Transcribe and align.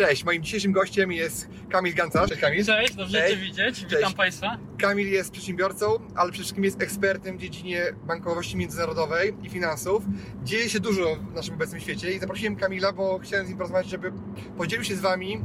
Cześć, 0.00 0.24
moim 0.24 0.42
dzisiejszym 0.42 0.72
gościem 0.72 1.12
jest 1.12 1.48
Kamil 1.70 1.94
Gancarz. 1.94 2.28
Cześć 2.28 2.40
Kamil. 2.40 2.64
Cześć, 2.64 2.94
dobrze 2.94 3.18
Cześć. 3.18 3.34
Cię 3.34 3.40
widzieć. 3.40 3.80
Cześć. 3.80 3.96
Witam 3.96 4.14
Państwa. 4.14 4.58
Kamil 4.78 5.12
jest 5.12 5.30
przedsiębiorcą, 5.30 5.86
ale 6.14 6.30
przede 6.30 6.42
wszystkim 6.42 6.64
jest 6.64 6.82
ekspertem 6.82 7.38
w 7.38 7.40
dziedzinie 7.40 7.84
bankowości 8.06 8.56
międzynarodowej 8.56 9.34
i 9.42 9.50
finansów. 9.50 10.02
Dzieje 10.44 10.68
się 10.68 10.80
dużo 10.80 11.16
w 11.16 11.34
naszym 11.34 11.54
obecnym 11.54 11.80
świecie 11.80 12.12
i 12.12 12.18
zaprosiłem 12.18 12.56
Kamila, 12.56 12.92
bo 12.92 13.18
chciałem 13.18 13.46
z 13.46 13.48
nim 13.48 13.58
porozmawiać, 13.58 13.90
żeby 13.90 14.12
podzielił 14.56 14.84
się 14.84 14.96
z 14.96 15.00
Wami 15.00 15.40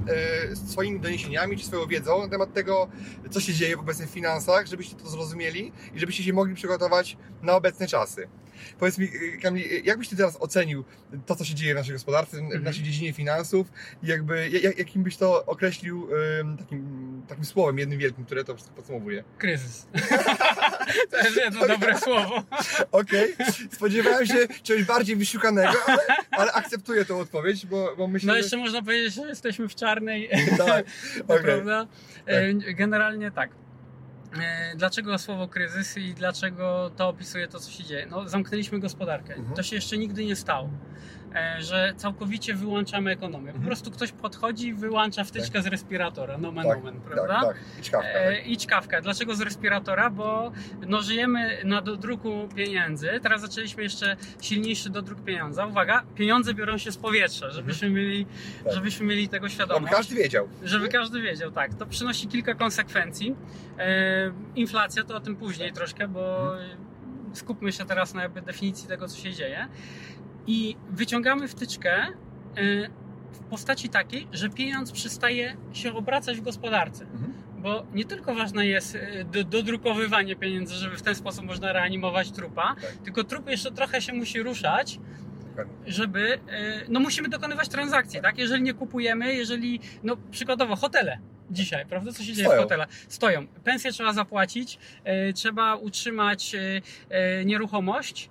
e, 0.52 0.55
swoimi 0.55 0.99
doniesieniami 0.99 1.58
czy 1.58 1.66
swoją 1.66 1.88
wiedzą 1.88 2.22
na 2.22 2.30
temat 2.30 2.54
tego, 2.54 2.88
co 3.32 3.41
się 3.41 3.54
dzieje 3.54 3.77
w 3.77 3.80
obecnych 3.80 4.12
finansach, 4.12 4.68
żebyście 4.68 4.96
to 4.96 5.10
zrozumieli 5.10 5.72
i 5.96 5.99
żebyście 5.99 6.24
się 6.24 6.34
mogli 6.34 6.55
przygotować 6.55 7.18
na 7.41 7.54
obecne 7.55 7.88
czasy. 7.88 8.27
Powiedz 8.80 8.98
mi, 8.98 9.05
e, 9.05 9.38
Kamil, 9.38 9.63
e, 9.63 9.80
jak 9.80 9.98
byś 9.98 10.10
Ty 10.10 10.16
teraz 10.16 10.38
ocenił 10.40 10.84
to, 11.26 11.35
co 11.35 11.46
się 11.46 11.55
dzieje 11.55 11.74
w 11.74 11.77
naszej 11.77 11.94
gospodarce, 11.94 12.38
w 12.60 12.63
naszej 12.63 12.84
dziedzinie 12.84 13.13
finansów 13.13 13.68
i 14.04 14.08
jakby, 14.08 14.45
jak, 14.49 14.77
jakim 14.77 15.04
byś 15.04 15.18
to 15.18 15.46
określił 15.46 16.07
takim, 16.60 17.21
takim 17.27 17.46
słowem, 17.46 17.79
jednym 17.79 17.99
wielkim, 17.99 18.26
które 18.26 18.43
to 18.43 18.55
wszystko 18.55 18.76
podsumowuje? 18.76 19.24
Kryzys. 19.37 19.87
to 21.12 21.18
jest 21.18 21.35
jedno 21.37 21.68
dobre 21.68 21.98
słowo. 21.99 22.43
Okej, 22.91 23.35
spodziewałem 23.71 24.26
się 24.26 24.48
czegoś 24.63 24.84
bardziej 24.84 25.15
wysiukanego, 25.15 25.77
ale, 25.87 25.99
ale 26.32 26.52
akceptuję 26.54 27.05
tą 27.05 27.20
odpowiedź, 27.20 27.65
bo, 27.65 27.96
bo 27.98 28.07
myślę, 28.07 28.27
No 28.27 28.34
że... 28.34 28.40
jeszcze 28.40 28.57
można 28.57 28.82
powiedzieć, 28.82 29.13
że 29.13 29.21
jesteśmy 29.27 29.68
w 29.68 29.76
czarnej, 29.76 30.29
Tak, 30.57 30.85
okej. 31.27 31.43
prawda? 31.43 31.87
E, 32.26 32.54
Generalnie 32.54 33.32
tak. 33.32 33.49
Dlaczego 34.76 35.18
słowo 35.18 35.48
kryzys 35.48 35.98
i 35.98 36.13
dlaczego 36.13 36.91
to 36.98 37.07
opisuje 37.09 37.48
to, 37.48 37.59
co 37.59 37.71
się 37.71 37.84
dzieje? 37.84 38.07
No, 38.12 38.30
zamknęliśmy 38.30 38.80
gospodarkę. 38.80 39.34
Mhm. 39.34 39.55
To 39.55 39.63
się 39.63 39.76
jeszcze 39.76 39.98
nigdy 39.98 40.26
nie 40.26 40.35
stało. 40.35 40.70
E, 41.36 41.62
Że 41.62 41.94
całkowicie 41.98 42.54
wyłączamy 42.54 43.12
ekonomię. 43.12 43.46
Po 43.46 43.50
Mhm. 43.58 43.66
prostu 43.66 43.91
ktoś 43.91 44.12
podchodzi 44.12 44.68
i 44.68 44.74
wyłącza 44.74 45.24
wtyczkę 45.24 45.62
z 45.62 45.68
respiratora, 45.68 46.38
nomen 46.38 46.68
Tak, 46.68 46.77
omen, 46.77 46.94
Tak, 47.02 47.12
prawda? 47.12 47.42
tak. 47.42 47.55
E, 48.05 48.36
Tak. 48.36 48.48
I 48.48 48.58
czkawka. 48.58 49.02
Dlaczego 49.02 49.36
z 49.36 49.42
respiratora? 49.42 50.10
Bo 50.10 50.52
no, 50.88 51.02
żyjemy 51.02 51.62
na 51.64 51.82
dodruku 51.82 52.50
pieniędzy. 52.55 53.10
Teraz 53.24 53.42
zaczęliśmy 53.42 53.84
jeszcze 53.84 54.18
silniejszy 54.42 54.90
dodruk 54.90 55.22
pieniądza. 55.24 55.66
Uwaga, 55.66 56.04
pieniądze 56.16 56.54
biorą 56.54 56.77
się 56.77 56.92
z 56.92 56.98
powietrza, 56.98 57.52
żebyśmy 57.52 57.90
mieli, 57.90 58.26
Tak. 58.64 58.74
żebyśmy 58.74 59.05
mieli 59.05 59.30
tego 59.30 59.48
Żeby 59.48 59.55
świadomość. 59.55 59.94
każdy 59.94 60.16
wiedział. 60.16 60.48
Żeby 60.64 60.90
każdy 60.90 61.22
wiedział, 61.22 61.52
tak. 61.52 61.74
To 61.74 61.86
przynosi 61.86 62.27
kilka 62.27 62.54
konsekwencji. 62.54 63.36
E, 63.80 64.31
inflacja 64.56 65.03
to 65.03 65.16
o 65.16 65.20
tym 65.20 65.36
później 65.36 65.74
troszkę, 65.74 66.08
bo 66.08 66.52
skupmy 67.34 67.72
się 67.72 67.86
teraz 67.86 68.14
na 68.14 68.22
jakby 68.24 68.42
definicji 68.42 68.88
tego, 68.88 69.08
co 69.08 69.18
się 69.18 69.34
dzieje. 69.34 69.68
I 70.47 70.75
wyciągamy 70.90 71.47
wtyczkę 71.47 71.91
e, 71.94 72.07
w 73.31 73.40
postaci 73.50 73.90
takiej, 73.90 74.28
że 74.31 74.50
pieniądz 74.50 74.91
przestaje 74.91 75.57
się 75.74 75.94
obracać 75.94 76.38
w 76.38 76.41
gospodarce. 76.41 77.03
Mhm. 77.03 77.34
Bo 77.57 77.85
nie 77.94 78.06
tylko 78.06 78.35
ważne 78.35 78.68
jest 78.68 78.96
e, 78.96 79.24
do, 79.24 79.44
dodrukowywanie 79.44 80.36
pieniędzy, 80.36 80.75
żeby 80.75 80.97
w 80.97 81.02
ten 81.02 81.16
sposób 81.16 81.46
można 81.46 81.74
reanimować 81.74 82.31
trupa, 82.31 82.75
Tak. 82.81 82.92
tylko 83.03 83.24
trup 83.24 83.50
jeszcze 83.50 83.72
trochę 83.72 84.02
się 84.02 84.14
musi 84.14 84.44
ruszać, 84.44 85.00
żeby, 85.88 86.40
e, 86.47 86.81
no 86.90 87.00
musimy 87.00 87.30
dokonywać 87.30 87.70
transakcji, 87.70 88.22
tak? 88.22 88.38
Jeżeli 88.38 88.64
nie 88.64 88.74
kupujemy, 88.74 89.34
jeżeli, 89.36 89.80
no 90.03 90.18
przykładowo 90.31 90.75
hotele 90.75 91.18
dzisiaj, 91.52 91.86
prawda? 91.86 92.12
Co 92.12 92.24
się 92.24 92.34
dzieje 92.34 92.47
Stoją. 92.47 92.59
w 92.62 92.64
hotelach? 92.64 92.90
Stoją. 93.08 93.47
Pensję 93.64 93.91
trzeba 93.91 94.14
zapłacić, 94.14 94.80
trzeba 95.36 95.75
utrzymać 95.75 96.56
nieruchomość, 97.46 98.30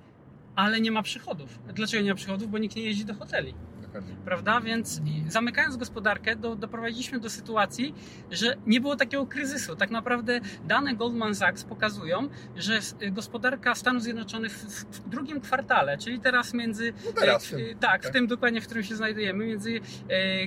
ale 0.56 0.80
nie 0.80 0.90
ma 0.90 1.02
przychodów. 1.02 1.58
Dlaczego 1.74 2.02
nie 2.02 2.10
ma 2.10 2.16
przychodów? 2.16 2.50
Bo 2.50 2.58
nikt 2.58 2.76
nie 2.76 2.82
jeździ 2.82 3.04
do 3.04 3.14
hoteli 3.14 3.54
Dokładnie. 3.94 4.16
prawda? 4.24 4.60
Więc 4.60 5.00
zamykając 5.28 5.76
gospodarkę, 5.76 6.36
do, 6.36 6.56
doprowadziliśmy 6.56 7.20
do 7.20 7.30
sytuacji, 7.30 7.94
że 8.30 8.56
nie 8.66 8.80
było 8.80 8.96
takiego 8.96 9.26
kryzysu. 9.26 9.76
Tak 9.76 9.90
naprawdę 9.90 10.40
dane 10.64 10.94
Goldman 10.96 11.34
Sachs 11.34 11.64
pokazują, 11.64 12.28
że 12.56 12.74
s- 12.76 12.96
gospodarka 13.12 13.74
Stanów 13.74 14.02
Zjednoczonych 14.02 14.52
w, 14.52 14.84
w 14.84 15.08
drugim 15.08 15.40
kwartale, 15.40 15.98
czyli 15.98 16.20
teraz 16.20 16.54
między. 16.54 16.92
No 17.04 17.12
teraz. 17.12 17.44
e, 17.44 17.46
w 17.46 17.50
tym. 17.50 17.78
tak, 17.78 18.00
w 18.00 18.04
tak. 18.04 18.12
tym 18.12 18.26
dokładnie, 18.26 18.60
w 18.60 18.64
którym 18.64 18.84
się 18.84 18.96
znajdujemy, 18.96 19.46
między 19.46 19.80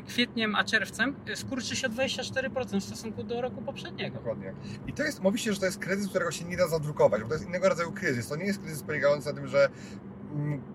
kwietniem 0.08 0.56
a 0.56 0.64
czerwcem, 0.64 1.16
skurczy 1.36 1.76
się 1.76 1.88
o 1.88 1.90
24% 1.90 2.80
w 2.80 2.84
stosunku 2.84 3.24
do 3.24 3.42
roku 3.42 3.62
poprzedniego. 3.62 4.16
Dokładnie. 4.18 4.54
I 4.88 4.94
to 4.94 5.04
jest, 5.04 5.22
mówi 5.24 5.40
się, 5.40 5.54
że 5.54 5.60
to 5.60 5.66
jest 5.66 5.80
kryzys, 5.80 6.10
którego 6.10 6.32
się 6.32 6.46
nie 6.46 6.58
da 6.58 6.68
zadrukować, 6.68 7.22
bo 7.22 7.28
to 7.28 7.34
jest 7.34 7.46
innego 7.48 7.70
rodzaju 7.70 7.92
kryzys. 7.92 8.28
To 8.28 8.36
nie 8.36 8.46
jest 8.46 8.60
kryzys 8.60 8.84
polegający 8.84 9.28
na 9.30 9.34
tym, 9.36 9.48
że 9.48 9.70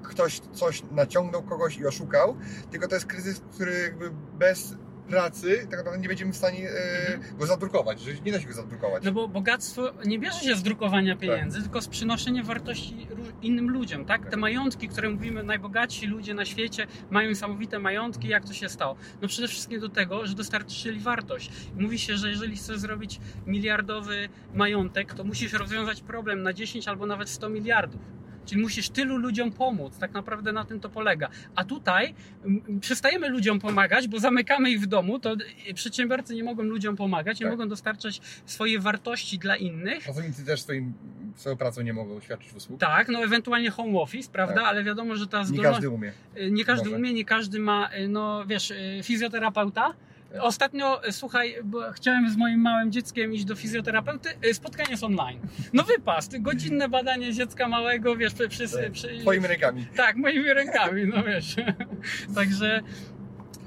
ktoś 0.02 0.38
coś 0.52 0.82
naciągnął 0.90 1.42
kogoś 1.42 1.78
i 1.78 1.86
oszukał, 1.86 2.36
tylko 2.70 2.88
to 2.88 2.94
jest 2.94 3.06
kryzys, 3.06 3.40
który 3.54 3.80
jakby 3.80 4.10
bez 4.38 4.76
pracy 5.08 5.66
tak 5.70 5.78
naprawdę 5.78 6.00
nie 6.00 6.08
będziemy 6.08 6.32
w 6.32 6.36
stanie 6.36 6.70
e, 6.70 7.12
Mhm. 7.14 7.38
go 7.38 7.46
zadrukować, 7.46 8.00
że 8.00 8.10
nie 8.14 8.32
da 8.32 8.40
się 8.40 8.48
go 8.48 8.54
zadrukować. 8.54 9.04
No 9.04 9.12
bo 9.12 9.28
bogactwo 9.28 9.92
nie 10.04 10.18
bierze 10.18 10.40
się 10.40 10.56
z 10.56 10.62
drukowania 10.62 11.16
pieniędzy, 11.16 11.62
tylko 11.62 11.80
z 11.82 11.88
przynoszenia 11.88 12.42
wartości 12.42 13.06
innym 13.42 13.70
ludziom, 13.70 14.04
tak? 14.04 14.30
Te 14.30 14.36
majątki, 14.36 14.88
które 14.88 15.10
mówimy, 15.10 15.42
najbogatsi 15.42 16.06
ludzie 16.06 16.34
na 16.34 16.44
świecie 16.44 16.86
mają 17.10 17.28
niesamowite 17.28 17.78
majątki, 17.78 18.28
jak 18.28 18.44
to 18.44 18.52
się 18.52 18.68
stało? 18.68 18.96
No 19.22 19.28
przede 19.28 19.48
wszystkim 19.48 19.80
do 19.80 19.88
tego, 19.88 20.26
że 20.26 20.34
dostarczyli 20.34 21.00
wartość. 21.00 21.50
Mówi 21.78 21.98
się, 21.98 22.16
że 22.16 22.30
jeżeli 22.30 22.56
chcesz 22.56 22.78
zrobić 22.78 23.20
miliardowy 23.46 24.28
majątek, 24.54 25.14
to 25.14 25.24
musisz 25.24 25.52
rozwiązać 25.52 26.00
problem 26.00 26.42
na 26.42 26.52
10 26.52 26.88
albo 26.88 27.06
nawet 27.06 27.28
100 27.28 27.48
miliardów. 27.48 28.00
Czyli 28.46 28.60
musisz 28.62 28.88
tylu 28.90 29.16
ludziom 29.16 29.52
pomóc, 29.52 29.98
tak 29.98 30.12
naprawdę 30.12 30.52
na 30.52 30.64
tym 30.64 30.80
to 30.80 30.88
polega. 30.88 31.28
A 31.54 31.64
tutaj 31.64 32.14
mm, 32.44 32.80
przestajemy 32.80 33.28
ludziom 33.28 33.60
pomagać, 33.60 34.08
bo 34.08 34.18
zamykamy 34.20 34.70
ich 34.70 34.80
w 34.80 34.86
domu, 34.86 35.18
to 35.18 35.36
y, 35.70 35.74
przedsiębiorcy 35.74 36.34
nie 36.34 36.44
mogą 36.44 36.62
ludziom 36.62 36.96
pomagać, 36.96 37.40
nie 37.40 37.46
Tak. 37.46 37.52
mogą 37.58 37.68
dostarczać 37.68 38.20
swojej 38.46 38.78
wartości 38.80 39.38
dla 39.38 39.56
innych. 39.56 40.04
Pracownicy 40.04 40.44
też 40.46 40.62
swoim, 40.62 40.92
swoją 41.36 41.56
pracą 41.56 41.82
nie 41.82 41.92
mogą 41.92 42.20
świadczyć 42.20 42.52
usług. 42.54 42.80
Tak, 42.80 43.08
no 43.08 43.24
ewentualnie 43.24 43.70
home 43.70 44.00
office, 44.00 44.30
prawda? 44.32 44.54
Tak. 44.54 44.64
Ale 44.64 44.84
wiadomo, 44.84 45.16
że 45.16 45.26
ta 45.26 45.38
Nie 45.38 45.44
zdolność... 45.46 45.70
każdy 45.70 45.88
umie. 45.90 46.12
Nie 46.50 46.64
każdy 46.64 46.84
Może. 46.84 46.96
umie, 46.96 47.12
nie 47.12 47.24
każdy 47.24 47.58
ma, 47.58 47.90
y, 47.98 48.08
no 48.08 48.46
wiesz, 48.46 48.70
y, 48.70 49.00
fizjoterapeuta. 49.02 49.94
Ostatnio, 50.40 51.06
y, 51.08 51.12
słuchaj, 51.12 51.54
bo 51.64 51.92
chciałem 51.92 52.30
z 52.30 52.36
moim 52.36 52.60
małym 52.60 52.92
dzieckiem 52.92 53.34
iść 53.34 53.44
do 53.44 53.56
fizjoterapeuty, 53.56 54.28
y, 54.46 54.54
spotkanie 54.54 54.90
jest 54.90 55.04
online. 55.04 55.40
No 55.72 55.82
wypas, 55.82 56.28
godzinne 56.40 56.88
badanie 56.88 57.32
dziecka 57.32 57.68
małego, 57.68 58.16
wiesz, 58.16 58.34
przy, 58.34 58.48
przy, 58.48 58.90
przy, 58.92 59.18
Twoimi 59.20 59.46
rękami. 59.46 59.86
Tak, 59.96 60.16
moimi 60.16 60.52
rękami, 60.52 61.06
no 61.06 61.22
wiesz. 61.24 61.56
Także, 62.34 62.80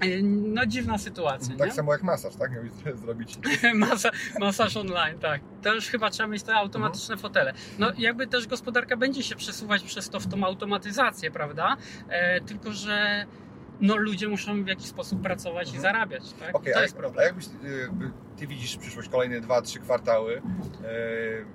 y, 0.06 0.22
no 0.24 0.66
dziwna 0.66 0.98
sytuacja, 0.98 1.56
Tak 1.56 1.68
nie? 1.68 1.74
samo 1.74 1.92
jak 1.94 2.04
masaż, 2.04 2.36
tak? 2.36 2.52
Miałbyś 2.52 2.72
zrobić. 3.04 3.38
Masa, 3.74 4.10
masaż 4.40 4.78
online, 4.78 5.20
tak. 5.22 5.42
To 5.62 5.74
już 5.74 5.86
chyba 5.88 6.10
trzeba 6.10 6.28
mieć 6.30 6.44
te 6.44 6.54
automatyczne 6.56 7.14
Mhm. 7.14 7.20
fotele. 7.20 7.54
No 7.80 7.92
jakby 7.98 8.28
też 8.28 8.48
gospodarka 8.48 8.98
będzie 8.98 9.24
się 9.24 9.36
przesuwać 9.36 9.84
przez 9.84 10.10
to 10.10 10.20
w 10.20 10.28
tą 10.28 10.44
automatyzację, 10.44 11.32
prawda? 11.32 11.78
E, 12.10 12.42
tylko, 12.42 12.72
że 12.72 13.26
no 13.82 13.96
ludzie 13.98 14.28
muszą 14.28 14.64
w 14.64 14.68
jakiś 14.68 14.86
sposób 14.86 15.22
pracować 15.22 15.68
i 15.68 15.76
Mhm. 15.76 15.82
zarabiać, 15.82 16.34
tak? 16.34 16.56
Okej, 16.56 16.74
to 16.74 16.80
a, 16.80 16.82
jest 16.82 16.94
jak- 16.96 17.02
problem. 17.02 17.20
a 17.24 17.26
jakbyś 17.26 17.46
y, 17.46 17.50
ty 18.38 18.48
widzisz 18.48 18.78
przyszłość, 18.78 19.10
kolejne 19.10 19.42
dwa, 19.42 19.62
trzy 19.62 19.80
kwartały, 19.80 20.34
y, 20.38 20.42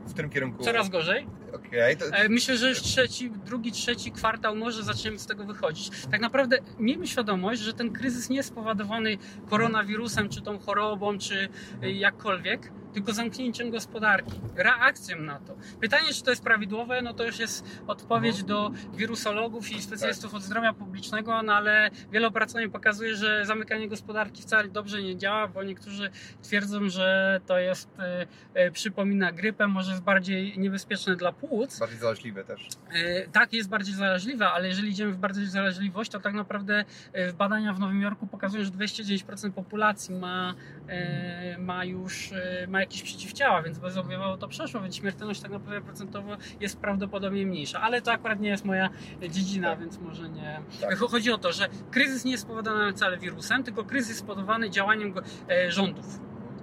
w 0.06 0.12
którym 0.12 0.30
kierunku? 0.30 0.64
Coraz 0.64 0.88
gorzej. 0.88 1.26
Okej, 1.52 1.96
to... 1.96 2.04
E, 2.06 2.28
Myślę, 2.28 2.56
że 2.56 2.68
już 2.68 2.80
trzeci, 2.82 3.30
drugi, 3.30 3.72
trzeci 3.72 4.12
kwartał 4.12 4.56
może 4.56 4.82
zaczniemy 4.82 5.18
z 5.18 5.26
tego 5.26 5.44
wychodzić. 5.44 5.90
Tak 6.10 6.20
naprawdę 6.20 6.58
miejmy 6.78 7.06
świadomość, 7.06 7.60
że 7.60 7.72
ten 7.72 7.92
kryzys 7.92 8.28
nie 8.30 8.36
jest 8.36 8.48
spowodowany 8.48 9.18
koronawirusem, 9.50 10.28
czy 10.28 10.42
tą 10.42 10.58
chorobą, 10.58 11.18
czy 11.18 11.48
jakkolwiek, 11.82 12.72
tylko 12.92 13.12
zamknięciem 13.12 13.70
gospodarki, 13.70 14.40
reakcją 14.56 15.20
na 15.20 15.38
to. 15.38 15.54
Pytanie, 15.80 16.12
czy 16.12 16.22
to 16.22 16.30
jest 16.30 16.44
prawidłowe, 16.44 17.02
no 17.02 17.14
to 17.14 17.24
już 17.24 17.38
jest 17.38 17.64
odpowiedź 17.86 18.40
Mhm. 18.40 18.46
do 18.48 18.70
wirusologów 18.94 19.70
i 19.72 19.82
specjalistów 19.82 20.30
Tak. 20.30 20.36
od 20.36 20.42
zdrowia 20.42 20.72
publicznego, 20.72 21.42
no 21.42 21.54
ale 21.54 21.90
wiele 22.12 22.26
opracowań 22.28 22.70
pokazuje, 22.70 23.16
że 23.16 23.46
zamykanie 23.46 23.88
gospodarki 23.88 24.42
wcale 24.42 24.68
dobrze 24.68 25.02
nie 25.02 25.16
działa, 25.16 25.48
bo 25.48 25.62
niektórzy 25.62 26.10
twierdzą, 26.42 26.88
że 26.88 27.40
to 27.46 27.58
jest, 27.58 27.88
e, 27.98 28.26
e, 28.54 28.70
przypomina 28.70 29.32
grypę, 29.32 29.66
może 29.66 29.90
jest 29.90 30.02
bardziej 30.02 30.58
niebezpieczne 30.58 31.16
dla 31.16 31.32
płuc, 31.32 31.78
Bardziej 31.78 31.98
zaraźliwe 31.98 32.44
też. 32.44 32.68
E, 32.92 33.28
Tak, 33.28 33.52
jest 33.52 33.68
bardziej 33.68 33.94
zaraźliwa, 33.94 34.52
ale 34.52 34.68
jeżeli 34.68 34.88
idziemy 34.90 35.12
w 35.12 35.16
bardziej 35.16 35.46
zaraźliwość, 35.46 36.10
to 36.10 36.20
tak 36.20 36.34
naprawdę 36.34 36.84
e, 37.12 37.32
badania 37.32 37.72
w 37.72 37.80
Nowym 37.80 38.02
Jorku 38.02 38.26
pokazują, 38.26 38.64
że 38.64 38.70
29% 38.70 39.50
populacji 39.52 40.14
ma, 40.14 40.54
e, 40.88 41.58
ma 41.58 41.84
już 41.84 42.32
e, 42.32 42.66
ma 42.80 42.82
jakieś 42.84 43.02
przeciwciała, 43.02 43.62
więc 43.62 43.78
bezobjawowo 43.78 44.36
to 44.36 44.48
przeszło, 44.48 44.80
więc 44.80 44.96
śmiertelność 44.96 45.40
tak 45.40 45.50
naprawdę 45.50 45.80
procentowo 45.80 46.36
jest 46.60 46.80
prawdopodobnie 46.80 47.46
mniejsza. 47.46 47.80
Ale 47.80 48.02
to 48.02 48.12
akurat 48.12 48.40
nie 48.40 48.48
jest 48.48 48.64
moja 48.64 48.90
dziedzina, 49.30 49.70
Tak. 49.70 49.80
więc 49.80 49.98
może 49.98 50.28
nie. 50.28 50.60
Tak. 50.80 50.96
Cho- 50.98 51.08
Chodzi 51.10 51.32
o 51.32 51.38
to, 51.38 51.52
że 51.52 51.68
kryzys 51.90 52.24
nie 52.24 52.30
jest 52.32 52.44
spowodowany 52.44 52.92
wcale 52.92 53.18
wirusem, 53.18 53.64
tylko 53.64 53.84
kryzys 53.84 54.08
jest 54.08 54.20
spowodowany 54.20 54.70
działaniem 54.70 55.14
e, 55.50 55.70
rządów 55.70 56.20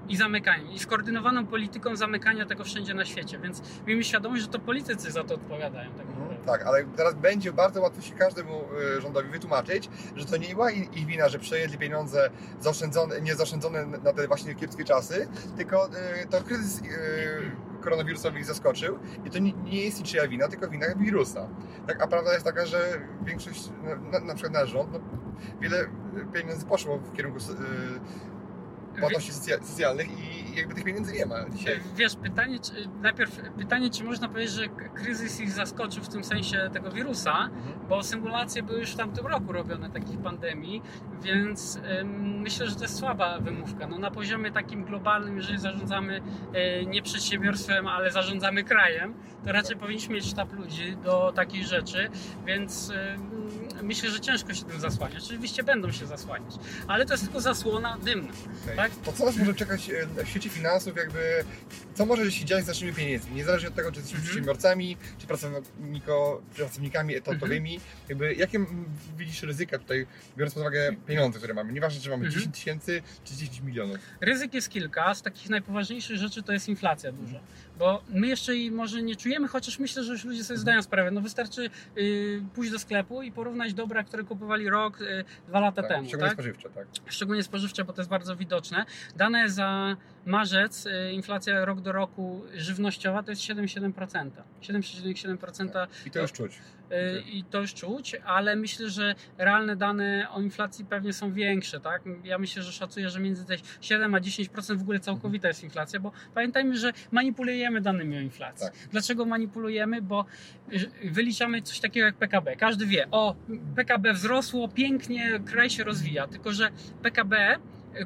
i 0.09 0.18
zamykaniem, 0.18 0.71
i 0.71 0.80
skoordynowaną 0.80 1.48
polityką 1.48 1.95
zamykania 1.95 2.45
tego 2.45 2.63
wszędzie 2.63 2.94
na 2.94 3.06
świecie, 3.06 3.39
więc 3.39 3.62
miejmy 3.88 4.04
świadomość, 4.04 4.42
że 4.42 4.48
to 4.48 4.59
politycy 4.59 5.12
za 5.12 5.24
to 5.24 5.36
odpowiadają. 5.36 5.92
Tak 5.92 6.07
naprawdę. 6.07 6.36
Tak, 6.45 6.65
ale 6.65 6.83
teraz 6.83 7.15
będzie 7.15 7.54
bardzo 7.54 7.81
łatwo 7.81 8.01
się 8.01 8.15
każdemu 8.15 8.63
y, 8.98 9.01
rządowi 9.01 9.30
wytłumaczyć, 9.30 9.89
że 10.15 10.25
to 10.25 10.38
nie 10.38 10.48
była 10.48 10.71
ich 10.71 11.06
wina, 11.06 11.30
że 11.30 11.39
przejedli 11.39 11.77
pieniądze 11.77 12.30
zaoszczędzone, 12.59 13.21
nie 13.21 13.36
zaoszczędzone 13.36 13.86
na 13.86 14.13
te 14.13 14.27
właśnie 14.27 14.56
kiepskie 14.56 14.83
czasy, 14.83 15.27
tylko 15.57 15.88
y, 15.88 16.27
to 16.30 16.42
kryzys 16.42 16.81
y, 16.81 17.68
koronawirusowy 17.81 18.39
ich 18.39 18.45
zaskoczył 18.45 19.00
i 19.25 19.30
to 19.30 19.39
nie, 19.39 19.53
nie 19.53 19.83
jest 19.83 20.00
niczyja 20.00 20.27
wina, 20.27 20.48
tylko 20.48 20.68
wina 20.68 20.86
wirusa. 20.95 21.48
Tak, 21.88 22.01
a 22.01 22.07
prawda 22.07 22.33
jest 22.33 22.45
taka, 22.45 22.65
że 22.65 23.01
większość, 23.25 23.69
na, 24.12 24.19
na 24.19 24.36
przykład 24.36 24.53
nasz 24.53 24.69
rząd, 24.69 24.92
no, 24.94 25.00
wiele 25.62 25.86
pieniędzy 26.33 26.65
poszło 26.65 26.98
w 26.98 27.13
kierunku 27.13 27.39
płatności 28.99 29.31
socja- 29.33 29.63
socjalnych 29.63 30.07
i 30.19 30.55
jakby 30.55 30.75
tych 30.75 30.83
pieniędzy 30.83 31.13
nie 31.13 31.25
ma 31.25 31.49
dzisiaj. 31.49 31.79
Wiesz, 31.95 32.15
pytanie, 32.15 32.59
czy, 32.59 32.71
najpierw 33.01 33.41
pytanie, 33.57 33.89
czy 33.89 34.03
można 34.03 34.27
powiedzieć, 34.29 34.51
że 34.55 34.67
kryzys 34.95 35.39
ich 35.39 35.51
zaskoczył 35.51 36.03
w 36.03 36.07
tym 36.09 36.23
sensie 36.23 36.69
tego 36.73 36.91
wirusa, 36.91 37.31
Mhm. 37.44 37.88
bo 37.89 38.03
symulacje 38.03 38.63
były 38.63 38.79
już 38.79 38.91
w 38.91 38.95
tamtym 38.97 39.27
roku 39.27 39.51
robione 39.51 39.89
takich 39.89 40.19
pandemii, 40.19 40.81
więc 41.23 41.79
ym, 42.01 42.39
myślę, 42.41 42.67
że 42.67 42.75
to 42.75 42.81
jest 42.81 42.97
słaba 42.99 43.39
wymówka. 43.39 43.88
No, 43.88 43.97
na 43.99 44.11
poziomie 44.11 44.51
takim 44.51 44.83
globalnym, 44.85 45.38
jeżeli 45.38 45.59
zarządzamy 45.59 46.21
y, 46.81 46.85
nie 46.85 47.01
przedsiębiorstwem, 47.01 47.88
ale 47.88 48.11
zarządzamy 48.11 48.63
krajem, 48.63 49.13
to 49.45 49.51
raczej 49.51 49.77
powinniśmy 49.77 50.15
mieć 50.15 50.25
sztab 50.25 50.53
ludzi 50.53 50.97
do 51.03 51.31
takich 51.35 51.63
rzeczy, 51.65 52.09
więc 52.45 52.89
ym, 52.89 53.66
myślę, 53.83 54.09
że 54.09 54.19
ciężko 54.19 54.53
się 54.53 54.63
tym 54.65 54.79
zasłaniać. 54.79 55.24
Oczywiście 55.24 55.63
będą 55.63 55.91
się 55.91 56.06
zasłaniać, 56.06 56.53
ale 56.88 57.06
to 57.06 57.13
jest 57.13 57.24
tylko 57.24 57.41
zasłona 57.41 57.97
dymna. 57.97 58.33
Okej. 58.63 58.75
Tak? 58.75 58.91
To 59.06 59.13
co 59.13 59.25
nas 59.25 59.38
może 59.38 59.53
czekać 59.53 59.89
e, 59.89 60.24
w 60.25 60.27
świecie 60.29 60.50
finansów, 60.50 60.97
jakby 60.97 61.44
co 61.94 62.06
może 62.06 62.31
się 62.31 62.45
dziać 62.45 62.63
z 62.63 62.68
naszymi 62.68 62.94
pieniędzmi, 62.94 63.35
niezależnie 63.35 63.68
od 63.69 63.75
tego, 63.75 63.91
czy 63.91 63.97
jesteśmy 64.00 64.18
Mhm. 64.19 64.27
przedsiębiorcami, 64.33 64.97
czy 65.18 65.27
pracowniko, 65.27 66.41
pracownikami 66.56 67.15
etatowymi, 67.15 67.74
Mhm. 67.75 67.91
jakby 68.09 68.33
jakie 68.35 68.65
widzisz 69.18 69.44
ryzyka 69.44 69.77
tutaj, 69.79 70.07
biorąc 70.38 70.53
pod 70.53 70.62
uwagę 70.62 70.95
pieniądze, 71.07 71.38
które 71.39 71.53
mamy, 71.53 71.74
nieważne 71.74 72.01
czy 72.01 72.09
mamy 72.09 72.25
Mhm. 72.25 72.33
10 72.41 72.56
tysięcy, 72.56 73.01
czy 73.24 73.35
10 73.35 73.62
milionów. 73.62 73.97
Ryzyk 74.21 74.53
jest 74.53 74.69
kilka. 74.69 75.15
Z 75.15 75.21
takich 75.21 75.50
najpoważniejszych 75.50 76.18
rzeczy 76.18 76.44
to 76.44 76.53
jest 76.53 76.69
inflacja 76.69 77.12
duża. 77.12 77.39
Bo 77.79 78.03
my 78.09 78.27
jeszcze 78.27 78.56
jej 78.56 78.71
może 78.71 79.01
nie 79.01 79.15
czujemy, 79.15 79.47
chociaż 79.47 79.79
myślę, 79.79 80.03
że 80.03 80.12
już 80.12 80.25
ludzie 80.25 80.44
sobie 80.44 80.57
zdają 80.57 80.81
sprawę. 80.81 81.12
No 81.12 81.21
wystarczy 81.21 81.69
y, 81.97 82.41
pójść 82.56 82.71
do 82.71 82.79
sklepu 82.79 83.21
i 83.21 83.31
porównać 83.31 83.74
dobra, 83.74 84.03
które 84.03 84.24
kupowali 84.24 84.69
rok, 84.69 85.01
y, 85.01 85.24
dwa 85.47 85.59
lata 85.59 85.81
Tak, 85.81 85.91
temu. 85.91 86.07
szczególnie 86.07 86.29
Tak? 86.29 86.33
spożywcze, 86.35 86.69
tak. 86.69 86.88
Szczególnie 87.06 87.44
spożywcze, 87.44 87.83
bo 87.83 87.94
to 87.94 88.01
jest 88.01 88.09
bardzo 88.09 88.35
widoczne. 88.35 88.85
Dane 89.15 89.50
za 89.50 89.97
marzec, 90.27 90.85
y, 90.85 91.12
inflacja 91.12 91.65
rok 91.65 91.81
do 91.81 91.91
roku 91.91 92.41
żywnościowa 92.56 93.24
to 93.24 93.31
jest 93.31 93.41
7,7%. 93.41 94.31
7,7% 94.62 95.88
I 96.06 96.12
to 96.12 96.19
już 96.19 96.31
czuć. 96.31 96.59
Y, 96.91 97.21
i 97.21 97.44
to 97.44 97.62
już 97.62 97.74
czuć, 97.74 98.15
ale 98.25 98.56
myślę, 98.56 98.89
że 98.89 99.15
realne 99.38 99.75
dane 99.75 100.27
o 100.31 100.41
inflacji 100.41 100.85
pewnie 100.85 101.13
są 101.13 101.33
większe, 101.33 101.79
tak? 101.79 102.01
Ja 102.24 102.38
myślę, 102.38 102.63
że 102.63 102.71
szacuję, 102.71 103.09
że 103.09 103.19
między 103.19 103.45
te 103.45 103.56
7 103.81 104.15
a 104.15 104.19
10% 104.19 104.77
w 104.77 104.81
ogóle 104.81 105.00
całkowita 105.00 105.47
jest 105.47 105.63
inflacja, 105.63 106.00
bo 106.00 106.12
pamiętajmy, 106.33 106.77
że 106.77 106.94
manipulujemy 107.12 107.81
danymi 107.81 108.18
o 108.18 108.19
inflacji. 108.19 108.68
Tak. 108.68 108.89
Dlaczego 108.91 109.25
manipulujemy? 109.25 110.01
Bo 110.01 110.25
y, 110.74 111.12
wyliczamy 111.12 111.62
coś 111.62 111.79
takiego 111.79 112.06
jak 112.06 112.15
PKB. 112.15 112.56
Każdy 112.56 112.85
wie, 112.85 113.07
o, 113.12 113.35
PKB 113.75 114.13
wzrosło, 114.13 114.68
pięknie, 114.68 115.39
kraj 115.45 115.69
się 115.69 115.83
rozwija, 115.83 116.27
tylko 116.27 116.51
że 116.51 116.69
PKB 117.01 117.57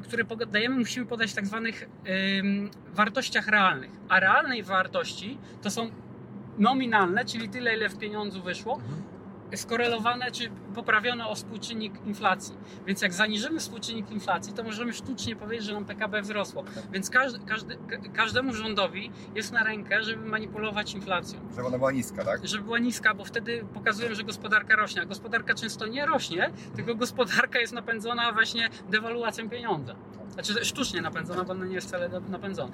które 0.02 0.24
poda- 0.24 0.46
dajemy, 0.46 0.76
musimy 0.76 1.06
podać 1.06 1.30
w 1.30 1.34
tak 1.34 1.46
zwanych 1.46 1.88
wartościach 2.94 3.48
realnych. 3.48 3.90
A 4.08 4.20
realnej 4.20 4.62
wartości 4.62 5.38
to 5.62 5.70
są 5.70 5.90
nominalne, 6.58 7.24
czyli 7.24 7.48
tyle, 7.48 7.76
ile 7.76 7.88
w 7.88 7.98
pieniądzu 7.98 8.42
wyszło, 8.42 8.80
skorelowane 9.56 10.30
czy 10.30 10.50
poprawione 10.74 11.26
o 11.26 11.34
współczynnik 11.34 12.06
inflacji. 12.06 12.56
Więc 12.86 13.02
jak 13.02 13.12
zaniżymy 13.12 13.60
współczynnik 13.60 14.10
inflacji, 14.10 14.52
to 14.52 14.62
możemy 14.62 14.92
sztucznie 14.92 15.36
powiedzieć, 15.36 15.66
że 15.66 15.72
nam 15.72 15.84
PKB 15.84 16.22
wzrosło. 16.22 16.64
Więc 16.92 17.10
każdy, 17.10 17.38
każdy, 17.46 17.76
ka- 17.76 18.08
każdemu 18.14 18.54
rządowi 18.54 19.10
jest 19.34 19.52
na 19.52 19.64
rękę, 19.64 20.02
żeby 20.02 20.24
manipulować 20.28 20.94
inflacją. 20.94 21.40
Żeby 21.56 21.66
ona 21.66 21.78
była 21.78 21.92
niska, 21.92 22.24
tak? 22.24 22.46
Żeby 22.46 22.64
była 22.64 22.78
niska, 22.78 23.14
bo 23.14 23.24
wtedy 23.24 23.64
pokazują, 23.74 24.14
że 24.14 24.24
gospodarka 24.24 24.76
rośnie. 24.76 25.02
A 25.02 25.04
gospodarka 25.04 25.54
często 25.54 25.86
nie 25.86 26.06
rośnie, 26.06 26.50
tylko 26.76 26.94
gospodarka 26.94 27.58
jest 27.58 27.72
napędzona 27.72 28.32
właśnie 28.32 28.68
dewaluacją 28.90 29.50
pieniądza. 29.50 29.94
Znaczy 30.32 30.64
sztucznie 30.64 31.00
napędzona, 31.02 31.44
bo 31.44 31.52
ona 31.52 31.64
nie 31.66 31.74
jest 31.74 31.88
wcale 31.88 32.08
napędzona. 32.28 32.72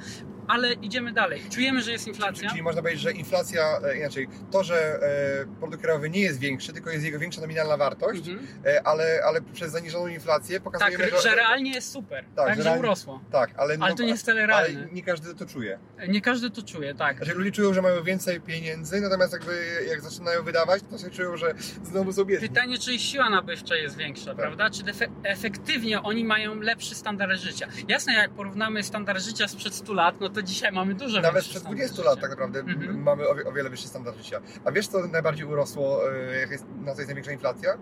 Ale 0.48 0.72
idziemy 0.72 1.12
dalej. 1.12 1.42
Czujemy, 1.50 1.82
że 1.82 1.92
jest 1.92 2.06
inflacja. 2.08 2.50
Czyli 2.50 2.62
można 2.62 2.82
powiedzieć, 2.82 3.02
że 3.02 3.12
inflacja, 3.12 3.78
e, 3.84 3.98
inaczej, 3.98 4.28
to, 4.50 4.64
że 4.64 4.98
e, 5.02 5.46
produkt 5.60 5.82
krajowy 5.82 6.10
nie 6.10 6.20
jest 6.20 6.38
większy, 6.38 6.72
tylko 6.72 6.90
jest 6.90 7.04
jego 7.04 7.18
większa 7.18 7.40
nominalna 7.40 7.76
wartość, 7.76 8.28
Mhm. 8.28 8.48
e, 8.66 8.86
ale, 8.86 9.20
ale 9.26 9.40
przez 9.42 9.72
zaniżoną 9.72 10.06
inflację 10.06 10.54
Tak, 10.60 10.62
pokazujemy, 10.64 11.10
że 11.22 11.34
realnie 11.34 11.72
jest 11.72 11.92
super. 11.92 12.24
Tak, 12.24 12.46
Tak, 12.46 12.48
że 12.56 12.62
że 12.62 12.68
realnie- 12.68 12.80
urosło. 12.88 13.20
Tak, 13.32 13.50
ale, 13.56 13.76
Ale 13.80 13.94
to 13.94 14.02
nie 14.02 14.08
jest 14.08 14.22
wcale 14.22 14.40
ale 14.44 14.46
realne. 14.68 14.88
nie 14.92 15.02
każdy 15.02 15.34
to 15.34 15.46
czuje. 15.46 15.78
Nie 16.08 16.20
każdy 16.20 16.50
to 16.50 16.62
czuje, 16.62 16.94
tak. 16.94 17.16
Znaczy 17.16 17.34
ludzie 17.34 17.52
czują, 17.52 17.74
że 17.74 17.82
mają 17.82 18.02
więcej 18.02 18.40
pieniędzy, 18.40 19.00
natomiast 19.00 19.32
jakby 19.32 19.84
jak 19.88 20.00
zaczynają 20.00 20.42
wydawać, 20.42 20.82
to 20.90 20.98
się 20.98 21.10
czują, 21.10 21.36
że 21.36 21.54
znowu 21.84 22.12
są 22.12 22.24
biedni. 22.24 22.48
Pytanie, 22.48 22.78
czy 22.78 22.92
ich 22.92 23.00
siła 23.00 23.30
nabywcza 23.30 23.76
jest 23.76 23.96
większa, 23.96 24.24
Tak. 24.26 24.36
prawda? 24.36 24.70
Czy 24.70 24.82
efektywnie 25.24 26.02
oni 26.02 26.24
mają 26.24 26.54
lepszy 26.60 26.94
standard 26.94 27.32
życia. 27.40 27.47
Jasne, 27.88 28.12
jak 28.14 28.30
porównamy 28.30 28.82
standard 28.82 29.22
życia 29.22 29.48
sprzed 29.48 29.74
100 29.74 29.92
lat, 29.94 30.20
no 30.20 30.28
to 30.28 30.42
dzisiaj 30.42 30.72
mamy 30.72 30.94
dużo 30.94 31.20
Nawet 31.20 31.32
większy 31.34 31.50
przed 31.50 31.62
standard 31.62 31.78
20 31.78 31.96
życia. 31.96 32.10
lat 32.10 32.20
tak 32.20 32.30
naprawdę 32.30 32.60
Mhm. 32.60 33.02
mamy 33.02 33.28
o, 33.28 33.34
wie- 33.34 33.44
o 33.46 33.52
wiele 33.52 33.70
wyższy 33.70 33.88
standard 33.88 34.16
życia. 34.16 34.40
A 34.64 34.72
wiesz 34.72 34.88
co 34.88 35.06
najbardziej 35.06 35.46
urosło, 35.46 36.12
e, 36.12 36.40
jak 36.40 36.50
jest, 36.50 36.64
na 36.84 36.92
co 36.94 37.00
jest 37.00 37.08
największa 37.08 37.32
inflacja? 37.32 37.78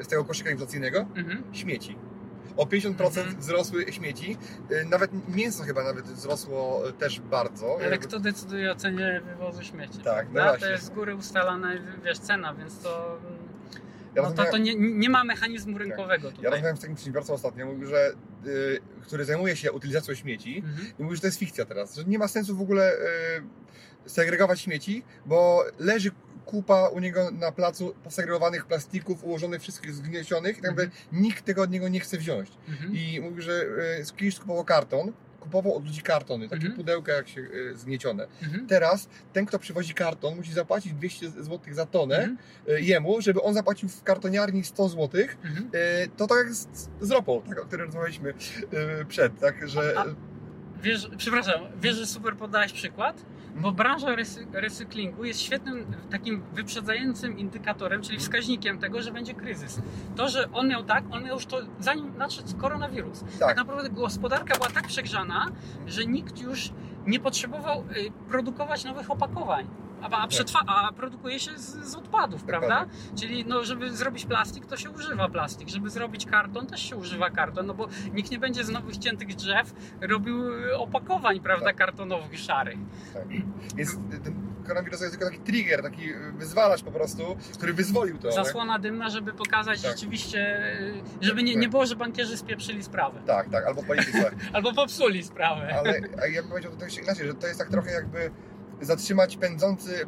Z 0.00 0.08
tego 0.08 0.24
koszyka 0.24 0.50
inflacyjnego? 0.50 0.98
Mhm. 1.16 1.42
Śmieci. 1.54 1.98
O 2.56 2.66
50% 2.66 3.18
Mhm. 3.26 3.40
wzrosły 3.40 3.92
śmieci. 3.92 4.36
E, 4.70 4.84
Nawet 4.84 5.10
mięso 5.28 5.64
chyba 5.64 5.84
nawet 5.84 6.04
wzrosło 6.04 6.82
też 6.98 7.20
bardzo. 7.20 7.78
Ale 7.84 7.98
kto 7.98 8.20
decyduje 8.20 8.72
o 8.72 8.74
cenie 8.74 9.20
wywozu 9.24 9.62
śmieci? 9.62 9.98
Tak, 9.98 10.26
no 10.32 10.42
właśnie. 10.42 10.66
to 10.66 10.72
jest 10.72 10.84
z 10.84 10.90
góry 10.90 11.14
ustalana 11.16 11.68
wiesz, 12.04 12.18
cena, 12.18 12.54
więc 12.54 12.78
to, 12.78 13.18
Ja 14.16 14.22
no 14.22 14.30
to, 14.30 14.44
to 14.44 14.58
nie, 14.58 14.74
nie 14.74 15.10
ma 15.10 15.24
mechanizmu 15.24 15.78
rynkowego 15.78 16.28
Ja 16.28 16.34
tutaj. 16.34 16.44
rozmawiałem 16.50 16.76
z 16.76 16.80
takim 16.80 16.96
przedsiębiorcą 16.96 17.34
ostatnio, 17.34 17.66
mówił, 17.66 17.88
że, 17.88 18.12
y, 18.46 18.80
który 19.02 19.24
zajmuje 19.24 19.56
się 19.56 19.72
utylizacją 19.72 20.14
śmieci, 20.14 20.62
Mhm. 20.66 20.86
I 20.98 21.02
mówi, 21.02 21.16
że 21.16 21.20
to 21.20 21.26
jest 21.26 21.38
fikcja 21.38 21.64
teraz, 21.64 21.94
że 21.94 22.04
nie 22.04 22.18
ma 22.18 22.28
sensu 22.28 22.56
w 22.56 22.60
ogóle 22.60 22.92
e, 22.92 22.98
segregować 24.06 24.60
śmieci, 24.60 25.02
bo 25.26 25.64
leży 25.78 26.10
kupa 26.44 26.88
u 26.88 26.98
niego 26.98 27.30
na 27.30 27.52
placu 27.52 27.94
posegregowanych 28.04 28.66
plastików, 28.66 29.24
ułożonych 29.24 29.62
wszystkich 29.62 29.94
zgniecionych 29.94 30.58
i 30.58 30.62
tak 30.62 30.70
naprawdę 30.70 30.96
nikt 31.12 31.44
tego 31.44 31.62
od 31.62 31.70
niego 31.70 31.88
nie 31.88 32.00
chce 32.00 32.18
wziąć. 32.18 32.50
Mhm. 32.68 32.94
I 32.94 33.20
mówi, 33.20 33.42
że 33.42 33.52
e, 34.00 34.16
kiedyś 34.16 34.38
kupował 34.38 34.64
karton, 34.64 35.12
kupował 35.46 35.76
od 35.76 35.84
ludzi 35.86 36.02
kartony, 36.02 36.44
takie 36.48 36.56
Mhm. 36.62 36.76
pudełka 36.76 37.12
jak 37.12 37.28
się 37.28 37.40
e, 37.72 37.76
zgniecione. 37.76 38.26
Mhm. 38.42 38.66
Teraz 38.66 39.08
ten, 39.32 39.46
kto 39.46 39.58
przywozi 39.58 39.94
karton, 39.94 40.36
musi 40.36 40.52
zapłacić 40.52 40.92
200 40.92 41.30
zł 41.30 41.60
za 41.70 41.86
tonę 41.86 42.16
Mhm. 42.16 42.38
e, 42.68 42.80
jemu, 42.80 43.20
żeby 43.20 43.42
on 43.42 43.54
zapłacił 43.54 43.88
w 43.88 44.02
kartoniarni 44.02 44.64
100 44.64 44.88
zł. 44.88 45.20
E, 45.20 46.08
To 46.16 46.26
tak 46.26 46.38
jak 46.38 46.54
z, 46.54 46.66
z 47.00 47.10
ropą, 47.10 47.42
tak, 47.48 47.62
o 47.62 47.64
której 47.66 47.86
rozmawialiśmy 47.86 48.30
e, 49.00 49.04
przed, 49.04 49.40
tak, 49.40 49.68
że... 49.68 49.94
A- 49.98 50.04
Wiesz, 50.82 51.10
przepraszam, 51.16 51.60
wiesz, 51.80 51.96
że 51.96 52.06
super 52.06 52.36
podałeś 52.36 52.72
przykład? 52.72 53.24
Bo 53.56 53.72
branża 53.72 54.08
recyklingu 54.52 55.24
jest 55.24 55.40
świetnym 55.40 55.86
takim 56.10 56.42
wyprzedzającym 56.52 57.38
indykatorem, 57.38 58.02
czyli 58.02 58.18
wskaźnikiem 58.18 58.78
tego, 58.78 59.02
że 59.02 59.12
będzie 59.12 59.34
kryzys. 59.34 59.80
To, 60.16 60.28
że 60.28 60.52
on 60.52 60.68
miał 60.68 60.82
tak, 60.82 61.04
on 61.10 61.24
miał 61.24 61.34
już 61.34 61.46
to 61.46 61.58
zanim 61.80 62.16
nadszedł 62.18 62.56
koronawirus. 62.56 63.20
Tak, 63.20 63.38
Tak. 63.38 63.56
naprawdę 63.56 63.90
gospodarka 63.90 64.54
była 64.54 64.68
tak 64.70 64.86
przegrzana, 64.86 65.46
że 65.86 66.06
nikt 66.06 66.38
już 66.40 66.72
nie 67.06 67.20
potrzebował 67.20 67.84
y, 67.96 68.10
produkować 68.28 68.84
nowych 68.84 69.10
opakowań. 69.10 69.66
A, 70.02 70.10
a, 70.10 70.28
przetwa- 70.28 70.64
a 70.66 70.92
produkuje 70.92 71.40
się 71.40 71.58
z, 71.58 71.88
z 71.90 71.94
odpadów, 71.94 72.44
prawda? 72.44 72.86
Czyli 73.20 73.44
no, 73.44 73.64
żeby 73.64 73.96
zrobić 73.96 74.24
plastik, 74.26 74.66
to 74.66 74.76
się 74.76 74.90
używa 74.90 75.28
plastik. 75.28 75.68
Żeby 75.68 75.90
zrobić 75.90 76.26
karton, 76.26 76.66
też 76.66 76.82
się 76.82 76.96
używa 76.96 77.30
karton, 77.30 77.66
no 77.66 77.74
bo 77.74 77.88
nikt 78.12 78.30
nie 78.30 78.38
będzie 78.38 78.64
z 78.64 78.68
nowych 78.68 78.96
ciętych 78.96 79.34
drzew 79.34 79.72
robił 80.00 80.36
opakowań, 80.78 81.40
prawda, 81.40 81.66
Tak. 81.66 81.76
kartonowych, 81.76 82.38
szarych. 82.38 82.78
Tak. 83.14 83.22
Więc 83.76 83.96
ten 84.24 84.46
koronawirus 84.66 85.00
jest 85.00 85.12
tylko 85.18 85.30
taki 85.30 85.38
trigger, 85.42 85.82
taki 85.82 86.08
wyzwalacz 86.36 86.82
po 86.82 86.90
prostu, 86.92 87.36
który 87.54 87.72
wyzwolił 87.72 88.18
to. 88.18 88.32
Zasłona 88.32 88.78
dymna, 88.78 89.08
żeby 89.10 89.32
pokazać 89.32 89.82
Tak. 89.82 89.90
rzeczywiście, 89.92 90.68
y, 90.80 90.94
żeby 91.20 91.42
nie, 91.42 91.52
Tak. 91.52 91.62
nie 91.62 91.68
było, 91.68 91.86
że 91.86 91.96
bankierzy 91.96 92.36
spieprzyli 92.36 92.82
sprawę. 92.82 93.20
Tak, 93.26 93.50
tak, 93.50 93.66
albo 93.66 93.82
polityce. 93.82 94.30
Albo 94.52 94.72
popsuli 94.74 95.22
sprawę. 95.24 95.74
Ale 95.78 96.00
ja 96.30 96.42
bym 96.42 96.50
powiedział 96.50 96.72
to 96.72 96.86
inaczej, 97.02 97.26
że 97.26 97.34
to 97.34 97.46
jest 97.46 97.58
tak 97.58 97.68
trochę 97.68 97.90
jakby 97.90 98.30
zatrzymać 98.80 99.36
pędzący, 99.36 100.06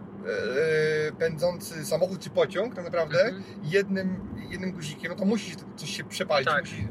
e, 1.09 1.13
pędzący 1.13 1.85
samochód 1.87 2.21
czy 2.21 2.31
pociąg 2.31 2.75
tak 2.75 2.85
naprawdę 2.85 3.21
Mhm. 3.25 3.45
jednym, 3.63 4.21
jednym 4.51 4.73
guzikiem, 4.73 5.13
no 5.13 5.19
to 5.19 5.25
musi 5.25 5.53
coś 5.77 5.97
się 5.97 6.05
przepalić, 6.05 6.49
Tak. 6.49 6.61
musi, 6.65 6.89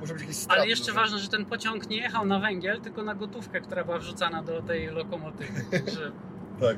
musi, 0.00 0.12
być 0.12 0.20
jakieś 0.22 0.36
straty. 0.36 0.60
Ale 0.60 0.68
jeszcze 0.70 0.92
ważne, 0.92 1.18
że 1.18 1.28
ten 1.28 1.44
pociąg 1.44 1.90
nie 1.90 1.96
jechał 1.96 2.26
na 2.26 2.38
węgiel, 2.40 2.80
tylko 2.80 3.02
na 3.02 3.14
gotówkę, 3.14 3.60
która 3.60 3.84
była 3.84 3.98
wrzucana 3.98 4.42
do 4.42 4.62
tej 4.62 4.86
lokomotywy. 4.86 5.52
Że 5.94 6.12
Tak. 6.60 6.76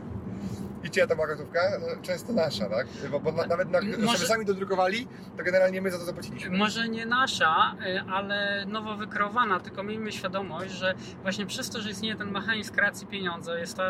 I 0.85 0.91
czyja 0.91 1.07
to 1.07 1.15
była 1.15 1.27
gotówka? 1.27 1.61
No, 1.81 1.87
często 2.03 2.33
nasza, 2.33 2.69
tak? 2.69 2.87
Bo, 3.11 3.21
bo 3.21 3.33
na, 3.33 3.47
nawet 3.47 3.71
na, 3.71 3.81
Może- 3.81 4.12
żeby 4.19 4.27
sami 4.27 4.45
dodrukowali, 4.45 5.09
to 5.37 5.45
generalnie 5.45 5.81
my 5.83 5.91
za 5.91 5.99
to 5.99 6.05
zapłaciliśmy. 6.05 6.57
może 6.59 6.89
nie 6.89 7.07
nasza, 7.07 7.75
y, 7.87 8.01
ale 8.11 8.65
nowo 8.67 8.97
wykreowana, 8.97 9.61
tylko 9.61 9.83
miejmy 9.83 10.12
świadomość, 10.12 10.73
że 10.73 10.95
właśnie 11.23 11.47
przez 11.47 11.71
to, 11.71 11.81
że 11.81 11.91
istnieje 11.91 12.17
ten 12.17 12.31
mechanizm 12.31 12.75
kreacji 12.75 13.07
pieniądza, 13.07 13.59
jest 13.59 13.77
to 13.77 13.83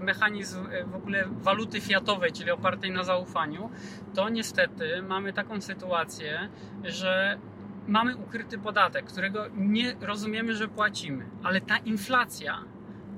mechanizm 0.00 0.66
y, 0.66 0.84
w 0.84 0.94
ogóle 0.94 1.24
waluty 1.28 1.80
fiatowej, 1.80 2.32
czyli 2.32 2.50
opartej 2.50 2.90
na 2.90 3.04
zaufaniu, 3.04 3.70
to 4.14 4.28
niestety 4.28 5.02
mamy 5.02 5.32
taką 5.32 5.60
sytuację, 5.60 6.48
że 6.84 7.38
mamy 7.86 8.16
ukryty 8.16 8.58
podatek, 8.58 9.04
którego 9.04 9.44
nie 9.56 9.96
rozumiemy, 10.00 10.54
że 10.54 10.68
płacimy, 10.68 11.26
ale 11.42 11.60
ta 11.60 11.76
inflacja 11.76 12.58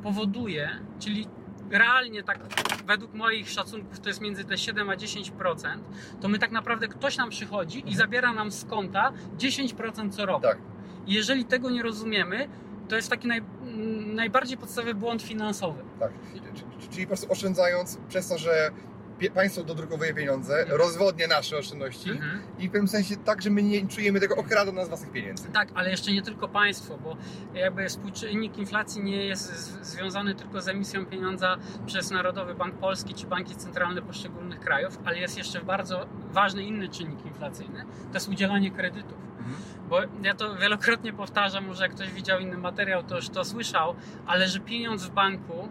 powoduje, 0.02 0.70
czyli 0.99 1.28
realnie 1.70 2.22
tak 2.22 2.38
według 2.86 3.14
moich 3.14 3.50
szacunków 3.50 4.00
to 4.00 4.08
jest 4.08 4.20
między 4.20 4.44
te 4.44 4.58
7 4.58 4.90
a 4.90 4.94
10%, 4.96 5.78
to 6.20 6.28
my 6.28 6.38
tak 6.38 6.50
naprawdę 6.50 6.88
ktoś 6.88 7.16
nam 7.16 7.30
przychodzi 7.30 7.82
i 7.90 7.96
zabiera 7.96 8.32
nam 8.32 8.50
z 8.50 8.64
konta 8.64 9.12
10% 9.38 10.10
co 10.10 10.26
roku. 10.26 10.42
Tak. 10.42 10.58
I 11.06 11.14
jeżeli 11.14 11.44
tego 11.44 11.70
nie 11.70 11.82
rozumiemy, 11.82 12.48
to 12.88 12.96
jest 12.96 13.10
taki 13.10 13.28
naj, 13.28 13.38
m, 13.38 14.14
najbardziej 14.14 14.58
podstawowy 14.58 14.94
błąd 14.94 15.22
finansowy. 15.22 15.82
Tak. 16.00 16.12
Czyli- 16.90 17.06
po 17.06 17.08
prostu 17.08 17.32
oszczędzając 17.32 17.98
przez 18.08 18.28
to, 18.28 18.38
że 18.38 18.70
państwo 19.28 19.64
dodrukowuje 19.64 20.14
pieniądze, 20.14 20.60
Mhm. 20.60 20.78
rozwodnie 20.78 21.28
nasze 21.28 21.56
oszczędności 21.58 22.10
Mhm. 22.10 22.42
i 22.58 22.68
w 22.68 22.70
pewnym 22.72 22.88
sensie 22.88 23.16
tak, 23.16 23.42
że 23.42 23.50
my 23.50 23.62
nie 23.62 23.86
czujemy 23.88 24.20
tego, 24.20 24.36
okradą 24.36 24.72
nas 24.72 24.88
własnych 24.88 25.12
pieniędzy. 25.12 25.48
Tak, 25.48 25.68
ale 25.74 25.90
jeszcze 25.90 26.12
nie 26.12 26.22
tylko 26.22 26.48
państwo, 26.48 26.98
bo 26.98 27.16
jakby 27.54 27.88
współczynnik 27.88 28.58
inflacji 28.58 29.02
nie 29.02 29.24
jest 29.26 29.52
związany 29.86 30.34
tylko 30.34 30.60
z 30.62 30.68
emisją 30.68 31.06
pieniądza 31.06 31.56
przez 31.86 32.10
Narodowy 32.10 32.54
Bank 32.54 32.74
Polski 32.74 33.14
czy 33.14 33.26
banki 33.26 33.54
centralne 33.56 34.02
poszczególnych 34.02 34.60
krajów, 34.60 34.98
ale 35.04 35.18
jest 35.18 35.38
jeszcze 35.38 35.60
bardzo 35.60 36.06
ważny 36.32 36.62
inny 36.62 36.88
czynnik 36.88 37.26
inflacyjny, 37.26 37.84
to 38.08 38.14
jest 38.14 38.28
udzielanie 38.28 38.70
kredytów. 38.70 39.18
Bo 39.88 39.98
ja 40.22 40.34
to 40.34 40.56
wielokrotnie 40.56 41.12
powtarzam, 41.12 41.66
może 41.66 41.82
jak 41.82 41.92
ktoś 41.94 42.10
widział 42.12 42.40
inny 42.40 42.58
materiał, 42.58 43.02
to 43.02 43.16
już 43.16 43.28
to 43.28 43.44
słyszał, 43.44 43.94
ale 44.26 44.48
że 44.48 44.60
pieniądz 44.60 45.04
w 45.04 45.10
banku 45.10 45.68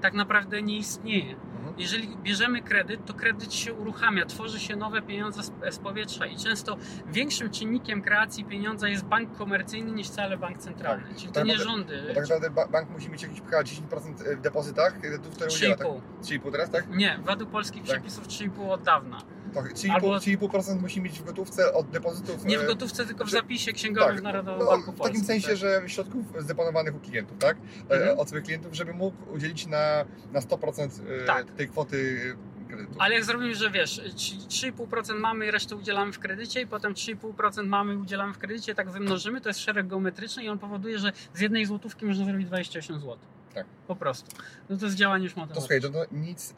tak 0.00 0.14
naprawdę 0.14 0.62
nie 0.62 0.76
istnieje. 0.76 1.34
Jeżeli 1.78 2.16
bierzemy 2.16 2.62
kredyt, 2.62 3.04
to 3.04 3.14
kredyt 3.14 3.54
się 3.54 3.74
uruchamia, 3.74 4.26
tworzy 4.26 4.60
się 4.60 4.76
nowe 4.76 5.02
pieniądze 5.02 5.42
z, 5.70 5.78
powietrza 5.78 6.26
i 6.26 6.36
często 6.36 6.76
większym 7.06 7.50
czynnikiem 7.50 8.02
kreacji 8.02 8.44
pieniądza 8.44 8.88
jest 8.88 9.04
bank 9.04 9.36
komercyjny 9.36 9.92
niż 9.92 10.08
cały 10.08 10.36
bank 10.36 10.58
centralny. 10.58 11.04
Tak. 11.08 11.16
Czyli 11.16 11.28
to 11.28 11.34
Tak 11.34 11.44
nie 11.44 11.52
naprawdę- 11.52 11.72
rządy. 11.98 12.14
Tak 12.14 12.22
naprawdę 12.22 12.50
ba- 12.50 12.68
bank 12.68 12.90
musi 12.90 13.10
mieć 13.10 13.22
jakieś 13.22 13.40
chyba 13.40 13.62
10% 13.62 14.36
w 14.36 14.40
depozytach 14.40 15.00
kredytów, 15.00 15.34
które 15.34 15.46
udziela. 15.50 15.76
Tak? 15.76 15.86
3,5. 15.86 16.00
3,5 16.22 16.52
teraz, 16.52 16.70
tak? 16.70 16.88
Nie, 16.96 17.18
według 17.26 17.50
polskich 17.50 17.82
Tak. 17.82 17.90
przepisów 17.90 18.28
3,5 18.28 18.70
od 18.70 18.82
dawna. 18.82 19.18
Tak, 19.62 19.74
3,5%, 19.74 19.90
Albo- 19.90 20.16
3,5% 20.18 20.80
musi 20.80 21.00
mieć 21.00 21.18
w 21.18 21.24
gotówce 21.24 21.72
od 21.72 21.90
depozytów. 21.90 22.44
Nie 22.44 22.58
w 22.58 22.62
e, 22.62 22.66
gotówce, 22.66 23.06
tylko 23.06 23.24
w 23.24 23.30
zapisie 23.30 23.72
księgowym 23.72 24.08
tak, 24.14 24.20
w 24.20 24.22
Narodowym 24.22 24.58
no, 24.64 24.70
Banku 24.70 24.92
w 24.92 25.00
takim 25.00 25.24
sensie, 25.24 25.48
tak. 25.48 25.56
że 25.56 25.82
środków 25.86 26.26
zdeponowanych 26.38 26.94
u 26.96 26.98
klientów, 27.00 27.38
tak? 27.38 27.56
E, 27.90 27.94
Mhm. 27.94 28.18
Od 28.18 28.28
swoich 28.28 28.44
klientów, 28.44 28.74
żeby 28.74 28.92
mógł 28.94 29.32
udzielić 29.34 29.66
na, 29.66 30.04
na 30.32 30.40
100% 30.40 31.00
e, 31.22 31.26
Tak. 31.26 31.50
tej 31.50 31.68
kwoty 31.68 32.20
kredytu. 32.68 32.94
Ale 32.98 33.14
jak 33.14 33.24
zrobimy, 33.24 33.54
że 33.54 33.70
wiesz, 33.70 34.00
trzy- 34.16 34.72
3,5% 34.72 35.18
mamy, 35.20 35.50
resztę 35.50 35.76
udzielamy 35.76 36.12
w 36.12 36.18
kredycie 36.18 36.60
i 36.60 36.66
potem 36.66 36.94
3,5% 36.94 37.66
mamy, 37.66 37.98
udzielamy 37.98 38.32
w 38.34 38.38
kredycie, 38.38 38.74
tak 38.74 38.90
wymnożymy, 38.90 39.40
to 39.40 39.48
jest 39.48 39.60
szereg 39.60 39.86
geometryczny 39.86 40.44
i 40.44 40.48
on 40.48 40.58
powoduje, 40.58 40.98
że 40.98 41.12
z 41.34 41.40
jednej 41.40 41.66
złotówki 41.66 42.06
można 42.06 42.24
zrobić 42.24 42.46
28 42.46 42.96
zł. 43.00 43.16
Tak. 43.54 43.66
Po 43.86 43.96
prostu. 43.96 44.36
No 44.70 44.76
to 44.76 44.84
jest 44.84 44.96
działanie 44.96 45.24
już 45.24 45.34
To 45.34 45.40
matematyczne. 45.40 45.78
słuchaj, 45.78 45.92
to, 45.92 46.06
to 46.06 46.14
nic 46.16 46.54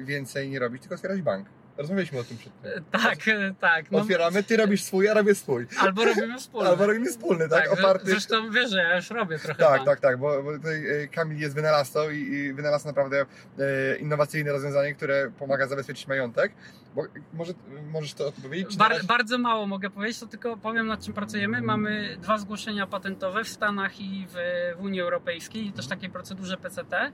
e, 0.00 0.04
więcej 0.04 0.50
nie 0.50 0.58
robić, 0.58 0.82
tylko 0.82 0.94
otwierać 0.94 1.22
bank. 1.22 1.48
Rozmawialiśmy 1.82 2.18
o 2.18 2.24
tym 2.24 2.38
przed 2.38 2.62
tym. 2.62 2.72
E, 2.72 2.80
Tak, 3.02 3.28
e, 3.28 3.54
tak. 3.60 3.90
No, 3.90 3.98
Otwieramy, 3.98 4.42
ty 4.42 4.56
robisz 4.56 4.82
swój, 4.82 5.04
ja 5.06 5.14
robię 5.14 5.34
swój. 5.34 5.66
albo 5.80 6.04
robimy 6.04 6.38
wspólnie. 6.38 6.68
Albo 6.68 6.86
robimy 6.86 7.06
wspólny, 7.10 7.48
tak? 7.48 7.68
zre- 7.70 7.72
Oparty. 7.72 8.10
Zresztą 8.10 8.50
wiesz, 8.50 8.70
że 8.70 8.78
ja 8.78 8.96
już 8.96 9.10
robię 9.10 9.38
trochę 9.38 9.60
Tak, 9.60 9.84
tak, 9.84 10.00
tak, 10.00 10.18
bo, 10.18 10.42
bo 10.42 10.52
tutaj 10.52 11.02
e, 11.04 11.08
Kamil 11.08 11.38
jest 11.38 11.54
wynalazcą 11.54 12.10
i, 12.10 12.16
i 12.18 12.52
wynalazł 12.52 12.86
naprawdę 12.86 13.20
e, 13.58 13.96
innowacyjne 13.96 14.52
rozwiązanie, 14.52 14.94
które 14.94 15.30
pomaga 15.38 15.66
zabezpieczyć 15.66 16.06
majątek. 16.06 16.52
Bo 16.94 17.02
może 17.32 17.52
możesz 17.92 18.14
to 18.14 18.32
powiedzieć? 18.42 18.76
Bar, 18.76 19.04
bardzo 19.04 19.38
mało 19.38 19.66
mogę 19.66 19.90
powiedzieć, 19.90 20.20
to 20.20 20.26
tylko 20.26 20.56
powiem 20.56 20.86
nad 20.86 21.04
czym 21.04 21.14
pracujemy. 21.14 21.62
Mamy 21.62 22.16
dwa 22.20 22.38
zgłoszenia 22.38 22.86
patentowe 22.86 23.44
w 23.44 23.48
Stanach 23.48 24.00
i 24.00 24.26
w, 24.30 24.34
w 24.78 24.82
Unii 24.84 25.00
Europejskiej, 25.00 25.72
też 25.72 25.86
takiej 25.88 26.10
procedurze 26.10 26.56
PCT 26.56 27.12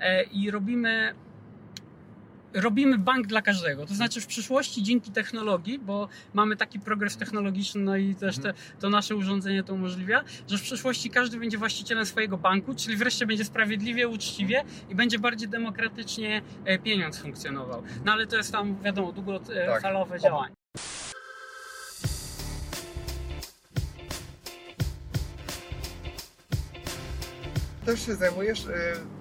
e, 0.00 0.22
i 0.22 0.50
robimy 0.50 1.14
robimy 2.56 2.98
bank 2.98 3.26
dla 3.26 3.42
każdego. 3.42 3.86
To 3.86 3.94
znaczy 3.94 4.20
w 4.20 4.26
przyszłości 4.26 4.82
dzięki 4.82 5.10
technologii, 5.10 5.78
bo 5.78 6.08
mamy 6.34 6.56
taki 6.56 6.80
progres 6.80 7.16
technologiczny, 7.16 7.80
no 7.80 7.96
i 7.96 8.14
też 8.14 8.38
te, 8.38 8.54
to 8.80 8.90
nasze 8.90 9.16
urządzenie 9.16 9.62
to 9.64 9.74
umożliwia, 9.74 10.24
że 10.48 10.58
w 10.58 10.62
przyszłości 10.62 11.10
każdy 11.10 11.38
będzie 11.38 11.58
właścicielem 11.58 12.06
swojego 12.06 12.38
banku, 12.38 12.74
czyli 12.74 12.96
wreszcie 12.96 13.26
będzie 13.26 13.44
sprawiedliwie, 13.44 14.08
uczciwie 14.08 14.64
i 14.90 14.94
będzie 14.94 15.18
bardziej 15.18 15.48
demokratycznie 15.48 16.42
e, 16.64 16.78
pieniądz 16.78 17.18
funkcjonował. 17.18 17.82
No 18.04 18.12
ale 18.12 18.26
to 18.26 18.36
jest 18.36 18.52
tam, 18.52 18.82
wiadomo, 18.82 19.12
długofalowe 19.12 20.14
Tak. 20.14 20.22
działanie. 20.22 20.54
Też 27.86 28.06
się 28.06 28.14
zajmujesz 28.14 28.66
e, 28.66 28.70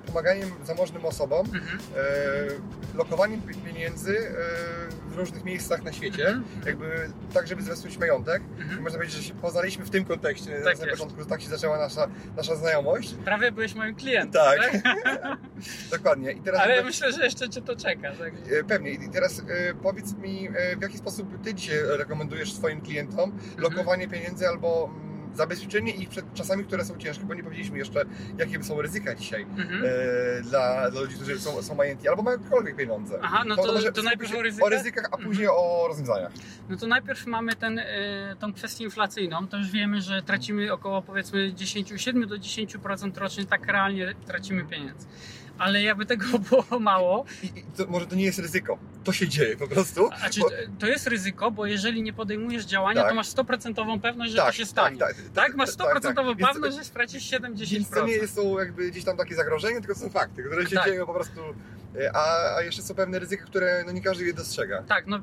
pomaganiem 0.07 0.49
zamożnym 0.63 1.05
osobom, 1.05 1.45
Mhm. 1.45 1.79
e, 1.97 2.97
lokowaniem 2.97 3.41
pi- 3.41 3.55
pieniędzy 3.55 4.17
e, 4.19 4.31
w 5.09 5.15
różnych 5.15 5.43
miejscach 5.43 5.83
na 5.83 5.93
świecie, 5.93 6.27
Mhm. 6.27 6.43
jakby 6.65 7.09
tak, 7.33 7.47
żeby 7.47 7.61
zabezpieczyć 7.61 7.99
majątek. 7.99 8.41
Mhm. 8.59 8.81
Można 8.81 8.97
powiedzieć, 8.97 9.17
że 9.17 9.23
się 9.23 9.33
poznaliśmy 9.33 9.85
w 9.85 9.89
tym 9.89 10.05
kontekście 10.05 10.51
na 10.59 10.63
Tak 10.65 10.79
jest. 10.79 10.89
początku, 10.91 11.25
tak 11.25 11.41
się 11.41 11.49
zaczęła 11.49 11.77
nasza, 11.77 12.07
nasza 12.37 12.55
znajomość. 12.55 13.13
Prawie 13.25 13.51
byłeś 13.51 13.75
moim 13.75 13.95
klientem. 13.95 14.41
Tak. 14.41 14.71
Dokładnie. 15.91 16.31
I 16.31 16.41
teraz 16.41 16.61
Ale 16.61 16.83
myślę, 16.83 17.11
że 17.11 17.23
jeszcze 17.23 17.49
cię 17.49 17.61
to 17.61 17.75
czeka. 17.75 18.11
Tak? 18.11 18.33
Pewnie. 18.67 18.91
I 18.91 19.09
teraz 19.09 19.41
powiedz 19.83 20.13
mi, 20.13 20.49
w 20.77 20.81
jaki 20.81 20.97
sposób 20.97 21.43
Ty 21.43 21.53
dzisiaj 21.53 21.77
rekomendujesz 21.97 22.53
swoim 22.53 22.81
klientom 22.81 23.31
Mhm. 23.31 23.59
lokowanie 23.61 24.07
pieniędzy 24.07 24.47
albo 24.47 24.89
mm, 24.97 25.14
zabezpieczenie 25.37 25.91
ich 25.91 26.09
przed 26.09 26.33
czasami, 26.33 26.63
które 26.63 26.85
są 26.85 26.97
ciężkie, 26.97 27.25
bo 27.25 27.33
nie 27.33 27.43
powiedzieliśmy 27.43 27.77
jeszcze, 27.77 28.05
jakie 28.37 28.63
są 28.63 28.81
ryzyka 28.81 29.15
dzisiaj 29.15 29.41
Mhm. 29.57 29.83
e, 29.85 30.41
dla, 30.41 30.91
dla 30.91 31.01
ludzi, 31.01 31.15
którzy 31.15 31.39
są, 31.39 31.61
są 31.61 31.75
majętni 31.75 32.07
albo 32.07 32.23
mają 32.23 32.37
jakiekolwiek 32.37 32.75
pieniądze. 32.75 33.19
Aha, 33.21 33.43
no 33.47 33.55
to, 33.55 33.61
może 33.73 33.79
to 33.79 33.81
skupmy 33.87 34.03
najpierw 34.03 34.35
o 34.35 34.41
ryzykach. 34.41 34.67
o 34.67 34.69
ryzykach, 34.69 35.09
a 35.11 35.17
później 35.17 35.47
o 35.47 35.85
rozwiązaniach. 35.87 36.31
No 36.69 36.77
to 36.77 36.87
najpierw 36.87 37.25
mamy 37.25 37.55
ten, 37.55 37.79
y, 37.79 37.83
tą 38.39 38.53
kwestię 38.53 38.83
inflacyjną. 38.83 39.47
To 39.47 39.57
już 39.57 39.71
wiemy, 39.71 40.01
że 40.01 40.21
tracimy 40.21 40.73
około 40.73 41.01
powiedzmy 41.01 41.53
10, 41.53 41.93
7 41.97 42.27
do 42.27 42.35
10% 42.39 43.17
rocznie, 43.17 43.45
tak 43.45 43.67
realnie 43.67 44.15
tracimy 44.27 44.63
pieniędzy. 44.65 45.07
Ale 45.57 45.81
jakby 45.81 46.05
tego 46.05 46.25
było 46.49 46.79
mało, 46.79 47.25
I, 47.43 47.45
i 47.45 47.63
to, 47.77 47.85
może 47.87 48.05
to 48.07 48.15
nie 48.15 48.25
jest 48.25 48.39
ryzyko. 48.39 48.77
To 49.03 49.11
się 49.13 49.27
dzieje 49.27 49.57
po 49.57 49.67
prostu. 49.67 50.09
a 50.25 50.29
czy 50.29 50.39
Bo- 50.39 50.49
to 50.79 50.87
jest 50.87 51.07
ryzyko, 51.07 51.51
bo 51.51 51.65
jeżeli 51.65 52.01
nie 52.01 52.13
podejmujesz 52.13 52.65
działania, 52.65 53.01
Tak. 53.01 53.09
to 53.09 53.15
masz 53.15 53.27
100% 53.29 53.99
pewność, 54.01 54.31
że 54.31 54.37
to 54.37 54.51
się 54.51 54.65
stanie. 54.65 54.97
Tak, 54.97 55.15
tak, 55.33 55.55
masz 55.55 55.69
100% 55.69 56.25
Więc- 56.37 56.49
pewność, 56.51 56.77
że 56.77 56.83
stracisz 56.83 57.23
7-10%. 57.31 57.67
Więc 57.71 57.89
to 57.89 58.05
nie 58.07 58.27
są 58.27 58.59
jakby 58.59 58.91
gdzieś 58.91 59.03
tam 59.03 59.17
takie 59.17 59.35
zagrożenia, 59.35 59.79
tylko 59.81 59.95
są 59.95 60.09
fakty, 60.09 60.43
które 60.43 60.67
się 60.69 60.75
Tak. 60.75 60.85
dzieją 60.85 61.05
po 61.05 61.13
prostu. 61.13 61.39
E, 62.01 62.11
A, 62.15 62.55
a 62.57 62.61
jeszcze 62.61 62.81
są 62.81 62.95
pewne 62.95 63.19
ryzyka, 63.19 63.45
które 63.45 63.83
no 63.85 63.91
nie 63.91 64.01
każdy 64.01 64.25
je 64.25 64.33
dostrzega. 64.33 64.83
Tak, 64.83 65.07
no 65.07 65.19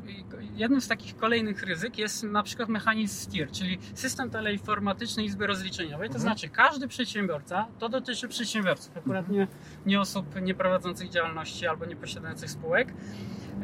jednym 0.55 0.81
z 0.81 0.89
takich 0.89 1.17
kolejnych 1.17 1.63
ryzyk 1.63 1.99
jest 1.99 2.23
na 2.23 2.43
przykład 2.43 2.69
mechanizm 2.69 3.15
STIR, 3.31 3.51
czyli 3.51 3.79
system 3.95 4.31
teleinformatyczny 4.31 5.25
Izby 5.25 5.47
Rozliczeniowej. 5.47 6.09
To 6.09 6.15
Mhm. 6.15 6.21
znaczy 6.23 6.49
każdy 6.49 6.89
przedsiębiorca, 6.89 7.67
to 7.79 7.89
dotyczy 7.89 8.29
przedsiębiorców, 8.29 8.97
akurat 8.97 9.29
nie, 9.29 9.47
nie 9.87 10.01
osób 10.01 10.41
nieprowadzących 10.43 11.09
działalności 11.09 11.67
albo 11.67 11.85
nieposiadających 11.87 12.51
spółek. 12.51 12.89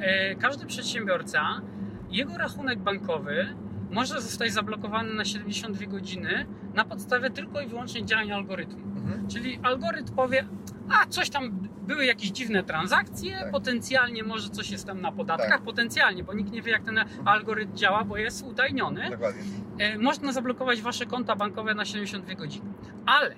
E, 0.00 0.35
każdy 0.35 0.67
przedsiębiorca, 0.67 1.61
jego 2.11 2.38
rachunek 2.38 2.79
bankowy 2.79 3.55
może 3.90 4.21
zostać 4.21 4.52
zablokowany 4.52 5.14
na 5.14 5.25
72 5.25 5.87
godziny 5.87 6.47
na 6.75 6.85
podstawie 6.85 7.30
tylko 7.30 7.61
i 7.61 7.66
wyłącznie 7.66 8.04
działań 8.04 8.33
algorytmu. 8.33 8.87
Mhm. 8.97 9.28
Czyli 9.28 9.59
algorytm 9.62 10.14
powie, 10.14 10.47
a 10.90 11.07
coś 11.07 11.30
tam 11.30 11.68
były 11.87 12.04
jakieś 12.04 12.30
dziwne 12.30 12.62
transakcje, 12.62 13.38
Tak. 13.38 13.50
potencjalnie 13.50 14.23
może 14.25 14.50
coś 14.50 14.71
jest 14.71 14.87
tam 14.87 15.00
na 15.00 15.12
podatkach, 15.12 15.49
Tak. 15.50 15.62
potencjalnie, 15.62 16.25
bo 16.25 16.35
nikt 16.35 16.52
nie 16.52 16.62
wie 16.62 16.73
jak 16.73 16.85
ten 16.85 16.99
algorytm 17.25 17.76
działa, 17.76 18.04
bo 18.04 18.16
jest 18.16 18.45
utajniony. 18.47 19.11
Dokładnie. 19.11 19.42
E, 19.78 19.99
można 19.99 20.33
zablokować 20.33 20.80
wasze 20.83 21.07
konta 21.07 21.37
bankowe 21.37 21.75
na 21.75 21.85
72 21.85 22.35
godziny. 22.35 22.71
Ale 23.07 23.35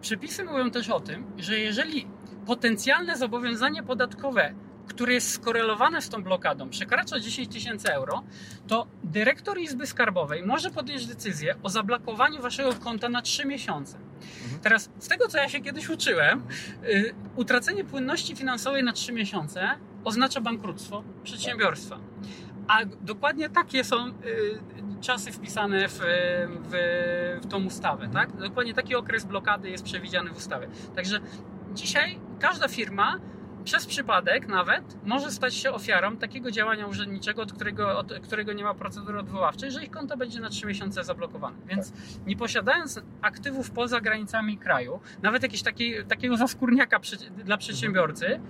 przepisy 0.00 0.44
mówią 0.44 0.70
też 0.70 0.90
o 0.90 1.00
tym, 1.00 1.24
że 1.38 1.58
jeżeli 1.58 2.06
potencjalne 2.46 3.16
zobowiązanie 3.16 3.82
podatkowe, 3.82 4.54
które 4.90 5.14
jest 5.14 5.30
skorelowane 5.30 6.02
z 6.02 6.08
tą 6.08 6.22
blokadą, 6.22 6.70
przekracza 6.70 7.20
10 7.20 7.48
tysięcy 7.48 7.92
euro, 7.92 8.22
to 8.68 8.86
dyrektor 9.04 9.58
Izby 9.58 9.86
Skarbowej 9.86 10.42
może 10.42 10.70
podjąć 10.70 11.06
decyzję 11.06 11.54
o 11.62 11.68
zablokowaniu 11.68 12.42
waszego 12.42 12.72
konta 12.72 13.08
na 13.08 13.22
3 13.22 13.46
miesiące. 13.46 13.98
Mhm. 14.42 14.60
Teraz, 14.62 14.90
z 14.98 15.08
tego 15.08 15.28
co 15.28 15.38
ja 15.38 15.48
się 15.48 15.60
kiedyś 15.60 15.88
uczyłem, 15.88 16.42
y, 16.84 17.14
utracenie 17.36 17.84
płynności 17.84 18.36
finansowej 18.36 18.84
na 18.84 18.92
3 18.92 19.12
miesiące 19.12 19.68
oznacza 20.04 20.40
bankructwo 20.40 21.04
przedsiębiorstwa. 21.24 21.98
A 22.68 22.84
dokładnie 23.00 23.50
takie 23.50 23.84
są 23.84 24.08
y, 24.08 24.12
czasy 25.00 25.32
wpisane 25.32 25.88
w, 25.88 26.00
w, 26.70 27.40
w 27.42 27.46
tą 27.46 27.64
ustawę, 27.64 28.08
tak? 28.12 28.36
Dokładnie 28.36 28.74
taki 28.74 28.94
okres 28.94 29.24
blokady 29.24 29.70
jest 29.70 29.84
przewidziany 29.84 30.30
w 30.30 30.36
ustawie. 30.36 30.68
Także 30.94 31.20
dzisiaj 31.74 32.18
każda 32.38 32.68
firma 32.68 33.18
przez 33.64 33.86
przypadek 33.86 34.48
nawet 34.48 34.96
może 35.04 35.30
stać 35.30 35.54
się 35.54 35.70
ofiarą 35.72 36.16
takiego 36.16 36.50
działania 36.50 36.86
urzędniczego, 36.86 37.42
od 37.42 37.52
którego, 37.52 37.98
od 37.98 38.12
którego 38.12 38.52
nie 38.52 38.64
ma 38.64 38.74
procedury 38.74 39.18
odwoławczej, 39.18 39.70
że 39.70 39.84
ich 39.84 39.90
konto 39.90 40.16
będzie 40.16 40.40
na 40.40 40.48
3 40.48 40.66
miesiące 40.66 41.04
zablokowane. 41.04 41.56
Więc 41.66 41.92
nie 42.26 42.36
posiadając 42.36 43.00
aktywów 43.22 43.70
poza 43.70 44.00
granicami 44.00 44.58
kraju, 44.58 45.00
nawet 45.22 45.42
jakiegoś 45.42 45.62
taki, 45.62 45.94
takiego 46.08 46.36
zaskórniaka 46.36 47.00
przy, 47.00 47.16
dla 47.16 47.56
przedsiębiorcy, 47.56 48.26
e, 48.26 48.40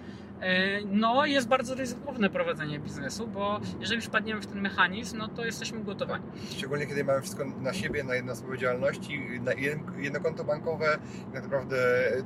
no 0.86 1.26
jest 1.26 1.48
bardzo 1.48 1.74
ryzykowne 1.74 2.30
prowadzenie 2.30 2.78
biznesu, 2.78 3.26
bo 3.26 3.60
jeżeli 3.80 4.00
wpadniemy 4.00 4.40
w 4.40 4.46
ten 4.46 4.60
mechanizm, 4.60 5.18
no 5.18 5.28
to 5.28 5.44
jesteśmy 5.44 5.78
ugotowani. 5.78 6.24
Szczególnie 6.50 6.86
kiedy 6.86 7.04
mamy 7.04 7.20
wszystko 7.20 7.44
na 7.60 7.72
siebie, 7.72 8.04
na 8.04 8.14
jedno 8.14 8.32
osobę 8.32 8.58
działalności, 8.58 9.40
na 9.40 9.52
jedno, 9.98 10.20
konto 10.20 10.44
bankowe, 10.44 10.98
tak 11.34 11.42
naprawdę 11.42 11.76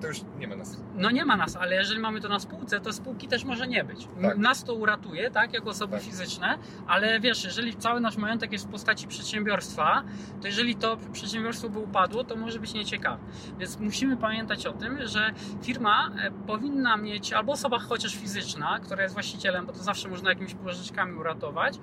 to 0.01 0.07
już 0.07 0.21
nie 0.39 0.49
ma 0.49 0.57
nas. 0.57 0.81
No 0.95 1.11
nie 1.11 1.25
ma 1.25 1.37
nas, 1.37 1.57
ale 1.57 1.77
jeżeli 1.77 2.01
mamy 2.01 2.21
to 2.21 2.29
na 2.29 2.41
spółce, 2.41 2.81
to 2.81 2.93
spółki 2.93 3.29
też 3.29 3.45
może 3.45 3.67
nie 3.67 3.85
być. 3.85 4.09
Tak. 4.23 4.39
Nas 4.39 4.65
to 4.65 4.75
uratuje, 4.75 5.31
tak, 5.31 5.53
jako 5.55 5.71
osoby 5.71 5.93
Tak. 5.97 6.03
fizyczne, 6.03 6.59
ale 6.87 7.21
wiesz, 7.21 7.45
jeżeli 7.45 7.75
cały 7.77 8.01
nasz 8.01 8.17
majątek 8.17 8.53
jest 8.53 8.67
w 8.67 8.71
postaci 8.71 9.09
przedsiębiorstwa, 9.09 10.03
to 10.41 10.47
jeżeli 10.47 10.75
to 10.75 10.97
przedsiębiorstwo 11.13 11.69
by 11.69 11.79
upadło, 11.79 12.25
to 12.25 12.37
może 12.37 12.59
być 12.61 12.75
nieciekawe. 12.75 13.19
Więc 13.59 13.79
musimy 13.79 14.17
pamiętać 14.17 14.67
o 14.67 14.73
tym, 14.73 15.07
że 15.07 15.31
firma 15.63 16.11
e, 16.23 16.31
powinna 16.47 16.97
mieć, 16.97 17.33
albo 17.33 17.53
osoba 17.53 17.79
chociaż 18.05 18.21
fizyczna, 18.21 18.81
która 18.83 19.03
jest 19.03 19.15
właścicielem, 19.15 19.67
bo 19.67 19.73
to 19.73 19.79
zawsze 19.79 20.09
można 20.09 20.31
jakimiś 20.31 20.55
pożyczkami 20.55 21.19
uratować, 21.19 21.79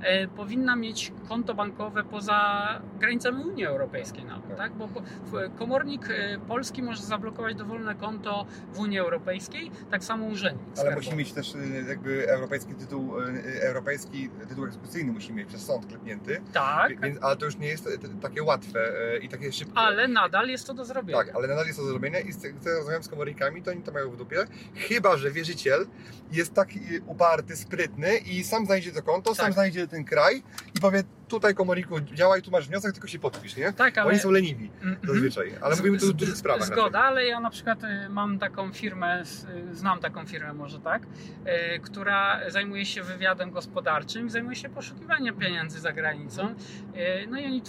e, 0.00 0.28
powinna 0.28 0.76
mieć 0.76 1.12
konto 1.28 1.54
bankowe 1.54 2.04
poza 2.04 2.68
granicami 3.00 3.44
Unii 3.44 3.64
Europejskiej 3.64 4.24
nawet, 4.24 4.48
Tak. 4.48 4.56
tak? 4.56 4.72
Bo 4.72 4.88
komornik 5.58 6.08
e, 6.10 6.38
polski 6.48 6.82
może 6.82 7.02
zablokować 7.02 7.54
dowolne 7.54 7.94
konto 7.94 8.46
w 8.72 8.78
Unii 8.78 8.98
Europejskiej, 8.98 9.70
tak 9.90 10.04
samo 10.04 10.26
urzędnik. 10.26 10.66
Ale 10.66 10.76
skarbowy. 10.76 10.96
musi 11.06 11.16
mieć 11.16 11.32
też 11.32 11.54
y, 11.54 11.84
jakby 11.88 12.28
europejski 12.30 12.74
tytuł, 12.74 13.14
europejski 13.60 14.30
tytuł 14.48 14.64
egzekucyjny 14.64 15.12
musi 15.12 15.32
mieć 15.32 15.48
przez 15.48 15.66
sąd 15.66 15.86
klepnięty. 15.86 16.40
Tak, 16.52 17.00
Więc, 17.00 17.18
ale 17.22 17.36
to 17.36 17.44
już 17.44 17.56
nie 17.56 17.68
jest 17.68 17.88
takie 18.22 18.42
łatwe 18.42 18.92
i 19.22 19.28
takie 19.28 19.52
szybkie. 19.52 19.78
ale 19.78 20.08
nadal 20.08 20.48
jest 20.48 20.66
to 20.66 20.74
do 20.74 20.84
zrobienia. 20.84 21.18
Tak, 21.18 21.36
ale 21.36 21.48
nadal 21.48 21.66
jest 21.66 21.78
to 21.78 21.84
do 21.84 21.90
zrobienia 21.90 22.20
i 22.20 22.32
z 22.32 22.40
co 22.64 22.70
rozmawiam 22.70 23.02
z 23.02 23.08
komornikami, 23.08 23.62
to 23.62 23.70
oni 23.70 23.82
to 23.82 23.92
mają 23.92 24.10
w 24.10 24.16
dupie. 24.16 24.46
Chyba, 24.74 25.16
że 25.16 25.30
wierzyciel 25.64 25.86
jest 26.32 26.54
tak 26.54 26.68
uparty, 27.06 27.56
sprytny 27.56 28.16
i 28.16 28.44
sam 28.44 28.66
znajdzie 28.66 28.92
to 28.92 29.02
konto, 29.02 29.34
sam 29.34 29.44
Tak. 29.46 29.54
znajdzie 29.54 29.86
ten 29.88 30.04
kraj 30.04 30.42
i 30.76 30.80
powie 30.80 31.02
tutaj 31.28 31.54
komorniku 31.54 32.00
działaj, 32.00 32.42
tu 32.42 32.50
masz 32.50 32.68
wniosek, 32.68 32.92
tylko 32.92 33.08
się 33.08 33.18
podpisz, 33.18 33.56
nie? 33.56 33.72
Tak, 33.72 33.98
ale... 33.98 34.10
Oni 34.10 34.18
są 34.18 34.30
leniwi 34.30 34.70
Mhm. 34.82 34.96
zazwyczaj, 35.04 35.52
ale 35.60 35.76
mówimy 35.76 35.98
tu 35.98 36.04
o 36.04 36.08
Z- 36.08 36.12
dużych 36.12 36.34
z- 36.34 36.38
sprawach. 36.38 36.66
Zgoda, 36.66 37.00
ale 37.00 37.24
ja 37.26 37.40
na 37.40 37.50
przykład 37.50 37.84
y, 37.84 38.08
mam 38.08 38.38
taką 38.38 38.72
firmę, 38.72 39.22
y, 39.72 39.74
znam 39.74 40.00
taką 40.00 40.26
firmę 40.26 40.52
może 40.52 40.80
tak, 40.80 41.02
y, 41.76 41.80
która 41.80 42.40
zajmuje 42.50 42.86
się 42.86 43.02
wywiadem 43.02 43.50
gospodarczym, 43.50 44.30
zajmuje 44.30 44.56
się 44.56 44.68
poszukiwaniem 44.68 45.36
pieniędzy 45.38 45.80
za 45.80 45.92
granicą. 45.92 46.54
No 47.28 47.40
i 47.40 47.44
oni 47.46 47.62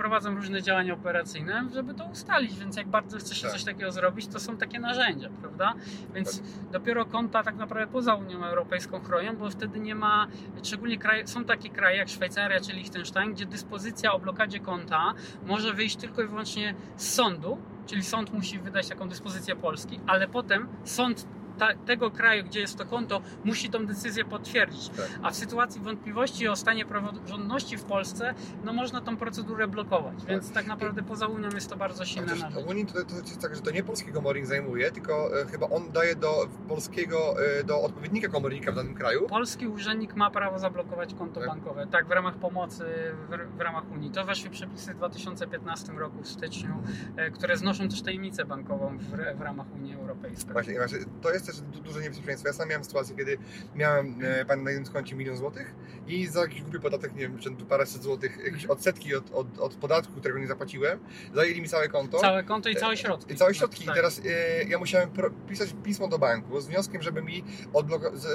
prowadzą 0.00 0.34
różne 0.34 0.62
działania 0.62 0.94
operacyjne, 0.94 1.68
żeby 1.74 1.94
to 1.94 2.04
ustalić, 2.04 2.58
więc 2.58 2.76
jak 2.76 2.88
bardzo 2.88 3.18
chce 3.18 3.34
się 3.34 3.42
Tak. 3.42 3.52
coś 3.52 3.64
takiego 3.64 3.92
zrobić, 3.92 4.26
to 4.26 4.40
są 4.40 4.56
takie 4.56 4.80
narzędzia, 4.80 5.28
prawda? 5.40 5.74
Więc 6.14 6.42
dopiero 6.72 7.04
konta 7.04 7.42
tak 7.42 7.56
naprawdę 7.56 7.92
poza 7.92 8.14
Unią 8.14 8.44
Europejską 8.44 9.00
chronią, 9.00 9.36
bo 9.36 9.50
wtedy 9.50 9.80
nie 9.80 9.94
ma, 9.94 10.26
szczególnie 10.62 10.98
kraje, 10.98 11.26
są 11.26 11.44
takie 11.44 11.68
kraje 11.70 11.96
jak 11.96 12.08
Szwajcaria 12.08 12.60
czy 12.60 12.72
Liechtenstein, 12.72 13.34
gdzie 13.34 13.46
dyspozycja 13.46 14.12
o 14.12 14.18
blokadzie 14.18 14.60
konta 14.60 15.14
może 15.46 15.72
wyjść 15.74 15.96
tylko 15.96 16.22
i 16.22 16.26
wyłącznie 16.26 16.74
z 16.96 17.14
sądu, 17.14 17.58
czyli 17.86 18.02
sąd 18.02 18.32
musi 18.32 18.58
wydać 18.58 18.88
taką 18.88 19.08
dyspozycję 19.08 19.56
Polski, 19.56 20.00
ale 20.06 20.28
potem 20.28 20.68
sąd 20.84 21.26
ta, 21.60 21.74
tego 21.86 22.10
kraju, 22.10 22.44
gdzie 22.44 22.60
jest 22.60 22.78
to 22.78 22.86
konto, 22.86 23.20
musi 23.44 23.70
tą 23.70 23.86
decyzję 23.86 24.24
potwierdzić. 24.24 24.88
Tak. 24.88 25.06
A 25.22 25.30
w 25.30 25.36
sytuacji 25.36 25.80
wątpliwości 25.80 26.48
o 26.48 26.56
stanie 26.56 26.84
praworządności 26.86 27.76
w 27.76 27.84
Polsce, 27.84 28.34
no 28.64 28.72
można 28.72 29.00
tą 29.00 29.16
procedurę 29.16 29.68
blokować. 29.68 30.24
Więc 30.28 30.52
tak 30.52 30.66
naprawdę 30.66 31.02
poza 31.02 31.26
Unią 31.26 31.48
jest 31.54 31.70
to 31.70 31.76
bardzo 31.76 32.04
silne 32.04 32.26
narzędzie. 32.32 32.58
ogólnie 32.58 32.86
to, 32.86 32.92
to 32.92 33.16
jest 33.16 33.40
tak, 33.40 33.54
że 33.54 33.62
to 33.62 33.70
nie 33.70 33.82
polski 33.82 34.12
komornik 34.12 34.46
zajmuje, 34.46 34.92
tylko 34.92 35.40
e, 35.42 35.46
chyba 35.46 35.68
on 35.68 35.92
daje 35.92 36.16
do 36.16 36.48
polskiego, 36.68 37.34
e, 37.60 37.64
do 37.64 37.82
odpowiednika 37.82 38.28
komornika 38.28 38.72
w 38.72 38.74
danym 38.74 38.94
kraju. 38.94 39.26
Polski 39.26 39.66
urzędnik 39.66 40.14
ma 40.16 40.30
prawo 40.30 40.58
zablokować 40.58 41.14
konto 41.14 41.40
Tak. 41.40 41.48
bankowe. 41.48 41.86
Tak, 41.86 42.06
w 42.06 42.10
ramach 42.10 42.34
pomocy 42.34 42.84
w, 43.28 43.56
w 43.56 43.60
ramach 43.60 43.90
Unii. 43.90 44.10
To 44.10 44.24
weszły 44.24 44.50
przepisy 44.50 44.94
w 44.94 44.96
2015 44.96 45.92
roku 45.92 46.22
w 46.22 46.28
styczniu, 46.28 46.82
e, 47.16 47.30
które 47.30 47.56
znoszą 47.56 47.88
też 47.88 48.02
tajemnicę 48.02 48.44
bankową 48.44 48.98
w, 48.98 49.36
w 49.38 49.40
ramach 49.40 49.66
Unii 49.74 49.94
Europejskiej. 49.94 50.52
Właśnie, 50.52 50.74
właśnie, 50.78 50.98
to 51.22 51.30
jest 51.32 51.46
też 51.50 51.60
du- 51.60 51.80
duże 51.80 52.00
niebezpieczeństwo. 52.00 52.48
Ja 52.48 52.54
sam 52.54 52.68
miałem 52.68 52.84
sytuację, 52.84 53.16
kiedy 53.16 53.38
miałem 53.74 54.14
e, 54.22 54.44
pan 54.44 54.62
na 54.62 54.70
jednym 54.70 54.92
koncie 54.92 55.16
milion 55.16 55.36
złotych 55.36 55.74
i 56.06 56.26
za 56.26 56.40
jakiś 56.40 56.62
głupi 56.62 56.80
podatek, 56.80 57.14
nie 57.14 57.20
wiem, 57.20 57.38
czy 57.38 57.50
paręset 57.50 58.02
złotych, 58.02 58.38
jakieś 58.44 58.66
odsetki 58.66 59.14
od, 59.14 59.30
od, 59.30 59.58
od 59.58 59.74
podatku, 59.74 60.12
którego 60.12 60.38
nie 60.40 60.46
zapłaciłem, 60.46 60.98
zajęli 61.34 61.60
mi 61.60 61.68
całe 61.68 61.88
konto. 61.88 62.18
Całe 62.18 62.44
konto 62.44 62.68
i 62.68 62.76
całe 62.76 62.96
środki. 62.96 63.32
I 63.32 63.36
całe 63.36 63.54
środki. 63.54 63.84
Tak. 63.84 63.94
I 63.94 63.96
teraz 63.96 64.20
e, 64.26 64.64
ja 64.64 64.78
musiałem 64.78 65.10
pisać 65.48 65.74
pismo 65.84 66.08
do 66.08 66.18
banku 66.18 66.60
z 66.60 66.66
wnioskiem, 66.66 67.02
żeby 67.02 67.22
mi 67.22 67.44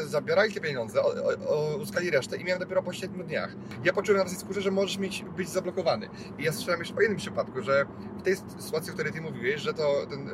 zabierali 0.05 0.53
te 0.53 0.61
pieniądze, 0.61 1.01
o, 1.03 1.13
o, 1.47 1.77
uzyskali 1.77 2.09
resztę 2.09 2.37
i 2.37 2.43
miałem 2.43 2.59
dopiero 2.59 2.83
po 2.83 2.93
7 2.93 3.23
dniach. 3.23 3.55
Ja 3.83 3.93
poczułem 3.93 4.17
na 4.17 4.23
własnej 4.23 4.41
skórze, 4.41 4.61
że 4.61 4.71
możesz 4.71 4.97
mieć, 4.97 5.25
być 5.37 5.49
zablokowany. 5.49 6.09
I 6.39 6.43
ja 6.43 6.53
słyszałem 6.53 6.79
jeszcze 6.79 6.95
o 6.95 7.01
jednym 7.01 7.19
przypadku, 7.19 7.61
że 7.61 7.85
w 8.19 8.23
tej 8.23 8.35
sytuacji, 8.35 8.91
o 8.91 8.93
której 8.93 9.13
Ty 9.13 9.21
mówiłeś, 9.21 9.61
że 9.61 9.73
to 9.73 10.05
ten... 10.09 10.29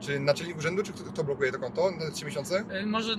czy 0.00 0.20
naczelnik 0.20 0.58
urzędu, 0.58 0.82
czy 0.82 0.92
kto, 0.92 1.04
kto 1.04 1.24
blokuje 1.24 1.52
to 1.52 1.58
konto 1.58 1.90
na 1.90 2.10
3 2.10 2.24
miesiące? 2.24 2.64
E, 2.70 2.86
Może 2.86 3.16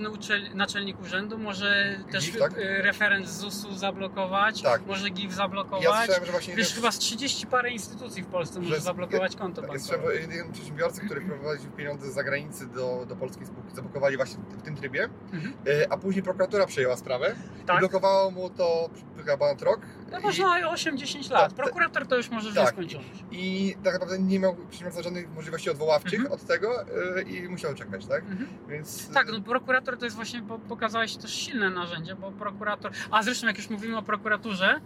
naczelnik 0.54 1.00
urzędu, 1.00 1.38
może 1.38 1.98
też 2.12 2.24
GIF, 2.26 2.38
tak? 2.38 2.52
e, 2.58 2.82
referent 2.82 3.28
z 3.28 3.38
ZUS-u 3.38 3.74
zablokować, 3.74 4.62
Tak. 4.62 4.86
może 4.86 5.10
GIF 5.10 5.30
I 5.30 5.34
zablokować. 5.34 5.84
ja 5.84 5.96
słyszałem, 5.96 6.24
że 6.26 6.32
właśnie... 6.32 6.54
Wiesz, 6.56 6.74
chyba 6.74 6.90
z 6.92 6.98
30 6.98 7.46
parę 7.46 7.70
instytucji 7.70 8.22
w 8.22 8.26
Polsce 8.26 8.60
może 8.60 8.74
Że- 8.74 8.80
zablokować 8.80 9.36
konto 9.36 9.60
Ja 9.62 9.68
bankowe. 9.68 9.88
słyszałem, 9.88 10.12
że 10.12 10.20
jeden 10.20 10.52
przedsiębiorcy, 10.52 11.00
który 11.06 11.20
wprowadził 11.20 11.70
pieniądze 11.70 12.10
z 12.10 12.14
zagranicy 12.14 12.66
do, 12.66 13.04
do 13.08 13.16
polskiej 13.16 13.46
spółki, 13.46 13.74
zablokowali 13.74 14.16
właśnie 14.16 14.38
w 14.58 14.62
tym 14.62 14.76
trybie, 14.76 15.08
Mhm. 15.32 15.52
e, 15.82 15.92
a 15.92 15.96
później 15.96 16.22
prokuratura 16.22 16.66
przejęła 16.66 16.96
sprawę 16.96 17.34
i 17.62 17.64
Tak. 17.66 17.78
blokowało 17.78 18.30
mu 18.30 18.50
to 18.50 18.90
chyba 19.16 19.36
ponad 19.36 19.62
rok. 19.62 19.80
No 20.12 20.20
można 20.20 20.72
8-10 20.72 21.30
lat. 21.30 21.40
Tak, 21.42 21.64
Prokurator 21.64 22.06
to 22.06 22.16
już 22.16 22.30
może 22.30 22.52
tak. 22.54 22.64
nieskończoność. 22.64 23.24
I 23.30 23.74
tak 23.84 23.92
naprawdę 23.92 24.18
nie 24.18 24.38
miał 24.38 24.54
przedsiębiorca 24.56 25.02
żadnych 25.02 25.34
możliwości 25.34 25.70
odwoławczych 25.70 26.20
Mhm. 26.20 26.32
od 26.32 26.46
tego 26.46 26.82
e, 27.18 27.22
i 27.22 27.48
musiał 27.48 27.74
czekać, 27.74 28.06
tak? 28.06 28.22
Mhm. 28.22 28.48
Więc... 28.68 29.08
Tak, 29.10 29.26
no 29.32 29.40
prokurator 29.40 29.98
to 29.98 30.04
jest 30.04 30.16
właśnie, 30.16 30.42
po- 30.42 30.58
pokazałeś 30.58 31.16
też 31.16 31.34
silne 31.34 31.70
narzędzie, 31.70 32.14
bo 32.14 32.30
prokurator. 32.32 32.92
A 33.10 33.22
zresztą, 33.22 33.46
jak 33.46 33.56
już 33.58 33.70
mówimy 33.70 33.96
o 33.96 34.02
prokuraturze, 34.02 34.80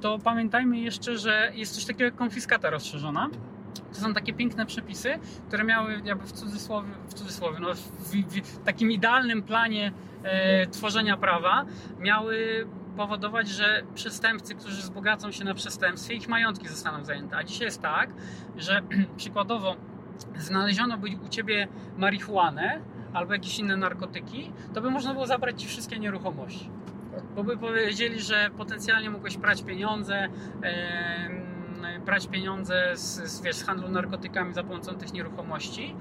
to 0.00 0.18
pamiętajmy 0.18 0.78
jeszcze, 0.78 1.18
że 1.18 1.52
jest 1.54 1.74
coś 1.74 1.84
takiego 1.84 2.04
jak 2.04 2.16
konfiskata 2.16 2.70
rozszerzona. 2.70 3.30
To 3.94 4.00
są 4.00 4.14
takie 4.14 4.32
piękne 4.32 4.66
przepisy, 4.66 5.18
które 5.48 5.64
miały 5.64 6.00
jakby 6.04 6.26
w 6.26 6.32
cudzysłowie, 6.32 6.88
w 7.08 7.14
cudzysłowie 7.14 7.58
no 7.60 7.74
w, 7.74 7.78
w, 7.78 8.10
w 8.42 8.64
takim 8.64 8.90
idealnym 8.92 9.42
planie 9.42 9.92
e, 10.22 10.66
tworzenia 10.66 11.16
prawa, 11.16 11.64
miały 11.98 12.66
powodować, 12.96 13.48
że 13.48 13.82
przestępcy, 13.94 14.54
którzy 14.54 14.82
wzbogacą 14.82 15.32
się 15.32 15.44
na 15.44 15.54
przestępstwie, 15.54 16.14
ich 16.14 16.28
majątki 16.28 16.68
zostaną 16.68 17.04
zajęte. 17.04 17.36
A 17.36 17.44
dzisiaj 17.44 17.64
jest 17.64 17.82
tak, 17.82 18.10
że 18.56 18.82
przykładowo 19.16 19.76
znaleziono 20.36 20.98
by 20.98 21.08
u 21.26 21.28
ciebie 21.28 21.68
marihuanę 21.96 22.80
albo 23.12 23.32
jakieś 23.32 23.58
inne 23.58 23.76
narkotyki, 23.76 24.52
to 24.74 24.80
by 24.80 24.90
można 24.90 25.12
było 25.12 25.26
zabrać 25.26 25.62
ci 25.62 25.68
wszystkie 25.68 25.98
nieruchomości. 25.98 26.70
Bo 27.36 27.44
by 27.44 27.56
powiedzieli, 27.56 28.20
że 28.20 28.50
potencjalnie 28.56 29.10
mogłeś 29.10 29.36
prać 29.36 29.62
pieniądze, 29.62 30.28
brać 32.06 32.28
pieniądze 32.28 32.96
z, 32.96 33.30
z, 33.30 33.42
wiesz, 33.42 33.56
z 33.56 33.64
handlu 33.64 33.88
narkotykami 33.88 34.54
za 34.54 34.62
pomocą 34.62 34.94
tych 34.94 35.12
nieruchomości 35.12 35.96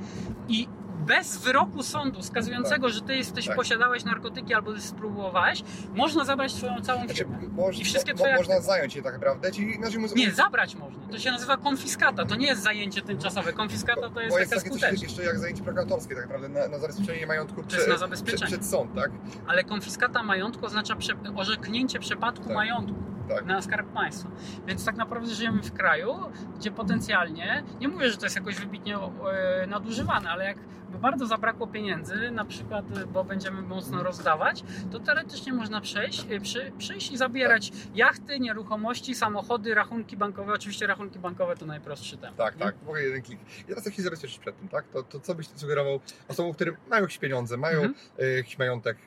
i 0.48 0.68
bez 1.02 1.38
wyroku 1.38 1.84
sądu 1.84 2.24
skazującego, 2.24 2.90
że 2.90 3.02
ty 3.02 3.16
jesteś, 3.16 3.48
Tak. 3.48 3.56
posiadałeś 3.56 4.06
narkotyki 4.06 4.54
albo 4.54 4.80
spróbowałeś, 4.80 5.64
można 5.96 6.26
zabrać 6.26 6.54
twoją 6.54 6.82
całą 6.82 7.00
Znaczy, 7.00 7.16
firmę. 7.16 7.38
moż, 7.52 7.80
I 7.80 7.84
wszystkie 7.84 8.12
mo, 8.14 8.18
twoje 8.18 8.36
można 8.36 8.62
zająć 8.62 8.96
je 8.96 9.02
tak 9.02 9.14
naprawdę, 9.14 9.52
czyli 9.52 9.76
inaczej 9.76 10.00
mówiąc... 10.00 10.16
Nie, 10.16 10.32
zabrać 10.32 10.76
można. 10.76 11.08
To 11.12 11.20
się 11.20 11.32
nazywa 11.32 11.58
konfiskata. 11.58 12.26
To 12.26 12.36
nie 12.36 12.48
jest 12.48 12.64
zajęcie 12.64 13.02
tymczasowe. 13.02 13.54
Konfiskata 13.54 14.10
to 14.10 14.22
jest 14.22 14.36
Bo 14.36 14.40
jest 14.40 14.52
taka 14.52 14.62
takie 14.64 14.72
coś 14.72 14.80
skuteczna. 14.82 15.08
jeszcze 15.08 15.24
jak 15.24 15.40
zajęcie 15.40 15.64
prokuratorskie 15.64 16.16
tak 16.16 16.24
naprawdę, 16.24 16.50
na, 16.50 16.68
na 16.68 16.80
zabezpieczenie 16.80 17.28
majątku 17.28 17.62
jest 17.74 17.88
na 17.88 17.98
zabezpieczenie. 17.98 18.38
przed, 18.48 18.60
przed 18.60 18.66
sąd, 18.72 18.96
tak? 18.96 19.12
Ale 19.48 19.64
konfiskata 19.64 20.24
majątku 20.24 20.66
oznacza 20.66 20.96
prze, 20.96 21.14
orzeknięcie 21.36 22.00
przepadku 22.00 22.44
Tak. 22.46 22.54
majątku 22.54 22.96
Tak. 23.36 23.46
na 23.46 23.62
skarb 23.62 23.88
państwa. 23.94 24.30
Więc 24.68 24.86
tak 24.86 24.96
naprawdę 24.96 25.30
żyjemy 25.30 25.62
w 25.64 25.74
kraju, 25.74 26.16
gdzie 26.60 26.72
potencjalnie, 26.72 27.64
nie 27.80 27.88
mówię, 27.88 28.10
że 28.10 28.18
to 28.18 28.26
jest 28.26 28.36
jakoś 28.36 28.56
wybitnie 28.56 28.96
e, 28.98 29.68
nadużywane, 29.68 30.30
ale 30.30 30.46
jak 30.46 30.58
bardzo 31.02 31.26
zabrakło 31.28 31.68
pieniędzy, 31.68 32.32
na 32.32 32.46
przykład, 32.46 32.86
e, 32.98 33.06
bo 33.08 33.24
będziemy 33.24 33.62
mocno 33.62 34.04
rozdawać, 34.04 34.64
to 34.92 35.00
teoretycznie 35.00 35.54
można 35.54 35.82
przejść, 35.82 36.26
e, 36.30 36.40
przy, 36.40 36.72
przyjść 36.78 37.12
i 37.12 37.18
zabierać 37.18 37.72
jachty, 37.96 38.40
nieruchomości, 38.40 39.16
samochody, 39.16 39.76
rachunki 39.76 40.18
bankowe. 40.18 40.54
Oczywiście 40.54 40.88
rachunki 40.88 41.20
bankowe 41.20 41.56
to 41.56 41.66
najprostszy 41.66 42.18
temat. 42.18 42.36
Tak, 42.38 42.56
nie? 42.56 42.66
tak, 42.66 42.76
w 42.78 42.84
ogóle 42.84 43.02
jeden 43.02 43.22
klik. 43.22 43.40
I 43.60 43.64
teraz 43.64 43.86
jak 43.86 43.96
się 43.96 44.02
zabezpieczyć 44.02 44.40
przed 44.40 44.60
tym, 44.60 44.68
tak? 44.68 44.88
To, 44.88 45.04
to 45.04 45.20
co 45.20 45.36
byś 45.36 45.48
sugerował 45.48 46.00
osobom, 46.28 46.54
które 46.54 46.72
mają 46.90 47.02
jakieś 47.02 47.18
pieniądze, 47.18 47.58
mają 47.58 47.82
Mhm. 47.82 47.96
jakiś 48.38 48.58
majątek 48.58 48.98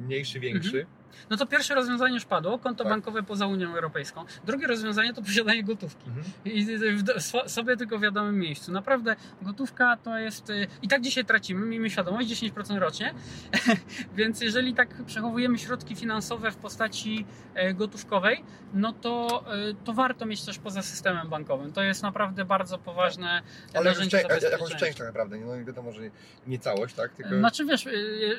mniejszy, 0.00 0.40
większy, 0.40 0.86
No 1.30 1.36
to 1.36 1.46
pierwsze 1.46 1.74
rozwiązanie 1.74 2.14
już 2.14 2.24
padło, 2.24 2.58
konto 2.58 2.84
Tak. 2.84 2.92
bankowe 2.92 3.22
poza 3.22 3.46
Unią 3.46 3.74
Europejską. 3.74 4.24
Drugie 4.44 4.66
rozwiązanie 4.66 5.14
to 5.14 5.22
posiadanie 5.22 5.64
gotówki. 5.64 6.04
Mhm. 6.08 6.26
I 6.44 6.66
w 7.44 7.50
sobie 7.50 7.76
tylko 7.76 7.98
w 7.98 8.02
wiadomym 8.02 8.38
miejscu. 8.38 8.72
Naprawdę 8.72 9.16
gotówka 9.42 9.96
to 9.96 10.18
jest. 10.18 10.50
y, 10.50 10.66
I 10.82 10.88
tak 10.88 11.02
dzisiaj 11.02 11.24
tracimy, 11.24 11.66
miejmy 11.66 11.90
świadomość, 11.90 12.28
10% 12.28 12.78
rocznie. 12.78 13.14
Więc 14.16 14.40
jeżeli 14.40 14.74
tak 14.74 15.04
przechowujemy 15.04 15.58
środki 15.58 15.96
finansowe 15.96 16.50
w 16.50 16.56
postaci 16.56 17.26
e, 17.54 17.74
gotówkowej, 17.74 18.44
no 18.74 18.92
to, 18.92 19.44
e, 19.70 19.74
to 19.84 19.92
warto 19.92 20.26
mieć 20.26 20.44
też 20.44 20.58
poza 20.58 20.82
systemem 20.82 21.28
bankowym. 21.28 21.72
To 21.72 21.82
jest 21.82 22.02
naprawdę 22.02 22.44
bardzo 22.44 22.78
poważne 22.78 23.28
ale 23.28 23.42
jakąś, 23.74 23.84
narzędzie 23.84 24.16
jakąś 24.16 24.40
zabezpieczenia. 24.42 24.78
część 24.80 24.98
tak 24.98 25.06
naprawdę, 25.06 25.36
no 25.38 25.64
wiadomo, 25.64 25.92
że 25.92 26.02
nie, 26.02 26.10
nie 26.46 26.58
całość, 26.58 26.94
tak? 26.94 27.12
Tylko... 27.12 27.38
Znaczy 27.38 27.64
wiesz, 27.64 27.86
y, 27.86 27.90
y, 27.90 28.36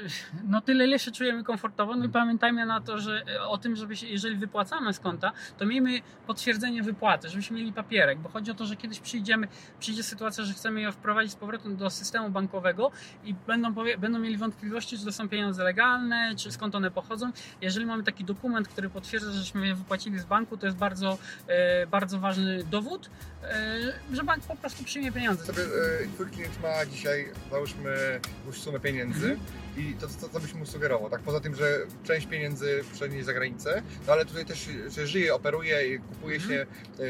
no 0.47 0.61
tyle 0.61 0.85
ile 0.87 0.99
się 0.99 1.11
czujemy 1.11 1.43
komfortowo, 1.43 1.91
no 1.95 2.03
i 2.03 2.07
Mhm. 2.07 2.11
pamiętajmy 2.13 2.65
na 2.67 2.81
to, 2.81 2.99
że 2.99 3.23
o 3.47 3.57
tym, 3.57 3.75
żeby 3.75 3.95
się, 3.95 4.07
jeżeli 4.07 4.35
wypłacamy 4.35 4.93
z 4.93 4.99
konta, 4.99 5.31
to 5.57 5.65
miejmy 5.65 6.01
potwierdzenie 6.27 6.83
wypłaty, 6.83 7.29
żebyśmy 7.29 7.57
mieli 7.57 7.73
papierek, 7.73 8.19
bo 8.19 8.29
chodzi 8.29 8.51
o 8.51 8.53
to, 8.53 8.65
że 8.65 8.75
kiedyś 8.75 8.99
przyjdziemy, 8.99 9.47
przyjdzie 9.79 10.03
sytuacja, 10.03 10.43
że 10.43 10.53
chcemy 10.53 10.81
je 10.81 10.91
wprowadzić 10.91 11.31
z 11.31 11.35
powrotem 11.35 11.75
do 11.77 11.89
systemu 11.89 12.29
bankowego 12.29 12.91
i 13.23 13.33
będą, 13.33 13.73
powie, 13.73 13.97
będą 13.97 14.19
mieli 14.19 14.37
wątpliwości, 14.37 14.97
czy 14.97 15.05
to 15.05 15.11
są 15.11 15.29
pieniądze 15.29 15.63
legalne, 15.63 16.33
czy 16.37 16.51
skąd 16.51 16.75
one 16.75 16.91
pochodzą. 16.91 17.31
Jeżeli 17.61 17.85
mamy 17.85 18.03
taki 18.03 18.23
dokument, 18.25 18.67
który 18.67 18.89
potwierdza, 18.89 19.31
żeśmy 19.31 19.67
je 19.67 19.75
wypłacili 19.75 20.19
z 20.19 20.25
banku, 20.25 20.57
to 20.57 20.65
jest 20.65 20.77
bardzo, 20.77 21.17
e, 21.47 21.87
bardzo 21.87 22.19
ważny 22.19 22.63
dowód, 22.63 23.09
e, 23.43 23.77
że 24.13 24.23
bank 24.23 24.43
po 24.43 24.55
prostu 24.55 24.83
przyjmie 24.83 25.11
pieniądze. 25.11 25.45
Sobie, 25.45 25.63
e, 25.63 25.67
twój 26.13 26.25
klient 26.27 26.61
ma 26.63 26.85
dzisiaj, 26.85 27.31
załóżmy, 27.51 28.19
jakąś 28.39 28.61
sumę 28.61 28.79
pieniędzy 28.79 29.31
Mhm. 29.31 29.39
i 29.77 29.93
to 29.93 30.07
co, 30.07 30.29
co 30.29 30.39
byś 30.39 30.53
mu 30.53 30.65
sugerował, 30.65 31.09
tak? 31.09 31.21
Poza 31.21 31.39
tym, 31.39 31.55
że 31.55 31.77
część 32.03 32.27
pieniędzy 32.27 32.56
przenieść 32.93 33.25
za 33.25 33.33
granicę, 33.33 33.81
no 34.07 34.13
ale 34.13 34.25
tutaj 34.25 34.45
też, 34.45 34.69
że 34.87 35.07
żyje, 35.07 35.35
operuje 35.35 35.95
i 35.95 35.99
kupuje 35.99 36.35
Mhm. 36.35 36.53
się 36.53 36.65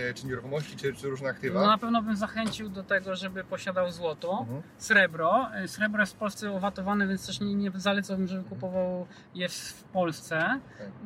e, 0.10 0.14
czy 0.14 0.28
nieruchomości, 0.28 0.76
czy, 0.76 0.94
czy 0.94 1.08
różne 1.10 1.30
aktywa. 1.30 1.62
No 1.62 1.68
na 1.68 1.78
pewno 1.78 2.02
bym 2.02 2.16
zachęcił 2.16 2.70
do 2.70 2.84
tego, 2.84 3.16
żeby 3.16 3.44
posiadał 3.44 3.92
złoto. 3.92 4.38
Mhm. 4.42 4.62
Srebro. 4.78 5.48
Y, 5.64 5.68
Srebro 5.68 6.00
jest 6.02 6.14
w 6.14 6.16
Polsce 6.16 6.52
owatowane, 6.52 7.08
więc 7.08 7.28
też 7.28 7.40
nie, 7.40 7.56
nie 7.56 7.72
zalecałbym, 7.76 8.28
żeby 8.28 8.50
kupował 8.50 9.08
je 9.36 9.50
w, 9.50 9.84
Polsce. 9.94 10.60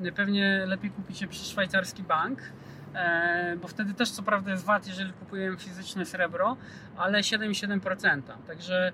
Y, 0.05 0.11
Pewnie 0.11 0.63
lepiej 0.67 0.91
kupić 0.91 1.21
je 1.21 1.27
przez 1.27 1.47
szwajcarski 1.47 2.03
bank. 2.03 2.39
E, 2.95 3.57
bo 3.61 3.67
wtedy 3.67 3.93
też 3.93 4.11
co 4.11 4.23
prawda 4.23 4.51
jest 4.51 4.63
VAT, 4.65 4.87
jeżeli 4.87 5.13
kupujemy 5.13 5.57
fizyczne 5.57 6.05
srebro, 6.05 6.57
ale 6.97 7.19
7,7%. 7.19 8.21
Także 8.47 8.87
e, 8.87 8.91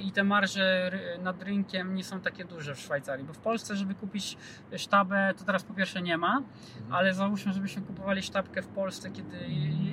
i 0.00 0.12
te 0.12 0.24
marże 0.24 0.90
nad 1.22 1.42
rynkiem 1.42 1.94
nie 1.94 2.04
są 2.04 2.20
takie 2.20 2.44
duże 2.44 2.74
w 2.74 2.80
Szwajcarii, 2.80 3.24
bo 3.24 3.32
w 3.32 3.38
Polsce, 3.38 3.76
żeby 3.76 3.94
kupić 3.94 4.36
sztabę, 4.76 5.34
to 5.38 5.44
teraz 5.44 5.62
po 5.64 5.74
pierwsze 5.74 6.02
nie 6.02 6.18
ma, 6.18 6.42
ale 6.90 7.14
załóżmy, 7.14 7.52
żebyśmy 7.52 7.82
kupowali 7.82 8.22
sztabkę 8.22 8.62
w 8.62 8.66
Polsce, 8.68 9.10
kiedy 9.10 9.36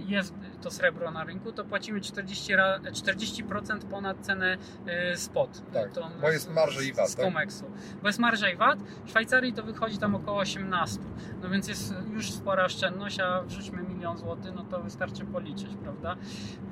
jest 0.07 0.33
to 0.61 0.71
srebro 0.71 1.11
na 1.11 1.23
rynku, 1.23 1.51
to 1.51 1.65
płacimy 1.65 1.99
40%, 2.01 2.55
ra- 2.55 2.79
40% 2.79 3.79
ponad 3.89 4.17
cenę 4.19 4.57
e, 4.87 5.17
spot. 5.17 5.61
Tak, 5.73 5.91
Tą 5.91 6.01
bo 6.21 6.31
jest 6.31 6.49
marża 6.53 6.81
i 6.81 6.93
VAT, 6.93 7.09
Z 7.09 7.15
tak? 7.15 7.25
Comexu. 7.25 7.65
Bo 8.01 8.07
jest 8.07 8.19
marża 8.19 8.49
i 8.49 8.55
VAT. 8.57 8.79
W 9.05 9.09
Szwajcarii 9.09 9.53
to 9.53 9.63
wychodzi 9.63 9.97
tam 9.97 10.15
około 10.15 10.37
18. 10.39 10.99
No 11.41 11.49
więc 11.49 11.67
jest 11.67 11.93
już 12.13 12.31
spora 12.31 12.65
oszczędność, 12.65 13.19
a 13.19 13.41
wrzućmy 13.41 13.83
milion 13.83 14.17
złotych, 14.17 14.51
no 14.55 14.63
to 14.63 14.83
wystarczy 14.83 15.25
policzyć, 15.25 15.69
prawda? 15.83 16.15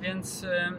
Więc 0.00 0.44
e, 0.44 0.72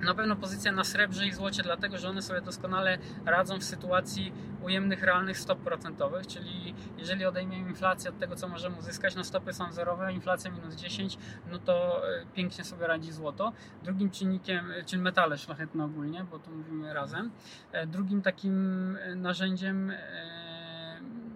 na 0.00 0.14
pewno 0.14 0.36
pozycja 0.36 0.72
na 0.72 0.84
srebrze 0.84 1.26
i 1.26 1.32
złocie, 1.32 1.62
dlatego 1.62 1.98
że 1.98 2.08
one 2.08 2.22
sobie 2.22 2.40
doskonale 2.40 2.98
radzą 3.26 3.58
w 3.58 3.64
sytuacji 3.64 4.32
ujemnych 4.62 5.02
realnych 5.02 5.38
stop 5.38 5.58
procentowych, 5.58 6.26
czyli 6.26 6.74
jeżeli 6.98 7.24
odejmiemy 7.24 7.68
inflację 7.68 8.10
od 8.10 8.18
tego, 8.18 8.36
co 8.36 8.48
możemy 8.48 8.78
uzyskać, 8.78 9.14
no 9.14 9.24
stopy 9.24 9.52
są 9.52 9.72
zerowe, 9.72 10.12
inflacja 10.12 10.50
minus 10.50 10.74
10, 10.74 11.18
no 11.50 11.58
to 11.58 12.02
e, 12.08 12.26
pięknie 12.34 12.64
sobie 12.64 12.86
radzi 12.86 13.12
złoto. 13.12 13.52
Drugim 13.82 14.10
czynnikiem, 14.10 14.70
e, 14.70 14.84
czyli 14.84 15.02
metale 15.02 15.38
szlachetne 15.38 15.84
ogólnie, 15.84 16.24
bo 16.30 16.38
tu 16.38 16.50
mówimy 16.50 16.94
razem, 16.94 17.30
e, 17.72 17.86
drugim 17.86 18.22
takim 18.22 18.98
narzędziem 19.16 19.92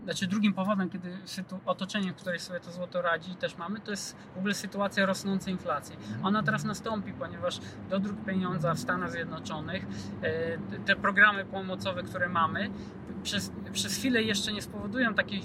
znaczy 0.04 0.26
drugim 0.26 0.54
powodem, 0.54 0.90
kiedy 0.90 1.18
otoczenie, 1.66 2.12
w 2.12 2.16
której 2.16 2.38
sobie 2.40 2.60
to 2.60 2.70
złoto 2.72 3.02
radzi, 3.02 3.34
też 3.34 3.56
mamy, 3.56 3.80
to 3.80 3.90
jest 3.90 4.16
w 4.34 4.38
ogóle 4.38 4.54
sytuacja 4.54 5.06
rosnącej 5.06 5.52
inflacji. 5.52 5.96
Ona 6.22 6.42
teraz 6.42 6.64
nastąpi, 6.64 7.12
ponieważ 7.12 7.60
dodruk 7.90 8.24
pieniądza 8.24 8.74
w 8.74 8.78
Stanach 8.78 9.10
Zjednoczonych, 9.10 9.86
e, 10.22 10.58
te 10.86 10.96
programy 10.96 11.44
pomocowe, 11.44 12.02
które 12.02 12.28
mamy, 12.28 12.70
przez, 13.22 13.52
przez 13.72 13.96
chwilę 13.96 14.22
jeszcze 14.22 14.52
nie 14.52 14.62
spowodują 14.62 15.14
takiej 15.14 15.38
e, 15.40 15.42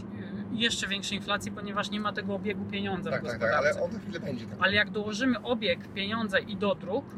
jeszcze 0.51 0.87
większej 0.87 1.17
inflacji, 1.17 1.51
ponieważ 1.51 1.91
nie 1.91 1.99
ma 1.99 2.13
tego 2.13 2.35
obiegu 2.35 2.65
pieniądza 2.65 3.11
Tak, 3.11 3.21
w 3.21 3.23
tak, 3.23 3.31
tak, 3.31 3.41
gospodarce. 3.41 3.79
ale 3.79 3.85
on 3.85 3.99
chwilę 4.01 4.19
będzie. 4.19 4.45
Tak. 4.45 4.57
Ale 4.61 4.73
jak 4.73 4.89
dołożymy 4.89 5.41
obieg 5.41 5.87
pieniądza 5.93 6.39
i 6.39 6.55
dodruk, 6.55 7.05
to 7.09 7.17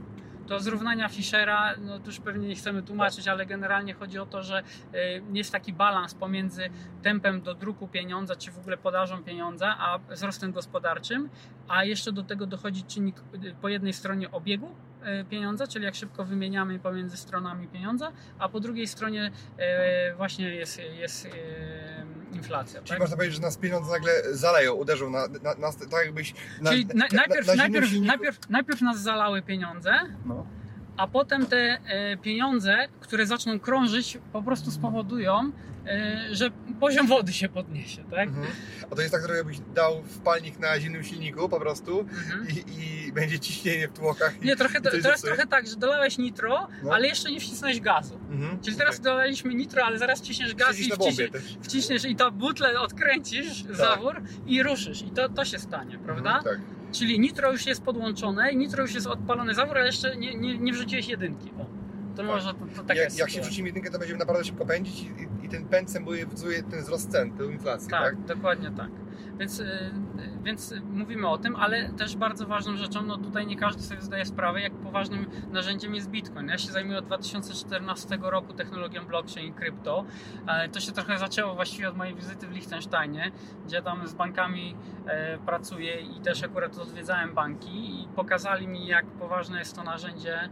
z 0.57 0.67
równania 0.67 1.09
Fischera, 1.09 1.75
no 1.77 1.99
to 1.99 2.05
już 2.05 2.19
pewnie 2.19 2.47
nie 2.47 2.55
chcemy 2.55 2.83
tłumaczyć, 2.83 3.27
ale 3.27 3.45
generalnie 3.45 3.93
chodzi 3.93 4.19
o 4.19 4.25
to, 4.25 4.43
że 4.43 4.63
y, 4.93 5.21
jest 5.33 5.51
taki 5.51 5.73
balans 5.73 6.13
pomiędzy 6.13 6.69
tempem 7.01 7.41
dodruku 7.41 7.87
pieniądza, 7.87 8.35
czy 8.35 8.51
w 8.51 8.59
ogóle 8.59 8.77
podażą 8.77 9.23
pieniądza, 9.23 9.75
a 9.79 9.99
wzrostem 10.09 10.51
gospodarczym, 10.51 11.29
a 11.67 11.83
jeszcze 11.83 12.11
do 12.11 12.23
tego 12.23 12.45
dochodzi 12.45 12.83
czynnik 12.83 13.15
y, 13.19 13.55
po 13.61 13.69
jednej 13.69 13.93
stronie 13.93 14.31
obiegu 14.31 14.75
y, 15.21 15.25
pieniądza, 15.25 15.67
czyli 15.67 15.85
jak 15.85 15.95
szybko 15.95 16.25
wymieniamy 16.25 16.79
pomiędzy 16.79 17.17
stronami 17.17 17.67
pieniądza, 17.67 18.11
a 18.39 18.49
po 18.49 18.59
drugiej 18.59 18.87
stronie 18.87 19.31
właśnie 20.17 20.55
jest, 20.55 20.81
jest 20.99 21.27
inflacja. 22.43 22.79
Czyli 22.79 22.89
Tak? 22.89 22.99
można 22.99 23.15
powiedzieć, 23.15 23.35
że 23.35 23.41
nas 23.41 23.57
pieniądze 23.57 23.91
nagle 23.91 24.11
zaleją, 24.31 24.73
uderzą 24.73 25.09
na, 25.09 25.27
na, 25.43 25.53
nas, 25.53 25.77
tak 25.77 26.05
jakbyś... 26.05 26.33
Na, 26.61 26.71
Czyli 26.71 26.85
na, 26.85 27.05
najpierw, 27.13 27.47
najpierw, 27.55 27.91
najpierw, 28.01 28.39
najpierw 28.49 28.81
nas 28.81 28.99
zalały 29.01 29.41
pieniądze, 29.41 29.91
No. 30.25 30.45
A 30.99 31.07
potem 31.07 31.45
te 31.45 31.57
e, 31.85 32.17
pieniądze, 32.17 32.77
które 32.99 33.25
zaczną 33.25 33.59
krążyć, 33.59 34.17
po 34.33 34.43
prostu 34.43 34.71
spowodują, 34.71 35.51
e, 35.87 36.19
że 36.31 36.49
poziom 36.79 37.07
wody 37.07 37.33
się 37.33 37.49
podniesie, 37.49 38.03
tak? 38.11 38.27
Mhm. 38.29 38.47
A 38.91 38.95
to 38.95 39.01
jest 39.01 39.13
tak, 39.13 39.27
że 39.27 39.33
jakbyś 39.35 39.59
dał 39.75 40.03
wpalnik 40.03 40.59
na 40.59 40.79
zimnym 40.79 41.03
silniku 41.03 41.49
po 41.49 41.59
prostu 41.59 41.99
Mhm. 41.99 42.47
i, 42.49 42.81
i 43.07 43.11
będzie 43.13 43.39
ciśnienie 43.39 43.87
w 43.87 43.93
tłokach. 43.93 44.41
Nie, 44.41 44.55
trochę, 44.55 44.81
coś 44.81 45.01
teraz 45.03 45.21
trochę 45.21 45.47
tak, 45.47 45.67
że 45.67 45.75
dolałeś 45.75 46.17
nitro, 46.17 46.67
No. 46.83 46.93
ale 46.93 47.07
jeszcze 47.07 47.31
nie 47.31 47.39
wcisnąłeś 47.39 47.79
gazu. 47.81 48.19
Mhm. 48.31 48.59
Czyli 48.61 48.77
teraz 48.77 48.95
Okej. 48.95 49.03
dolaliśmy 49.03 49.53
nitro, 49.55 49.85
ale 49.85 49.97
zaraz 49.99 50.21
ciśniesz 50.21 50.55
gaz 50.55 50.79
i 50.79 50.91
wciśniesz, 50.91 51.29
wciśniesz 51.63 52.05
i 52.05 52.15
to 52.15 52.31
butlę 52.31 52.79
odkręcisz, 52.79 53.63
zawór 53.63 54.21
i 54.47 54.63
ruszysz. 54.63 55.01
I 55.01 55.09
to, 55.11 55.29
to 55.29 55.45
się 55.45 55.59
stanie, 55.59 55.97
prawda? 56.05 56.37
Mhm, 56.37 56.43
tak. 56.43 56.78
Czyli 56.91 57.19
nitro 57.19 57.51
już 57.51 57.65
jest 57.65 57.83
podłączone 57.83 58.51
i 58.51 58.57
nitro 58.57 58.81
już 58.81 58.93
jest 58.93 59.07
odpalony 59.07 59.53
zawór, 59.53 59.77
jeszcze 59.77 60.17
nie, 60.17 60.35
nie, 60.35 60.57
nie 60.57 60.73
wrzuciłeś 60.73 61.07
jedynki. 61.07 61.51
O, 61.59 61.78
to 62.19 62.25
może 62.25 62.53
to, 62.53 62.65
to 62.75 62.83
taka 62.83 63.01
jak, 63.01 63.17
jak 63.17 63.29
się 63.29 63.41
wrzucimy 63.41 63.67
jedynkę, 63.67 63.91
to 63.91 63.99
będziemy 63.99 64.19
naprawdę 64.19 64.43
szybko 64.43 64.65
pędzić 64.65 65.01
i, 65.01 65.45
i, 65.45 65.49
ten 65.49 65.65
pęd 65.65 65.91
symbolizuje 65.91 66.63
ten 66.63 66.81
wzrost 66.81 67.11
cen, 67.11 67.31
tę 67.31 67.45
inflację, 67.45 67.89
tak? 67.89 68.03
Tak, 68.03 68.25
dokładnie 68.25 68.71
tak. 68.71 68.89
Więc, 69.39 69.59
y, 69.59 69.91
więc 70.43 70.73
mówimy 70.91 71.27
o 71.27 71.37
tym, 71.37 71.55
ale 71.55 71.89
też 71.89 72.15
bardzo 72.15 72.45
ważną 72.47 72.77
rzeczą, 72.77 73.01
no 73.01 73.17
tutaj 73.17 73.47
nie 73.47 73.57
każdy 73.57 73.83
sobie 73.83 74.01
zdaje 74.01 74.25
sprawę, 74.25 74.61
jak 74.61 74.73
poważnym 74.73 75.25
narzędziem 75.51 75.95
jest 75.95 76.09
Bitcoin. 76.09 76.47
Ja 76.47 76.57
się 76.57 76.71
zajmuję 76.71 76.97
od 76.97 77.05
2014 77.05 78.17
roku 78.21 78.53
technologią 78.53 79.05
blockchain 79.05 79.47
i 79.47 79.53
krypto. 79.53 80.05
E, 80.47 80.69
To 80.69 80.79
się 80.79 80.91
trochę 80.91 81.17
zaczęło 81.17 81.55
właściwie 81.55 81.89
od 81.89 81.97
mojej 81.97 82.15
wizyty 82.15 82.47
w 82.47 82.51
Liechtensteinie, 82.51 83.31
gdzie 83.65 83.81
tam 83.81 84.07
z 84.07 84.13
bankami 84.13 84.75
e, 85.05 85.37
pracuję 85.37 86.01
i 86.01 86.21
też 86.21 86.43
akurat 86.43 86.77
odwiedzałem 86.77 87.33
banki 87.33 88.01
i 88.03 88.07
pokazali 88.15 88.67
mi, 88.67 88.87
jak 88.87 89.05
poważne 89.05 89.59
jest 89.59 89.75
to 89.75 89.83
narzędzie 89.83 90.49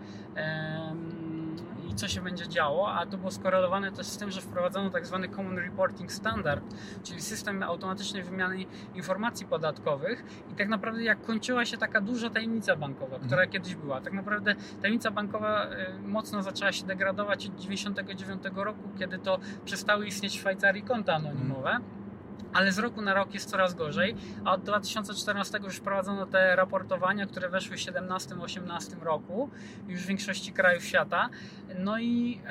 co 1.98 2.08
się 2.08 2.22
będzie 2.22 2.48
działo, 2.48 2.94
a 2.94 3.06
to 3.06 3.18
było 3.18 3.32
skorelowane 3.32 3.92
też 3.92 4.08
z 4.08 4.18
tym, 4.18 4.32
że 4.32 4.42
wprowadzono 4.42 4.90
tak 4.90 5.06
zwany 5.06 5.30
Common 5.30 5.58
Reporting 5.58 6.12
Standard, 6.12 6.64
czyli 7.04 7.22
system 7.22 7.64
automatycznej 7.64 8.24
wymiany 8.24 8.66
informacji 8.96 9.46
podatkowych 9.46 10.24
i 10.52 10.56
tak 10.56 10.70
naprawdę 10.70 11.04
jak 11.04 11.22
kończyła 11.22 11.66
się 11.66 11.78
taka 11.78 12.02
duża 12.02 12.30
tajemnica 12.30 12.76
bankowa, 12.76 13.20
która 13.20 13.48
kiedyś 13.48 13.76
była, 13.76 14.02
tak 14.02 14.14
naprawdę 14.14 14.56
tajemnica 14.82 15.12
bankowa 15.12 15.66
y, 15.66 16.08
mocno 16.08 16.44
zaczęła 16.44 16.72
się 16.72 16.86
degradować 16.86 17.48
od 17.48 17.56
99 17.56 18.44
roku, 18.56 18.90
kiedy 19.00 19.20
to 19.20 19.40
przestały 19.66 20.08
istnieć 20.08 20.38
w 20.38 20.40
Szwajcarii 20.40 20.84
konta 20.84 21.14
anonimowe. 21.14 21.80
Ale 22.54 22.72
z 22.72 22.80
roku 22.80 23.02
na 23.02 23.14
rok 23.14 23.34
jest 23.34 23.50
coraz 23.50 23.74
gorzej, 23.74 24.16
a 24.46 24.54
od 24.54 24.64
2014 24.64 25.60
już 25.64 25.76
wprowadzono 25.76 26.26
te 26.26 26.56
raportowania, 26.56 27.28
które 27.28 27.50
weszły 27.50 27.78
w 27.78 27.80
2017-2018 27.80 29.02
roku 29.02 29.50
już 29.88 30.02
w 30.02 30.06
większości 30.06 30.54
krajów 30.54 30.86
świata. 30.86 31.30
No 31.80 32.00
i, 32.00 32.42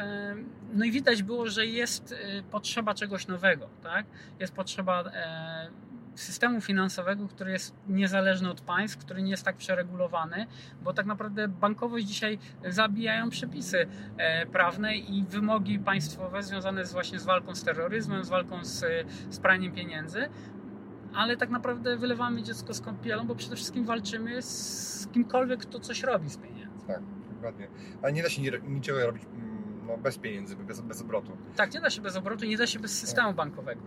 no 0.73 0.85
i 0.85 0.91
widać 0.91 1.23
było, 1.23 1.47
że 1.47 1.67
jest 1.67 2.13
e, 2.13 2.43
potrzeba 2.43 2.95
czegoś 2.95 3.27
nowego, 3.27 3.69
tak? 3.83 4.07
Jest 4.41 4.55
potrzeba 4.55 5.03
e, 5.03 5.71
systemu 6.17 6.61
finansowego, 6.61 7.29
który 7.29 7.53
jest 7.53 7.75
niezależny 7.89 8.51
od 8.51 8.61
państw, 8.61 8.99
który 8.99 9.23
nie 9.23 9.31
jest 9.31 9.45
tak 9.45 9.57
przeregulowany, 9.57 10.47
bo 10.83 10.93
tak 10.93 11.07
naprawdę 11.07 11.49
bankowość 11.49 12.07
dzisiaj 12.07 12.39
zabijają 12.69 13.31
przepisy 13.31 13.87
e, 14.17 14.47
prawne 14.47 14.97
i 14.97 15.25
wymogi 15.25 15.79
państwowe 15.79 16.43
związane 16.43 16.87
z, 16.87 16.93
właśnie 16.93 17.19
z 17.19 17.25
walką 17.25 17.55
z 17.55 17.65
terroryzmem, 17.65 18.25
z 18.25 18.29
walką 18.29 18.65
z, 18.65 18.85
z 19.31 19.39
praniem 19.39 19.73
pieniędzy. 19.73 20.29
Ale 21.15 21.37
tak 21.37 21.51
naprawdę 21.51 21.97
wylewamy 21.97 22.43
dziecko 22.43 22.75
z 22.75 22.81
kąpielą, 22.81 23.27
bo 23.27 23.35
przede 23.35 23.57
wszystkim 23.57 23.85
walczymy 23.85 24.43
z 24.43 25.09
kimkolwiek, 25.13 25.61
kto 25.61 25.81
coś 25.81 26.03
robi 26.03 26.31
z 26.31 26.37
pieniędzy. 26.37 26.87
Tak, 26.87 27.01
dokładnie. 27.35 27.69
Ale 28.03 28.13
nie 28.13 28.23
da 28.23 28.29
się 28.29 28.43
ni- 28.43 28.51
niczego 28.75 29.07
robić 29.07 29.23
mm, 29.25 29.87
no, 29.87 29.97
bez 29.99 30.19
pieniędzy, 30.19 30.57
bez, 30.57 30.81
bez 30.81 31.01
obrotu. 31.03 31.37
Tak, 31.57 31.75
nie 31.75 31.81
da 31.81 31.91
się 31.91 32.03
bez 32.03 32.17
obrotu, 32.17 32.45
nie 32.45 32.57
da 32.57 32.67
się 32.67 32.79
bez 32.79 32.99
systemu 32.99 33.35
bankowego. 33.35 33.83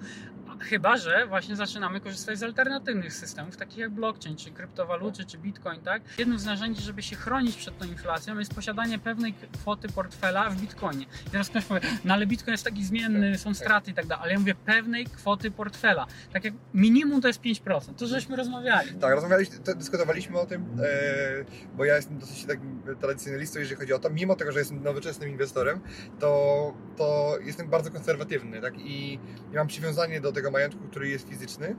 Chyba, 0.60 0.98
że 0.98 1.28
właśnie 1.28 1.56
zaczynamy 1.56 2.00
korzystać 2.00 2.40
z 2.40 2.44
alternatywnych 2.44 3.14
systemów, 3.14 3.58
takich 3.58 3.78
jak 3.78 3.92
blockchain, 3.92 4.36
czy 4.36 4.52
kryptowaluty, 4.52 5.26
czy 5.26 5.38
bitcoin, 5.38 5.82
tak? 5.82 6.02
Jednym 6.18 6.40
z 6.40 6.46
narzędzi, 6.46 6.82
żeby 6.82 7.02
się 7.02 7.16
chronić 7.16 7.56
przed 7.56 7.78
tą 7.78 7.86
inflacją 7.86 8.40
jest 8.40 8.54
posiadanie 8.54 9.00
pewnej 9.00 9.34
kwoty 9.54 9.90
portfela 9.90 10.50
w 10.50 10.62
bitcoinie. 10.62 11.06
I 11.28 11.30
teraz 11.30 11.50
ktoś 11.50 11.66
powie, 11.66 11.82
no 12.06 12.14
ale 12.14 12.28
bitcoin 12.28 12.52
jest 12.52 12.64
taki 12.64 12.86
zmienny, 12.86 13.38
są 13.38 13.54
straty 13.54 13.92
i 13.92 13.94
tak 13.94 14.06
dalej, 14.06 14.24
ale 14.24 14.34
ja 14.34 14.40
mówię 14.40 14.56
pewnej 14.56 15.06
kwoty 15.06 15.52
portfela. 15.52 16.08
Tak 16.34 16.44
jak 16.44 16.54
minimum 16.74 17.22
to 17.22 17.28
jest 17.28 17.42
5%, 17.42 17.94
to 17.98 18.08
żeśmy 18.08 18.36
rozmawiali. 18.36 18.94
Tak, 18.94 19.14
rozmawialiśmy, 19.14 19.60
to, 19.60 19.76
dyskutowaliśmy 19.76 20.40
o 20.40 20.46
tym, 20.46 20.78
e, 20.84 21.76
bo 21.78 21.86
ja 21.86 21.96
jestem 21.96 22.18
dosyć 22.18 22.46
takim 22.46 22.82
tradycjonalistą, 23.00 23.60
jeżeli 23.60 23.80
chodzi 23.80 23.94
o 23.94 24.00
to. 24.00 24.10
Mimo 24.10 24.36
tego, 24.36 24.52
że 24.52 24.60
jestem 24.60 24.84
nowoczesnym 24.84 25.30
inwestorem, 25.30 25.80
to, 26.20 26.74
to 26.98 27.38
jestem 27.44 27.68
bardzo 27.68 27.92
konserwatywny, 27.92 28.62
tak? 28.62 28.80
I, 28.80 29.14
i 29.52 29.56
mam 29.56 29.68
przywiązanie 29.68 30.22
do 30.22 30.32
tego 30.32 30.49
majątku, 30.52 30.82
który 30.92 31.08
jest 31.10 31.28
fizyczny. 31.30 31.76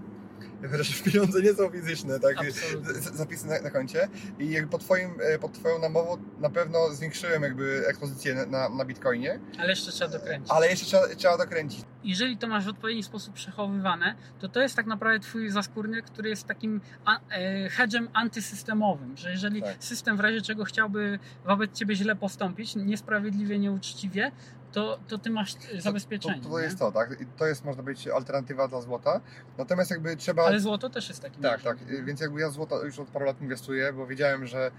Chociaż 0.70 1.02
pieniądze 1.02 1.42
nie 1.42 1.54
są 1.54 1.70
fizyczne, 1.70 2.20
tak? 2.20 2.36
Absolutnie. 2.38 2.94
Zapisy 3.14 3.46
na, 3.46 3.60
na 3.60 3.70
koncie. 3.70 4.08
I 4.38 4.50
jakby 4.50 4.70
pod, 4.70 4.80
twoim, 4.80 5.10
e, 5.20 5.38
pod 5.38 5.52
Twoją 5.52 5.78
namową 5.78 6.16
na 6.38 6.50
pewno 6.50 6.88
zwiększyłem 6.94 7.42
jakby 7.42 7.84
ekspozycję 7.86 8.34
na- 8.34 8.46
na, 8.46 8.68
na 8.68 8.84
Bitcoinie, 8.84 9.40
Ale 9.58 9.68
jeszcze 9.70 9.92
trzeba 9.92 10.10
dokręcić. 10.10 10.52
ale 10.52 10.68
jeszcze 10.68 10.86
trzeba, 10.86 11.08
trzeba 11.16 11.38
dokręcić. 11.38 11.84
Jeżeli 12.04 12.36
to 12.36 12.48
masz 12.48 12.64
w 12.64 12.68
odpowiedni 12.68 13.02
sposób 13.02 13.34
przechowywane, 13.34 14.14
to 14.40 14.48
to 14.48 14.60
jest 14.60 14.76
tak 14.76 14.86
naprawdę 14.86 15.20
twój 15.20 15.50
zaskórny, 15.50 16.02
który 16.02 16.28
jest 16.28 16.46
takim 16.46 16.80
e, 17.30 17.68
hedgem 17.68 18.08
antysystemowym, 18.12 19.16
że 19.16 19.30
jeżeli 19.30 19.62
Tak. 19.62 19.76
system 19.84 20.16
w 20.16 20.20
razie 20.20 20.40
czego 20.40 20.64
chciałby 20.64 21.18
wobec 21.44 21.72
ciebie 21.72 21.94
źle 21.96 22.16
postąpić, 22.16 22.76
niesprawiedliwie, 22.76 23.58
nieuczciwie, 23.58 24.32
to, 24.72 24.98
to 25.08 25.18
ty 25.18 25.30
masz 25.30 25.54
zabezpieczenie. 25.78 26.36
To, 26.36 26.42
to, 26.42 26.50
to 26.50 26.58
jest 26.58 26.78
to, 26.78 26.92
tak? 26.92 27.20
I 27.20 27.26
To 27.26 27.46
jest, 27.46 27.64
można 27.64 27.82
powiedzieć, 27.82 28.08
alternatywa 28.08 28.68
dla 28.68 28.80
złota. 28.80 29.20
Natomiast 29.58 29.90
jakby 29.90 30.16
trzeba... 30.16 30.44
Ale 30.44 30.60
złoto 30.60 30.90
też 30.90 31.08
jest 31.08 31.22
takim. 31.22 31.42
Tak, 31.42 31.62
tak. 31.62 31.78
Więc 32.04 32.20
jakby 32.20 32.40
ja 32.40 32.50
złoto 32.50 32.84
już 32.84 32.98
od 32.98 33.08
paru 33.08 33.24
lat 33.26 33.40
inwestuję, 33.42 33.92
bo 33.92 34.06
wiedziałem, 34.06 34.46
że 34.46 34.66
e, 34.66 34.70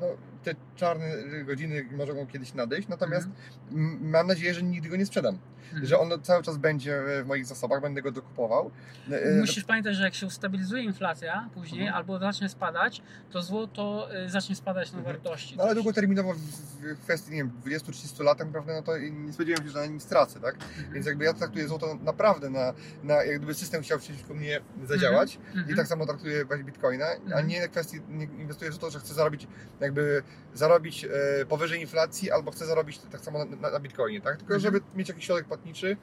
no, 0.00 0.06
te 0.44 0.54
czarne 0.76 1.06
godziny 1.44 1.88
mogą 1.96 2.26
kiedyś 2.26 2.54
nadejść. 2.54 2.88
Natomiast 2.88 3.28
Mhm. 3.72 4.10
mam 4.10 4.26
nadzieję, 4.26 4.54
że 4.54 4.62
nigdy 4.62 4.88
go 4.88 4.96
nie 4.96 5.06
sprzedam. 5.06 5.38
Mhm. 5.64 5.86
Że 5.86 5.98
ono 6.14 6.22
cały 6.22 6.42
czas 6.42 6.56
będzie 6.56 7.02
w 7.22 7.26
moich 7.26 7.46
zasobach, 7.46 7.80
będę 7.82 8.02
go 8.02 8.12
dokupował. 8.12 8.70
E, 9.10 9.34
Musisz 9.40 9.64
pamiętać, 9.64 9.96
że 9.96 10.04
jak 10.04 10.14
się 10.14 10.26
ustabilizuje 10.26 10.82
inflacja 10.82 11.48
później 11.54 11.80
Mhm. 11.80 11.96
albo 11.96 12.18
zacznie 12.18 12.48
spadać, 12.48 13.02
to 13.30 13.42
złoto 13.42 14.08
e, 14.14 14.28
zacznie 14.30 14.56
spadać 14.56 14.92
na 14.92 14.98
Mhm. 14.98 15.16
wartości. 15.16 15.56
No 15.56 15.64
ale 15.64 15.74
długoterminowo 15.74 16.34
w, 16.34 17.00
kwestii, 17.02 17.30
nie 17.30 17.36
wiem, 17.36 17.50
20-30 17.66 18.24
lat 18.24 18.38
tak 18.38 18.46
naprawdę, 18.46 18.74
no 18.74 18.82
to 18.82 18.98
nie 18.98 19.32
spodziewałem 19.32 19.66
się, 19.66 19.72
że 19.72 19.78
na 19.80 19.86
nim 19.86 20.00
stracę, 20.00 20.40
tak? 20.40 20.54
Mhm. 20.54 20.92
Więc 20.94 21.06
jakby 21.06 21.24
ja 21.24 21.34
traktuję 21.34 21.68
złoto 21.68 21.94
naprawdę 22.02 22.50
na, 22.50 22.72
na 23.02 23.14
jak 23.24 23.36
gdyby 23.38 23.54
system 23.54 23.82
chciał 23.82 23.98
przeciwko 23.98 24.34
mnie 24.34 24.60
zadziałać. 24.84 25.38
Mhm. 25.54 25.70
I 25.70 25.76
tak 25.76 25.86
samo 25.86 26.06
traktuję 26.06 26.44
właśnie 26.44 26.64
bitcoina, 26.64 27.04
a 27.06 27.14
Mhm. 27.24 27.46
nie 27.46 27.60
na 27.60 27.68
kwestii, 27.68 28.00
nie 28.08 28.24
inwestuję 28.24 28.70
w 28.72 28.78
to, 28.78 28.90
że 28.90 28.98
chcę 29.00 29.14
zarobić, 29.14 29.46
jakby 29.80 30.22
zarobić 30.54 31.04
e, 31.04 31.46
powyżej 31.46 31.80
inflacji, 31.80 32.30
albo 32.30 32.50
chcę 32.50 32.66
zarobić 32.66 32.98
tak 32.98 33.20
samo 33.20 33.44
na, 33.44 33.56
na, 33.56 33.70
na 33.70 33.80
bitcoinie, 33.80 34.20
tak? 34.20 34.36
Tylko 34.36 34.54
Mhm. 34.54 34.60
żeby 34.60 34.80
mieć 34.96 35.08
jakiś 35.08 35.26
środek 35.26 35.46
płatniczy. 35.46 35.96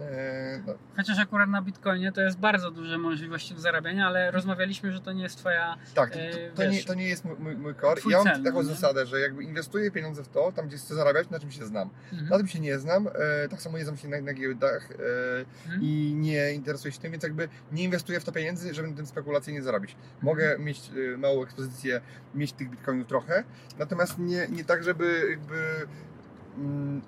E, 0.00 0.62
no, 0.66 0.74
Chociaż 0.96 1.18
akurat 1.18 1.48
na 1.48 1.62
Bitcoinie 1.62 2.12
to 2.12 2.20
jest 2.20 2.38
bardzo 2.38 2.70
duże 2.70 2.98
możliwości 2.98 3.54
do 3.54 3.60
zarabiania, 3.60 4.06
ale 4.06 4.30
rozmawialiśmy, 4.30 4.92
że 4.92 5.00
to 5.00 5.12
nie 5.12 5.22
jest 5.22 5.38
twoja. 5.38 5.76
tak, 5.94 6.10
to, 6.10 6.18
E, 6.20 6.30
to, 6.30 6.56
to, 6.56 6.64
nie, 6.64 6.70
wiesz, 6.70 6.84
to 6.84 6.94
nie 6.94 7.08
jest 7.08 7.24
mój, 7.24 7.36
mój, 7.38 7.56
mój 7.56 7.74
core. 7.74 8.00
twój 8.00 8.12
Ja 8.12 8.18
mam 8.18 8.26
cel, 8.26 8.44
taką 8.44 8.56
no 8.56 8.62
nie? 8.68 8.74
zasadę, 8.74 9.06
że 9.06 9.20
jakby 9.20 9.44
inwestuję 9.44 9.90
pieniądze 9.90 10.24
w 10.24 10.28
to, 10.28 10.52
tam 10.52 10.68
gdzie 10.68 10.76
chcę 10.76 10.94
zarabiać, 10.94 11.30
na 11.30 11.38
czym 11.40 11.50
się 11.50 11.66
znam. 11.66 11.90
Mhm. 12.12 12.30
Na 12.30 12.36
tym 12.38 12.46
się 12.48 12.60
nie 12.60 12.78
znam, 12.78 13.08
e, 13.44 13.48
tak 13.48 13.62
samo 13.62 13.78
nie 13.78 13.84
znam 13.84 13.96
się 13.96 14.08
na, 14.08 14.20
na 14.20 14.34
giełdach 14.34 14.88
Mhm. 15.64 15.82
i 15.82 16.14
nie 16.16 16.52
interesuję 16.52 16.92
się 16.92 16.98
tym, 17.00 17.12
więc 17.12 17.22
jakby 17.24 17.48
nie 17.72 17.84
inwestuję 17.84 18.20
w 18.20 18.24
to 18.24 18.32
pieniędzy, 18.32 18.74
żeby 18.74 18.88
na 18.88 18.96
tym 18.96 19.06
spekulacyjnie 19.06 19.62
zarobić. 19.62 19.96
Mogę 20.22 20.58
mieć 20.58 20.90
e, 21.14 21.16
małą 21.18 21.42
ekspozycję, 21.42 22.00
mieć 22.34 22.52
tych 22.52 22.70
bitcoinów 22.70 23.06
trochę, 23.06 23.44
natomiast 23.78 24.18
nie, 24.18 24.46
nie 24.48 24.64
tak, 24.64 24.84
żeby 24.84 25.26
jakby 25.30 25.86
mm, 26.58 27.02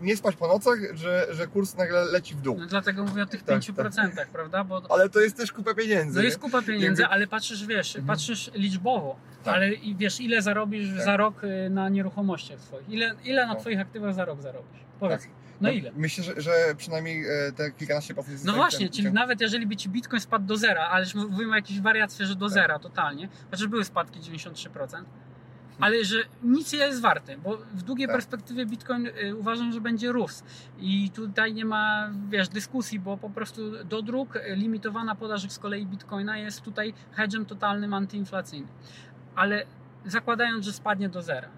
nie 0.00 0.16
spać 0.16 0.36
po 0.36 0.48
nocach, 0.48 0.78
że, 0.94 1.26
że 1.30 1.46
kurs 1.46 1.76
nagle 1.76 2.04
leci 2.04 2.34
w 2.34 2.40
dół. 2.40 2.56
No 2.60 2.66
dlatego 2.66 3.04
mówię 3.04 3.22
o 3.22 3.26
tych 3.26 3.42
Tak, 3.42 3.60
5%, 3.60 4.26
prawda? 4.32 4.64
Bo 4.64 4.82
Ale 4.90 5.08
to 5.08 5.20
jest 5.20 5.36
też 5.36 5.52
kupa 5.52 5.74
pieniędzy. 5.74 6.18
to 6.18 6.24
jest 6.24 6.38
kupa 6.38 6.62
pieniędzy, 6.62 7.02
Jakby- 7.02 7.14
ale 7.14 7.26
patrzysz, 7.26 7.66
wiesz, 7.66 7.96
Mhm. 7.96 8.06
patrzysz 8.06 8.50
liczbowo, 8.54 9.16
Tak. 9.44 9.54
ale 9.54 9.70
wiesz, 9.96 10.20
ile 10.20 10.42
zarobisz 10.42 10.94
Tak. 10.96 11.04
za 11.04 11.16
rok 11.16 11.44
y, 11.44 11.70
na 11.70 11.88
nieruchomościach 11.88 12.60
swoich? 12.60 12.88
Ile, 12.88 13.14
ile 13.24 13.46
na 13.46 13.52
Tak. 13.52 13.60
twoich 13.60 13.80
aktywach 13.80 14.14
za 14.14 14.24
rok 14.24 14.42
zarobisz? 14.42 14.80
Powiedz. 15.00 15.20
Tak. 15.22 15.30
No 15.60 15.70
ile? 15.70 15.92
Myślę, 15.96 16.24
że, 16.24 16.40
że 16.40 16.52
przynajmniej 16.76 17.24
e, 17.48 17.52
te 17.52 17.70
kilkanaście 17.70 18.14
procent 18.14 18.44
No 18.44 18.52
właśnie, 18.52 18.86
w 18.88 18.90
czyli 18.90 19.04
ciągu- 19.04 19.14
nawet 19.14 19.40
jeżeli 19.40 19.66
by 19.66 19.76
ci 19.76 19.88
Bitcoin 19.88 20.20
spadł 20.20 20.46
do 20.46 20.56
zera, 20.56 20.82
ale 20.88 21.04
już 21.04 21.14
mówimy 21.14 21.52
o 21.52 21.56
jakiejś 21.56 21.80
wariacji, 21.80 22.26
że 22.26 22.34
do 22.34 22.46
Tak. 22.46 22.54
zera 22.54 22.78
totalnie, 22.78 23.28
chociaż 23.50 23.66
były 23.66 23.84
spadki 23.84 24.20
93%, 24.20 25.04
ale 25.80 26.04
że 26.04 26.16
nic 26.42 26.72
nie 26.72 26.78
jest 26.78 27.00
warte, 27.00 27.38
bo 27.38 27.56
w 27.74 27.82
długiej 27.82 28.06
Tak. 28.06 28.16
perspektywie 28.16 28.66
Bitcoin 28.66 29.06
y, 29.06 29.36
uważam, 29.36 29.72
że 29.72 29.80
będzie 29.80 30.12
rósł 30.12 30.44
i 30.78 31.10
tutaj 31.10 31.54
nie 31.54 31.64
ma, 31.64 32.10
wiesz, 32.28 32.48
dyskusji, 32.48 33.00
bo 33.00 33.16
po 33.16 33.30
prostu 33.30 33.84
do 33.84 34.02
dróg 34.02 34.36
y, 34.36 34.56
limitowana 34.56 35.14
podaż 35.14 35.50
z 35.52 35.58
kolei 35.58 35.86
Bitcoina 35.86 36.38
jest 36.38 36.60
tutaj 36.60 36.94
hedgem 37.12 37.46
totalnym 37.46 37.94
antyinflacyjnym, 37.94 38.68
ale 39.34 39.64
zakładając, 40.04 40.64
że 40.64 40.72
spadnie 40.72 41.08
do 41.08 41.22
zera, 41.22 41.48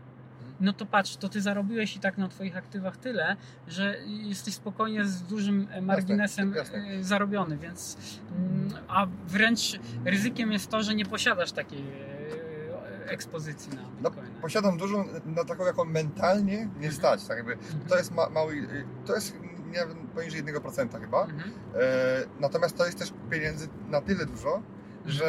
no 0.60 0.72
to 0.72 0.86
patrz, 0.86 1.16
to 1.16 1.28
ty 1.28 1.40
zarobiłeś 1.40 1.96
i 1.96 2.00
tak 2.00 2.18
na 2.18 2.28
twoich 2.28 2.56
aktywach 2.56 2.96
tyle, 2.96 3.36
że 3.68 3.96
jesteś 4.06 4.54
spokojnie 4.54 5.04
z 5.04 5.22
dużym 5.22 5.68
e, 5.70 5.80
marginesem 5.82 6.54
jasne. 6.54 6.78
e, 6.78 7.04
zarobiony, 7.04 7.58
więc 7.58 7.96
mm, 8.38 8.72
a 8.88 9.06
wręcz 9.26 9.60
ryzykiem 10.04 10.52
jest 10.52 10.70
to, 10.70 10.82
że 10.82 10.94
nie 10.94 11.04
posiadasz 11.06 11.52
takiej 11.52 11.84
ekspozycji 13.12 13.72
na 13.76 13.82
No, 14.02 14.10
Bitcoina. 14.10 14.40
posiadam 14.40 14.76
dużą, 14.76 15.04
na 15.24 15.44
taką 15.44 15.66
jaką 15.66 15.84
mentalnie 15.84 16.56
nie 16.56 16.62
Mhm. 16.64 16.92
stać, 16.92 17.24
tak 17.26 17.36
jakby, 17.36 17.56
to 17.88 17.96
jest 17.98 18.14
ma, 18.14 18.28
mały, 18.28 18.68
to 19.06 19.14
jest 19.14 19.34
nie 19.72 19.80
poniżej 20.14 20.44
1% 20.44 21.00
chyba, 21.00 21.22
Mhm. 21.24 21.50
e, 21.74 21.80
natomiast 22.40 22.76
to 22.76 22.86
jest 22.86 22.98
też 22.98 23.12
pieniędzy 23.30 23.68
na 23.90 24.00
tyle 24.00 24.26
dużo, 24.26 24.62
że, 25.06 25.26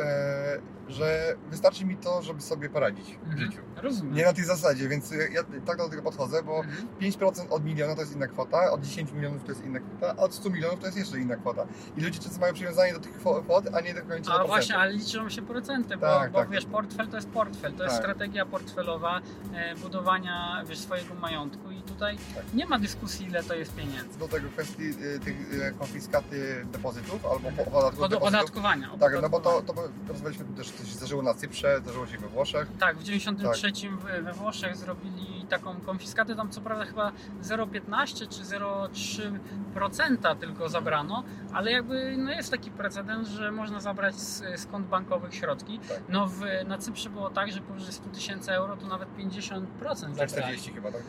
e, 0.00 0.83
że 0.88 1.34
wystarczy 1.50 1.84
mi 1.84 1.96
to, 1.96 2.22
żeby 2.22 2.40
sobie 2.40 2.68
poradzić 2.70 3.06
w 3.22 3.28
Mhm. 3.30 3.38
życiu. 3.38 3.62
Rozumiem. 3.82 4.14
Nie 4.14 4.24
na 4.24 4.32
tej 4.32 4.44
zasadzie, 4.44 4.88
więc 4.88 5.10
ja 5.32 5.42
tak 5.66 5.78
do 5.78 5.88
tego 5.88 6.02
podchodzę, 6.02 6.42
bo 6.42 6.56
Mhm. 6.64 6.88
5% 7.00 7.52
od 7.52 7.64
miliona 7.64 7.94
to 7.94 8.00
jest 8.00 8.14
inna 8.16 8.26
kwota, 8.26 8.70
od 8.70 8.80
10 8.80 9.12
milionów 9.12 9.42
to 9.44 9.48
jest 9.48 9.64
inna 9.64 9.80
kwota, 9.80 10.14
a 10.18 10.22
od 10.22 10.34
100 10.34 10.50
milionów 10.50 10.80
to 10.80 10.86
jest 10.86 10.98
jeszcze 10.98 11.18
inna 11.18 11.36
kwota. 11.36 11.66
I 11.96 12.00
ludzie 12.00 12.18
często 12.20 12.40
mają 12.40 12.54
przywiązanie 12.54 12.92
do 12.92 13.00
tych 13.00 13.18
kwo- 13.20 13.42
kwot, 13.42 13.64
a 13.74 13.80
nie 13.80 13.94
do 13.94 14.02
końca 14.02 14.32
A 14.34 14.44
właśnie, 14.44 14.76
ale 14.76 14.92
liczą 14.92 15.28
się 15.28 15.42
procenty, 15.42 15.96
bo, 15.96 16.06
Tak, 16.06 16.32
bo 16.32 16.38
tak. 16.38 16.50
wiesz, 16.50 16.64
portfel 16.64 17.08
to 17.08 17.16
jest 17.16 17.28
portfel, 17.28 17.72
to 17.72 17.82
jest 17.84 17.94
Tak. 17.96 18.04
strategia 18.04 18.46
portfelowa 18.46 19.20
e, 19.54 19.74
budowania 19.76 20.64
wiesz, 20.68 20.78
swojego 20.78 21.14
majątku 21.14 21.70
i 21.70 21.82
tutaj 21.82 22.16
Tak. 22.34 22.44
nie 22.54 22.66
ma 22.66 22.78
dyskusji, 22.78 23.26
ile 23.26 23.42
to 23.42 23.54
jest 23.54 23.74
pieniędzy. 23.74 24.18
Do 24.18 24.28
tego 24.28 24.48
kwestii 24.48 24.82
y, 25.02 25.20
tych 25.20 25.52
y, 25.52 25.74
konfiskaty 25.78 26.66
depozytów 26.72 27.26
albo 27.26 27.50
po- 27.64 27.70
podatku 27.70 28.02
Od 28.04 28.12
opodatkowania. 28.14 28.90
Tak, 29.00 29.12
no 29.22 29.28
bo 29.28 29.40
to, 29.40 29.50
opodatkowania. 29.58 29.88
to 30.06 30.12
rozmawialiśmy 30.12 30.44
też, 30.56 30.70
co 30.78 30.84
się 30.86 30.92
zdarzyło 30.92 31.22
na 31.22 31.34
Cyprze, 31.34 31.80
zdarzyło 31.82 32.06
się 32.06 32.18
we 32.18 32.28
Włoszech. 32.28 32.68
Tak, 32.80 32.96
w 32.98 33.02
93 33.02 33.72
w- 33.90 34.24
we 34.24 34.32
Włoszech 34.32 34.76
zrobili 34.76 35.33
taką 35.58 35.80
konfiskatę, 35.80 36.36
tam 36.36 36.50
co 36.50 36.60
prawda 36.60 36.84
chyba 36.84 37.12
0,15 37.42 38.28
czy 38.28 38.42
0,3% 38.42 40.36
tylko 40.36 40.68
zabrano, 40.68 41.22
ale 41.52 41.72
jakby 41.72 42.16
no 42.18 42.30
jest 42.30 42.50
taki 42.50 42.70
precedens, 42.70 43.28
że 43.28 43.52
można 43.52 43.80
zabrać 43.80 44.14
z, 44.14 44.60
z 44.60 44.66
kont 44.66 44.86
bankowych 44.86 45.34
środki. 45.34 45.78
Tak. 45.78 46.02
No 46.08 46.26
w, 46.26 46.40
na 46.66 46.78
Cyprze 46.78 47.10
było 47.10 47.30
tak, 47.30 47.52
że 47.52 47.60
powyżej 47.60 47.92
100 47.92 48.08
tysięcy 48.10 48.52
euro 48.52 48.76
to 48.76 48.86
nawet 48.86 49.08
50% 49.16 49.60
Za 49.90 50.26
zabrali. 50.26 50.28
40 50.32 50.72
chyba, 50.72 50.92
tak? 50.92 51.02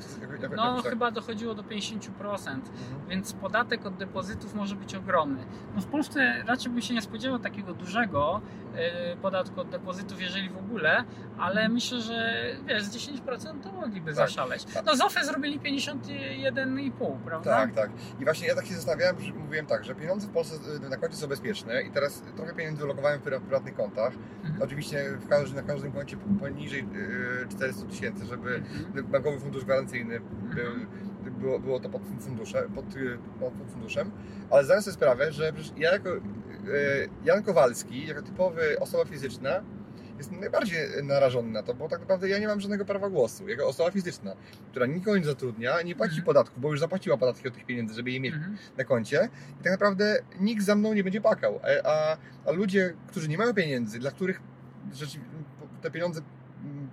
No 0.55 0.81
tak. 0.81 0.89
chyba 0.91 1.12
dochodziło 1.12 1.55
do 1.55 1.63
50%, 1.63 2.05
Mhm. 2.55 2.62
więc 3.10 3.34
podatek 3.34 3.86
od 3.86 3.95
depozytów 3.95 4.53
może 4.55 4.75
być 4.75 4.95
ogromny. 4.95 5.43
No 5.75 5.81
w 5.81 5.86
Polsce 5.86 6.43
raczej 6.47 6.71
bym 6.71 6.81
się 6.81 6.93
nie 6.93 7.01
spodziewał 7.01 7.39
takiego 7.39 7.73
dużego 7.73 8.41
e, 8.75 9.15
podatku 9.17 9.62
od 9.62 9.69
depozytów, 9.69 10.21
jeżeli 10.21 10.49
w 10.49 10.58
ogóle, 10.58 11.03
ale 11.38 11.69
myślę, 11.69 12.01
że 12.01 12.45
wiesz, 12.65 12.84
z 12.84 12.97
10% 12.97 13.60
to 13.63 13.71
mogliby 13.71 14.13
Tak. 14.13 14.15
Zaszaleć. 14.35 14.65
Tak. 14.65 14.85
No 14.85 14.95
z 14.95 15.01
OFE 15.01 15.25
zrobili 15.25 15.59
51,5, 15.59 17.17
prawda? 17.25 17.51
Tak, 17.51 17.73
tak. 17.73 17.89
I 18.19 18.23
właśnie 18.23 18.47
ja 18.47 18.55
tak 18.55 18.65
się 18.65 18.73
zastanawiałem, 18.73 19.19
że 19.21 19.33
mówiłem 19.33 19.65
tak, 19.65 19.83
że 19.85 19.95
pieniądze 19.95 20.27
w 20.27 20.31
Polsce 20.31 20.55
y, 20.85 20.89
na 20.89 20.97
koncie 20.97 21.17
są 21.17 21.27
bezpieczne 21.27 21.81
i 21.81 21.91
teraz 21.91 22.21
trochę 22.35 22.53
pieniędzy 22.53 22.83
ulokowałem 22.83 23.19
w 23.19 23.23
pry- 23.23 23.39
prywatnych 23.41 23.75
kontach. 23.75 24.13
Mhm. 24.43 24.61
Oczywiście 24.63 25.03
w 25.19 25.27
każdym, 25.27 25.55
na 25.55 25.63
każdym 25.63 25.91
koncie 25.91 26.17
poniżej 26.39 26.79
y, 27.43 27.47
400 27.49 27.85
tysięcy, 27.85 28.25
żeby 28.25 28.55
Mhm. 28.55 29.05
bankowy 29.07 29.39
fundusz 29.39 29.65
gwarancyjny 29.65 30.19
był, 30.19 30.65
Mhm. 30.65 30.87
było, 31.39 31.59
było 31.59 31.79
to 31.79 31.89
pod, 31.89 32.01
fundusze, 32.19 32.63
pod, 32.75 32.95
y, 32.95 33.17
pod, 33.39 33.53
funduszem, 33.71 34.11
ale 34.51 34.63
zdałem 34.63 34.83
sobie 34.83 34.93
sprawę, 34.93 35.31
że 35.31 35.53
ja 35.77 35.91
jako 35.91 36.09
y, 36.15 36.21
Jan 37.23 37.43
Kowalski, 37.43 38.07
jako 38.07 38.21
typowy 38.21 38.79
osoba 38.79 39.05
fizyczna, 39.05 39.61
jestem 40.17 40.39
najbardziej 40.39 40.80
narażony 41.04 41.51
na 41.51 41.63
to, 41.63 41.73
bo 41.73 41.89
tak 41.89 41.99
naprawdę 41.99 42.30
ja 42.30 42.39
nie 42.39 42.47
mam 42.47 42.62
żadnego 42.62 42.86
prawa 42.86 43.10
głosu. 43.10 43.47
Jako 43.49 43.67
osoba 43.67 43.91
fizyczna, 43.91 44.36
która 44.71 44.86
nikogo 44.86 45.17
nie 45.17 45.25
zatrudnia, 45.25 45.82
nie 45.82 45.95
płaci 45.95 46.12
Mhm. 46.12 46.25
podatków, 46.25 46.62
bo 46.62 46.71
już 46.71 46.80
zapłaciła 46.80 47.17
podatki 47.17 47.47
od 47.47 47.54
tych 47.54 47.65
pieniędzy, 47.65 47.93
żeby 47.95 48.12
je 48.12 48.19
mieć 48.19 48.34
Mhm. 48.34 48.58
na 48.78 48.84
koncie 48.84 49.30
i 49.60 49.63
tak 49.63 49.71
naprawdę 49.71 50.19
nikt 50.39 50.63
za 50.63 50.75
mną 50.75 50.93
nie 50.93 51.04
będzie 51.04 51.21
pakał. 51.21 51.60
A, 51.84 51.89
a, 51.89 52.17
a 52.45 52.51
ludzie, 52.51 52.93
którzy 53.08 53.28
nie 53.30 53.38
mają 53.38 53.54
pieniędzy, 53.54 53.99
dla 53.99 54.12
których 54.12 54.39
te 55.82 55.91
pieniądze 55.91 56.21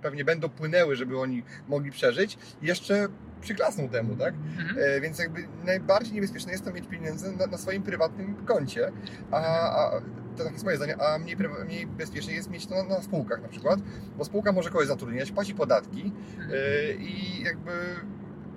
pewnie 0.01 0.25
będą 0.25 0.49
płynęły, 0.49 0.95
żeby 0.95 1.19
oni 1.19 1.43
mogli 1.67 1.91
przeżyć, 1.91 2.37
jeszcze 2.61 3.07
przyklasną 3.41 3.89
temu, 3.89 4.15
tak? 4.15 4.33
Mhm. 4.33 4.77
E, 4.79 5.01
więc 5.01 5.19
jakby 5.19 5.47
najbardziej 5.65 6.13
niebezpieczne 6.13 6.51
jest 6.51 6.65
to 6.65 6.71
mieć 6.71 6.87
pieniądze 6.87 7.31
na, 7.31 7.47
na 7.47 7.57
swoim 7.57 7.83
prywatnym 7.83 8.45
koncie, 8.45 8.91
a, 9.31 9.37
a 9.37 10.01
to 10.37 10.43
tak 10.43 10.53
jest 10.53 10.65
moje 10.65 10.77
zdanie, 10.77 11.01
a 11.01 11.17
mniej, 11.19 11.37
mniej 11.65 11.87
bezpiecznie 11.87 12.33
jest 12.33 12.49
mieć 12.49 12.65
to 12.67 12.75
na, 12.75 12.83
na 12.83 13.01
spółkach 13.01 13.41
na 13.41 13.47
przykład, 13.47 13.79
bo 14.17 14.25
spółka 14.25 14.51
może 14.51 14.69
kogoś 14.69 14.87
zatrudniać, 14.87 15.31
płaci 15.31 15.55
podatki 15.55 16.11
e, 16.51 16.93
i 16.93 17.41
jakby 17.43 17.71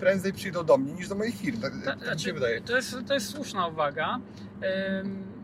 prędzej 0.00 0.32
przyjdą 0.32 0.64
do 0.64 0.78
mnie 0.78 0.92
niż 0.92 1.08
do 1.08 1.14
moich 1.14 1.36
firm, 1.36 1.60
tak, 1.60 1.72
Ta- 1.84 1.96
tak 1.96 2.14
mi 2.14 2.20
się 2.20 2.32
wydaje. 2.32 2.60
To 2.60 2.76
jest, 2.76 2.96
to 3.06 3.14
jest 3.14 3.26
słuszna 3.28 3.66
uwaga. 3.66 4.20
I- 4.60 5.35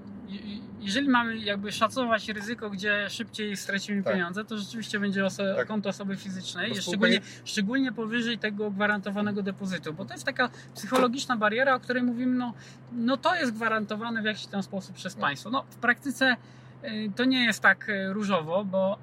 Jeżeli 0.81 1.09
mamy 1.09 1.37
jakby 1.39 1.73
szacować 1.73 2.29
ryzyko, 2.29 2.71
gdzie 2.71 3.11
szybciej 3.11 3.57
stracimy 3.57 4.03
Tak. 4.03 4.13
pieniądze, 4.13 4.45
to 4.45 4.59
rzeczywiście 4.59 5.01
będzie 5.01 5.25
oso- 5.25 5.57
Tak. 5.57 5.67
konto 5.69 5.89
osoby 5.89 6.17
fizycznej, 6.17 6.75
szczególnie, 6.75 7.15
nie- 7.15 7.21
szczególnie 7.45 7.93
powyżej 7.93 8.39
tego 8.39 8.71
gwarantowanego 8.71 9.43
depozytu, 9.43 9.93
bo 9.95 10.05
to 10.05 10.15
jest 10.15 10.25
taka 10.27 10.49
psychologiczna 10.75 11.37
bariera, 11.37 11.75
o 11.75 11.81
której 11.81 12.03
mówimy, 12.03 12.39
no, 12.39 12.53
no 12.93 13.17
to 13.17 13.35
jest 13.35 13.53
gwarantowane 13.53 14.23
w 14.23 14.25
jakiś 14.25 14.47
tam 14.47 14.63
sposób 14.63 14.95
przez 14.97 15.17
No. 15.17 15.21
państwo. 15.21 15.51
No, 15.51 15.63
w 15.71 15.77
praktyce 15.77 16.37
y, 16.85 17.11
to 17.17 17.25
nie 17.25 17.45
jest 17.45 17.61
tak 17.61 17.89
y, 17.89 18.13
różowo, 18.13 18.65
bo 18.65 18.99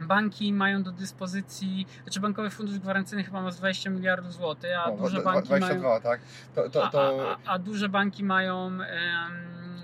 banki 0.00 0.52
mają 0.52 0.82
do 0.82 0.92
dyspozycji, 0.92 1.86
znaczy 2.02 2.20
Bankowy 2.20 2.50
Fundusz 2.50 2.78
Gwarancyjny 2.78 3.24
chyba 3.24 3.42
ma 3.42 3.50
z 3.50 3.56
20 3.56 3.90
miliardów 3.90 4.32
złotych, 4.32 4.70
a 4.86 4.90
duże 4.92 5.22
banki 5.22 5.48
22, 5.48 5.88
mają... 5.88 6.00
tak? 6.00 6.20
To, 6.54 6.70
to, 6.70 6.88
to, 6.88 7.26
A, 7.28 7.32
a, 7.32 7.54
a 7.54 7.58
duże 7.58 7.88
banki 7.88 8.24
mają, 8.24 8.66
em, 8.66 8.80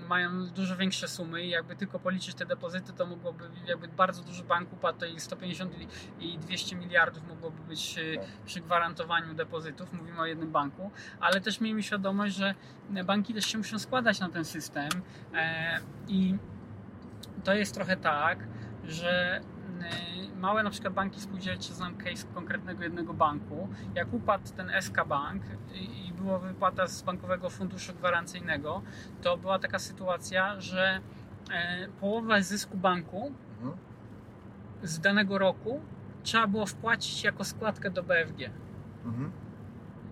mają 0.07 0.47
dużo 0.47 0.75
większe 0.75 1.07
sumy 1.07 1.41
i 1.45 1.49
jakby 1.49 1.75
tylko 1.75 1.99
policzyć 1.99 2.35
te 2.35 2.45
depozyty, 2.45 2.93
to 2.93 3.05
mogłoby, 3.05 3.49
jakby 3.67 3.87
bardzo 3.87 4.23
duży 4.23 4.43
bank 4.43 4.73
upadł, 4.73 4.99
to 4.99 5.05
i 5.05 5.19
150 5.19 5.73
i- 6.19 6.33
i 6.33 6.37
200 6.39 6.75
miliardów 6.75 7.27
mogłoby 7.27 7.63
być 7.63 7.97
e, 7.97 8.15
Tak. 8.17 8.25
przy 8.45 8.61
gwarantowaniu 8.61 9.33
depozytów, 9.33 9.93
mówimy 9.93 10.19
o 10.21 10.25
jednym 10.25 10.51
banku, 10.51 10.91
ale 11.19 11.41
też 11.41 11.61
miejmy 11.61 11.83
świadomość, 11.83 12.35
że 12.35 12.55
banki 13.05 13.33
też 13.33 13.45
się 13.45 13.57
muszą 13.57 13.79
składać 13.79 14.19
na 14.19 14.29
ten 14.29 14.45
system 14.45 14.89
e, 15.33 15.79
i 16.07 16.35
to 17.43 17.53
jest 17.53 17.73
trochę 17.73 17.97
tak, 17.97 18.39
że 18.83 19.41
y, 19.41 19.56
małe 20.35 20.63
na 20.63 20.69
przykład 20.69 20.93
banki 20.93 21.21
spółdzielcze, 21.21 21.73
znam 21.73 21.97
case 21.97 22.27
konkretnego 22.33 22.83
jednego 22.83 23.13
banku, 23.13 23.67
jak 23.95 24.13
upadł 24.13 24.53
ten 24.57 24.71
SK 24.81 25.05
Bank 25.07 25.43
i 25.73 26.13
była 26.13 26.39
wypłata 26.39 26.87
z 26.87 27.01
Bankowego 27.01 27.49
Funduszu 27.49 27.93
Gwarancyjnego, 27.93 28.81
to 29.21 29.37
była 29.37 29.59
taka 29.59 29.79
sytuacja, 29.79 30.61
że 30.61 30.99
e, 31.51 31.87
połowę 31.99 32.43
zysku 32.43 32.77
banku 32.77 33.31
mhm. 33.57 33.77
z 34.83 34.99
danego 34.99 35.37
roku 35.37 35.81
trzeba 36.23 36.47
było 36.47 36.65
wpłacić 36.65 37.23
jako 37.23 37.43
składkę 37.43 37.89
do 37.89 38.03
BFG. 38.03 38.49
Mhm. 39.05 39.31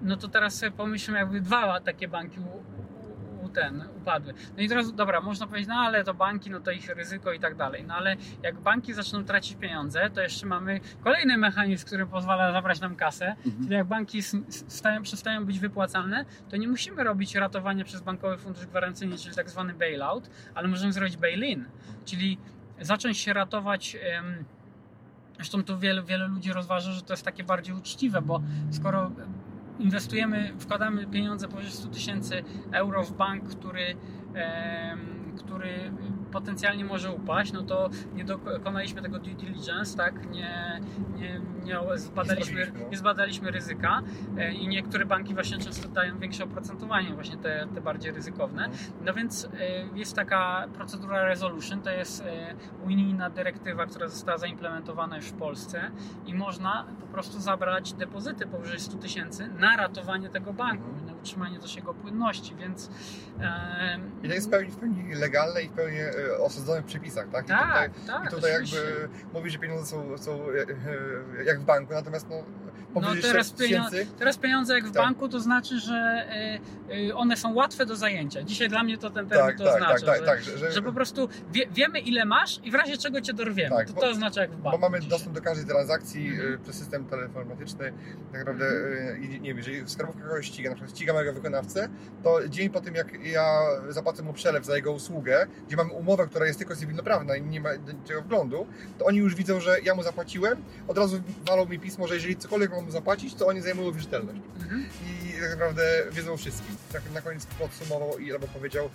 No 0.01 0.17
to 0.17 0.28
teraz 0.28 0.56
sobie 0.56 0.71
pomyślmy, 0.71 1.19
jakby 1.19 1.41
dwa 1.41 1.80
takie 1.80 2.08
banki 2.08 2.39
ten 3.55 3.83
upadły. 3.97 4.33
No 4.57 4.63
i 4.63 4.69
teraz, 4.69 4.93
dobra, 4.93 5.21
można 5.21 5.47
powiedzieć, 5.47 5.69
no 5.69 5.75
ale 5.75 6.03
to 6.03 6.13
banki, 6.13 6.49
no 6.49 6.59
to 6.59 6.71
ich 6.71 6.89
ryzyko 6.89 7.33
i 7.33 7.39
tak 7.39 7.55
dalej. 7.55 7.85
No 7.87 7.93
ale 7.93 8.15
jak 8.43 8.59
banki 8.59 8.93
zaczną 8.93 9.25
tracić 9.25 9.55
pieniądze, 9.55 10.09
to 10.09 10.21
jeszcze 10.21 10.45
mamy 10.45 10.79
kolejny 11.03 11.37
mechanizm, 11.37 11.85
który 11.85 12.05
pozwala 12.05 12.51
zabrać 12.51 12.81
nam 12.81 12.95
kasę. 12.95 13.25
Mhm. 13.25 13.63
Czyli 13.63 13.75
jak 13.75 13.87
banki 13.87 14.21
stają, 14.67 15.01
przestają 15.01 15.45
być 15.45 15.59
wypłacalne, 15.59 16.25
to 16.49 16.57
nie 16.57 16.67
musimy 16.67 17.03
robić 17.03 17.35
ratowania 17.35 17.85
przez 17.85 18.01
Bankowy 18.01 18.37
Fundusz 18.37 18.65
Gwarancyjny, 18.65 19.17
czyli 19.17 19.35
tak 19.35 19.49
zwany 19.49 19.73
bailout, 19.73 20.29
ale 20.55 20.67
możemy 20.67 20.93
zrobić 20.93 21.17
bail-in, 21.17 21.65
czyli 22.05 22.37
zacząć 22.79 23.17
się 23.17 23.33
ratować. 23.33 23.97
Zresztą 25.35 25.63
tu 25.63 25.79
wiele, 25.79 26.03
wiele 26.03 26.27
ludzi 26.27 26.53
rozważa, 26.53 26.91
że 26.91 27.01
to 27.01 27.13
jest 27.13 27.25
takie 27.25 27.43
bardziej 27.43 27.75
uczciwe, 27.75 28.21
bo 28.21 28.41
skoro 28.71 29.11
inwestujemy, 29.79 30.53
wkładamy 30.59 31.07
pieniądze 31.07 31.47
powyżej 31.47 31.71
100 31.71 31.88
tysięcy 31.88 32.43
euro 32.71 33.03
w 33.03 33.11
bank, 33.11 33.43
który, 33.43 33.95
który 35.38 35.91
potencjalnie 36.31 36.85
może 36.85 37.11
upaść, 37.11 37.53
no 37.53 37.63
to 37.63 37.89
nie 38.15 38.25
dokonaliśmy 38.25 39.01
tego 39.01 39.19
due 39.19 39.33
diligence, 39.33 39.97
tak? 39.97 40.29
Nie, 40.31 40.81
nie, 41.17 41.41
nie 41.63 41.79
zbadaliśmy, 41.95 42.71
no. 42.79 42.89
nie 42.91 42.97
zbadaliśmy 42.97 43.51
ryzyka 43.51 44.01
e, 44.38 44.53
i 44.53 44.67
niektóre 44.67 45.05
banki 45.05 45.33
właśnie 45.33 45.57
często 45.57 45.88
dają 45.88 46.19
większe 46.19 46.43
oprocentowanie, 46.43 47.13
właśnie 47.13 47.38
te, 47.38 47.67
te 47.75 47.81
bardziej 47.81 48.11
ryzykowne. 48.11 48.69
No 49.05 49.13
więc 49.13 49.45
e, 49.45 49.49
jest 49.95 50.15
taka 50.15 50.67
procedura 50.73 51.25
resolution, 51.25 51.81
to 51.81 51.89
jest 51.89 52.21
e, 52.21 52.55
unijna 52.83 53.29
dyrektywa, 53.29 53.85
która 53.85 54.07
została 54.07 54.38
zaimplementowana 54.38 55.15
już 55.15 55.25
w 55.25 55.33
Polsce 55.33 55.91
i 56.25 56.33
można 56.33 56.85
po 57.01 57.07
prostu 57.07 57.39
zabrać 57.39 57.93
depozyty 57.93 58.47
powyżej 58.47 58.79
100 58.79 58.97
tysięcy 58.97 59.47
na 59.59 59.77
ratowanie 59.77 60.29
tego 60.29 60.53
banku 60.53 60.89
i 61.01 61.05
na 61.05 61.14
utrzymanie 61.25 61.59
też 61.59 61.75
jego 61.75 61.93
płynności, 61.93 62.55
więc 62.55 62.89
I 64.23 64.27
to 64.27 64.33
jest 64.33 64.47
w 64.47 64.49
pełni, 64.49 64.71
w 64.71 64.75
pełni 64.75 65.15
legalne 65.15 65.61
i 65.61 65.69
w 65.69 65.71
pełni 65.71 65.97
e, 65.97 66.38
osadzone 66.38 66.81
w 66.81 66.85
przepisach, 66.85 67.29
tak? 67.29 67.45
I 67.45 67.49
tak, 67.49 67.93
tutaj, 67.93 68.07
tak, 68.07 68.25
i 68.25 68.35
tutaj 68.35 68.51
jakby 68.51 69.09
mówi, 69.33 69.49
że 69.49 69.59
pieniądze 69.59 69.85
są, 69.85 70.17
są 70.17 70.31
e, 70.31 70.61
e, 71.41 71.43
jak 71.43 71.59
w 71.59 71.63
banku, 71.63 71.93
natomiast 71.93 72.29
no, 72.29 72.35
No 73.01 73.08
teraz, 73.21 73.47
6 73.47 73.58
pienio- 73.60 73.89
tysięcy. 73.89 74.08
teraz 74.19 74.38
pieniądze 74.38 74.73
jak 74.73 74.84
w 74.88 74.91
Tak. 74.93 75.03
banku 75.03 75.29
to 75.29 75.39
znaczy, 75.39 75.79
że 75.79 76.25
y, 76.89 76.95
y, 77.10 77.15
one 77.15 77.38
są 77.38 77.53
łatwe 77.53 77.86
do 77.86 77.95
zajęcia. 77.95 78.43
Dzisiaj 78.43 78.69
dla 78.69 78.84
mnie 78.84 78.97
to 78.97 79.10
ten 79.10 79.27
termin 79.29 79.47
Tak, 79.47 79.58
to 79.58 79.63
tak, 79.63 79.73
oznacza, 79.75 80.05
tak, 80.05 80.05
tak, 80.05 80.19
że, 80.19 80.25
tak, 80.25 80.43
że, 80.43 80.58
że, 80.58 80.71
że 80.71 80.81
po 80.81 80.93
prostu 80.93 81.29
wie, 81.51 81.67
wiemy 81.71 81.99
ile 81.99 82.25
masz 82.25 82.60
i 82.63 82.71
w 82.71 82.75
razie 82.75 82.97
czego 82.97 83.21
cię 83.21 83.34
dorwiemy. 83.34 83.75
Tak, 83.75 83.88
to, 83.91 84.01
to 84.01 84.10
oznacza 84.10 84.41
jak 84.41 84.51
w 84.51 84.58
banku. 84.62 84.71
bo 84.79 84.89
mamy 84.89 84.99
dzisiaj. 84.99 85.10
dostęp 85.10 85.36
do 85.36 85.41
każdej 85.41 85.65
transakcji 85.65 86.27
Mhm. 86.29 86.53
y, 86.53 86.58
przez 86.58 86.75
system 86.75 87.05
teleinformatyczny. 87.05 87.93
Tak 88.31 88.39
naprawdę, 88.39 88.65
i 89.21 89.29
nie 89.29 89.49
wiem, 89.49 89.58
jeżeli 89.58 89.89
skarbówka 89.89 90.23
kogoś 90.23 90.45
ściga, 90.45 90.69
na 90.69 90.76
przykład 90.76 90.95
ściga 90.95 91.13
mojego 91.13 91.34
wykonawcę, 91.34 91.89
to 92.24 92.47
dzień 92.49 92.69
po 92.69 92.82
tym, 92.82 92.95
jak 92.95 93.26
ja 93.26 93.59
zapłacę 93.89 94.24
mu 94.24 94.34
przelew 94.34 94.65
za 94.65 94.76
jego 94.76 94.91
usługę, 94.91 95.47
gdzie 95.67 95.76
mamy 95.78 95.93
umowę, 95.93 96.28
która 96.28 96.45
jest 96.45 96.59
tylko 96.59 96.76
cywilnoprawna 96.76 97.36
i 97.36 97.41
nie 97.41 97.61
ma 97.61 97.69
niczego 97.76 98.22
wglądu, 98.22 98.67
to 98.97 99.05
oni 99.05 99.17
już 99.17 99.36
widzą, 99.36 99.59
że 99.59 99.78
ja 99.84 99.95
mu 99.95 100.03
zapłaciłem, 100.03 100.57
od 100.88 100.97
razu 100.97 101.22
walą 101.47 101.65
mi 101.65 101.80
pismo, 101.80 102.07
że 102.07 102.15
jeżeli 102.15 102.36
cokolwiek 102.36 102.72
mam 102.72 102.84
zapłacić, 102.91 103.33
to 103.33 103.47
oni 103.47 103.61
zajmują 103.61 103.91
wierzytelność. 103.91 104.39
Mhm. 104.55 104.86
I 105.05 105.24
tak 105.41 105.49
naprawdę 105.51 105.83
wiedzą 106.11 106.33
o 106.33 106.38
wszystkim. 106.38 106.75
Tak 106.93 107.01
na 107.13 107.21
koniec 107.21 107.45
podsumował 107.45 108.17
i 108.17 108.31
albo 108.33 108.47
powiedział, 108.47 108.89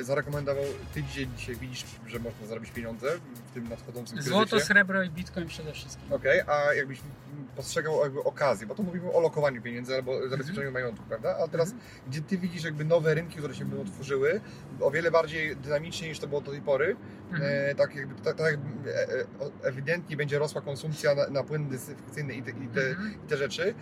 e, 0.00 0.04
zarekomendował, 0.04 0.64
ty 0.94 1.02
dzisiaj, 1.02 1.28
dzisiaj 1.36 1.56
widzisz, 1.56 1.84
że 2.06 2.18
można 2.18 2.46
zarobić 2.46 2.70
pieniądze 2.70 3.06
w 3.50 3.54
tym 3.54 3.68
nadchodzącym 3.68 4.22
Złoto, 4.22 4.46
kryzysie. 4.46 4.66
srebro 4.66 5.02
i 5.02 5.10
bitcoin 5.10 5.46
przede 5.48 5.72
wszystkim. 5.72 6.12
Okej, 6.12 6.40
a 6.40 6.74
jakbyś 6.74 7.00
postrzegał 7.56 8.00
jakby 8.02 8.24
okazję, 8.24 8.66
bo 8.66 8.74
to 8.74 8.82
mówimy 8.82 9.12
o 9.12 9.20
lokowaniu 9.20 9.62
pieniędzy 9.62 9.94
albo 9.94 10.12
Mhm. 10.12 10.30
zabezpieczeniu 10.30 10.72
majątku, 10.72 11.04
prawda? 11.08 11.36
A 11.44 11.48
teraz, 11.48 11.74
gdzie 12.08 12.20
ty 12.22 12.38
widzisz 12.38 12.64
jakby 12.64 12.84
nowe 12.84 13.14
rynki, 13.14 13.36
które 13.38 13.54
się 13.54 13.64
będą 13.64 13.82
otworzyły, 13.82 14.40
o 14.80 14.90
wiele 14.90 15.10
bardziej 15.10 15.56
dynamicznie 15.56 16.08
niż 16.08 16.18
to 16.18 16.26
było 16.26 16.40
do 16.40 16.50
tej 16.50 16.60
pory, 16.60 16.96
Mhm. 17.32 17.70
e, 17.70 17.74
tak 17.74 17.94
jakby, 17.94 18.22
tak, 18.22 18.36
tak 18.36 18.54
e, 18.54 18.56
e, 18.56 19.24
ewidentnie 19.62 20.16
będzie 20.16 20.38
rosła 20.38 20.60
konsumpcja 20.60 21.14
na, 21.14 21.26
na 21.26 21.42
płyny 21.44 21.70
dezynfekcyjne 21.70 22.34
i 22.34 22.42
te, 22.42 22.50
i 22.50 22.68
te, 22.68 22.80
Mhm. 22.88 23.14
i 23.24 23.28
te 23.28 23.36
rzeczy, 23.36 23.74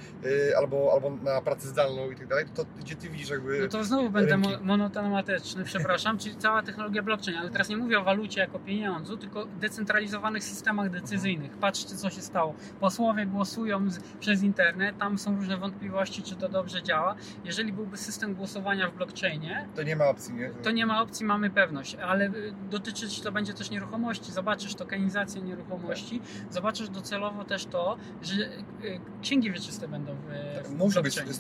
e, 0.51 0.57
albo, 0.59 0.93
albo 0.95 1.11
na 1.11 1.41
pracę 1.43 1.69
zdalną 1.69 1.82
i 2.13 2.17
tak 2.17 2.27
dalej, 2.27 2.45
to 2.55 2.65
gdzie 2.81 2.97
ty 2.97 3.09
widzisz 3.09 3.31
jakby... 3.31 3.61
No 3.61 3.69
to 3.69 3.85
znowu 3.85 4.11
będę 4.11 4.37
mo- 4.39 4.49
monotematyczny, 4.63 5.65
przepraszam, 5.65 6.19
czyli 6.19 6.37
cała 6.37 6.63
technologia 6.63 7.03
blockchain, 7.03 7.39
ale 7.39 7.51
teraz 7.51 7.69
nie 7.69 7.77
mówię 7.77 7.99
o 8.01 8.05
walucie 8.05 8.41
jako 8.41 8.59
pieniądzu, 8.59 9.17
tylko 9.17 9.45
decentralizowanych 9.47 10.45
systemach 10.45 10.91
decyzyjnych. 10.91 11.51
Patrzcie, 11.59 11.97
co 11.97 12.11
się 12.11 12.21
stało. 12.21 12.55
Posłowie 12.81 13.27
głosują 13.27 13.91
z, 13.91 13.99
przez 14.21 14.43
internet, 14.43 14.99
tam 14.99 15.19
są 15.19 15.37
różne 15.37 15.57
wątpliwości, 15.57 16.23
czy 16.23 16.37
to 16.37 16.49
dobrze 16.49 16.83
działa. 16.83 17.15
Jeżeli 17.45 17.73
byłby 17.73 17.97
system 17.97 18.35
głosowania 18.35 18.89
w 18.91 18.97
blockchainie, 18.97 19.69
To 19.77 19.83
nie 19.83 19.97
ma 19.97 20.07
opcji, 20.07 20.35
nie? 20.35 20.51
to 20.51 20.71
nie 20.71 20.87
ma 20.87 21.03
opcji, 21.03 21.27
mamy 21.27 21.51
pewność, 21.51 21.95
ale 21.95 22.27
y, 22.27 22.55
dotyczyć 22.71 23.21
to 23.21 23.33
będzie 23.33 23.55
też 23.55 23.71
nieruchomości. 23.71 24.33
Zobaczysz 24.33 24.75
tokenizację 24.75 25.43
nieruchomości, 25.43 26.21
zobaczysz 26.51 26.89
docelowo 26.89 27.45
też 27.45 27.67
to, 27.67 27.97
że 28.23 28.35
y, 28.35 29.01
księgi 29.23 29.53
wieczyste 29.53 29.89
będą 29.89 30.15
w, 30.15 30.55
Tak, 30.57 30.67
w 30.69 30.75
Muszą 30.75 31.03
być 31.03 31.15
blockchainie. 31.15 31.33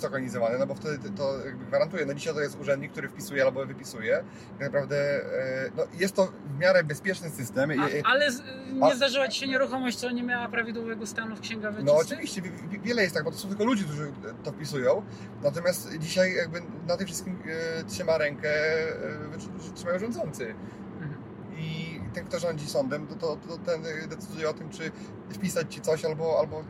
No 0.58 0.66
bo 0.66 0.74
wtedy 0.74 1.10
to 1.10 1.34
gwarantuje. 1.68 2.06
No 2.06 2.14
dzisiaj 2.14 2.34
to 2.34 2.40
jest 2.40 2.60
urzędnik, 2.60 2.92
który 2.92 3.08
wpisuje 3.08 3.44
albo 3.44 3.66
wypisuje. 3.66 4.24
Tak 4.58 4.66
naprawdę 4.66 4.96
e, 4.96 5.70
no, 5.76 5.82
jest 5.98 6.14
to 6.14 6.32
w 6.56 6.58
miarę 6.58 6.84
bezpieczny 6.84 7.30
system. 7.30 7.70
A, 7.80 8.08
ale 8.08 8.32
z, 8.32 8.42
nie 8.72 8.84
A- 8.84 8.94
zdarzyła 8.94 9.28
Ci 9.28 9.40
się 9.40 9.46
nieruchomość, 9.48 9.98
co 9.98 10.10
nie 10.10 10.22
miała 10.22 10.48
prawidłowego 10.48 11.06
stanu 11.06 11.36
w 11.36 11.40
księgach 11.40 11.74
No 11.84 11.96
oczywiście, 11.96 12.42
wi- 12.42 12.50
wi- 12.70 12.80
wiele 12.80 13.02
jest 13.02 13.14
tak, 13.14 13.24
bo 13.24 13.30
to 13.30 13.36
są 13.36 13.48
tylko 13.48 13.64
ludzie, 13.64 13.84
którzy 13.84 14.12
to 14.44 14.52
wpisują. 14.52 15.02
Natomiast 15.42 15.98
dzisiaj 15.98 16.34
jakby 16.34 16.62
na 16.88 16.96
tym 16.96 17.06
wszystkim 17.06 17.38
e, 17.80 17.84
trzyma 17.84 18.18
rękę, 18.18 18.50
e, 18.50 19.74
trzymają 19.74 19.98
rządzący. 19.98 20.54
Mhm. 21.00 21.22
I 21.58 22.00
ten, 22.14 22.24
kto 22.24 22.38
rządzi 22.38 22.66
sądem, 22.66 23.06
to, 23.06 23.14
to, 23.14 23.36
to 23.48 23.58
ten 23.58 23.82
decyduje 24.08 24.50
o 24.50 24.52
tym, 24.52 24.70
czy 24.70 24.90
wpisać 25.30 25.74
ci 25.74 25.80
coś 25.80 26.04
albo... 26.04 26.38
albo. 26.40 26.64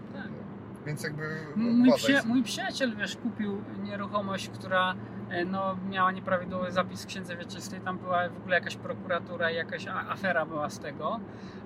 Więc 0.87 1.03
jakby 1.03 1.23
Mój, 1.57 1.93
mój 2.27 2.43
przyjaciel, 2.43 2.97
wiesz, 2.97 3.17
kupił 3.17 3.63
nieruchomość, 3.83 4.49
która 4.49 4.95
no, 5.47 5.77
miała 5.91 6.13
nieprawidłowy 6.13 6.73
zapis 6.73 7.05
w 7.05 7.07
księdze 7.07 7.37
wieczystej. 7.37 7.81
Tam 7.81 7.99
była 7.99 8.29
w 8.29 8.37
ogóle 8.37 8.57
jakaś 8.57 8.77
prokuratura 8.77 9.51
i 9.51 9.55
jakaś 9.55 9.87
afera 9.87 10.47
była 10.47 10.71
z 10.71 10.79
tego. 10.79 11.21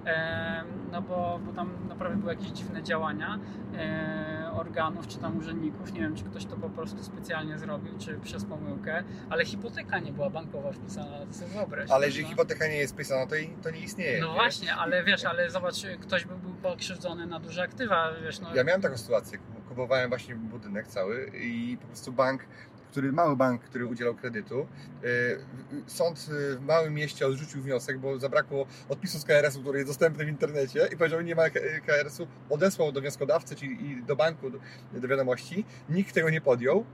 E, 0.07 0.65
no 0.93 1.03
bo, 1.03 1.41
bo 1.47 1.53
tam 1.53 1.89
naprawdę 1.89 2.17
były 2.17 2.33
jakieś 2.33 2.49
dziwne 2.49 2.83
działania 2.83 3.39
e, 3.79 4.51
organów 4.55 5.07
czy 5.07 5.19
tam 5.19 5.39
urzędników. 5.39 5.93
Nie 5.93 6.01
wiem, 6.01 6.17
czy 6.17 6.25
ktoś 6.25 6.47
to 6.47 6.57
po 6.57 6.71
prostu 6.71 7.05
specjalnie 7.05 7.59
zrobił, 7.59 7.99
czy 7.99 8.19
przez 8.19 8.45
pomyłkę, 8.45 9.05
ale 9.31 9.45
hipoteka 9.45 9.99
nie 9.99 10.13
była 10.13 10.31
bankowa 10.31 10.73
wpisana, 10.73 11.27
to 11.27 11.33
sobie 11.33 11.51
wyobraź. 11.51 11.91
Ale 11.91 12.07
jeżeli 12.07 12.27
hipoteka 12.27 12.69
nie 12.69 12.77
jest 12.77 12.95
wpisana, 12.95 13.27
to, 13.27 13.37
to 13.63 13.71
nie 13.71 13.81
istnieje. 13.81 14.21
No 14.21 14.29
nie? 14.29 14.35
właśnie, 14.35 14.75
ale 14.75 15.05
wiesz, 15.05 15.25
ale 15.31 15.51
zobacz, 15.51 15.75
ktoś 16.01 16.25
by 16.25 16.37
był 16.37 16.55
pokrzywdzony 16.55 17.27
na 17.27 17.41
duże 17.41 17.63
aktywa, 17.63 18.13
wiesz, 18.25 18.41
no. 18.41 18.55
Ja 18.55 18.65
miałem 18.65 18.83
taką 18.83 18.97
sytuację. 18.97 19.39
Kupowałem 19.69 20.09
właśnie 20.09 20.35
budynek 20.35 20.87
cały 20.87 21.31
i 21.35 21.79
po 21.81 21.87
prostu 21.87 22.13
bank, 22.13 22.47
który, 22.91 23.13
mały 23.13 23.37
bank, 23.37 23.63
który 23.63 23.87
udzielał 23.87 24.15
kredytu, 24.15 24.67
yy, 25.03 25.09
sąd 25.87 26.29
yy, 26.29 26.57
w 26.57 26.61
małym 26.61 26.95
mieście 26.95 27.27
odrzucił 27.27 27.63
wniosek, 27.63 27.99
bo 27.99 28.19
zabrakło 28.19 28.67
odpisu 28.89 29.19
z 29.19 29.25
KRS-u, 29.25 29.61
który 29.61 29.79
jest 29.79 29.91
dostępny 29.91 30.25
w 30.25 30.29
internecie 30.29 30.89
i 30.93 30.97
powiedział, 30.97 31.19
że 31.21 31.25
nie 31.25 31.35
ma 31.35 31.51
KRS-u, 31.87 32.27
odesłał 32.51 32.93
do 32.93 33.01
wnioskodawcy, 33.01 33.55
czyli 33.55 34.03
do 34.03 34.17
banku, 34.17 34.51
do, 34.51 34.59
do 34.93 35.09
wiadomości. 35.09 35.65
Nikt 35.89 36.15
tego 36.15 36.31
nie 36.31 36.41
podjął. 36.41 36.85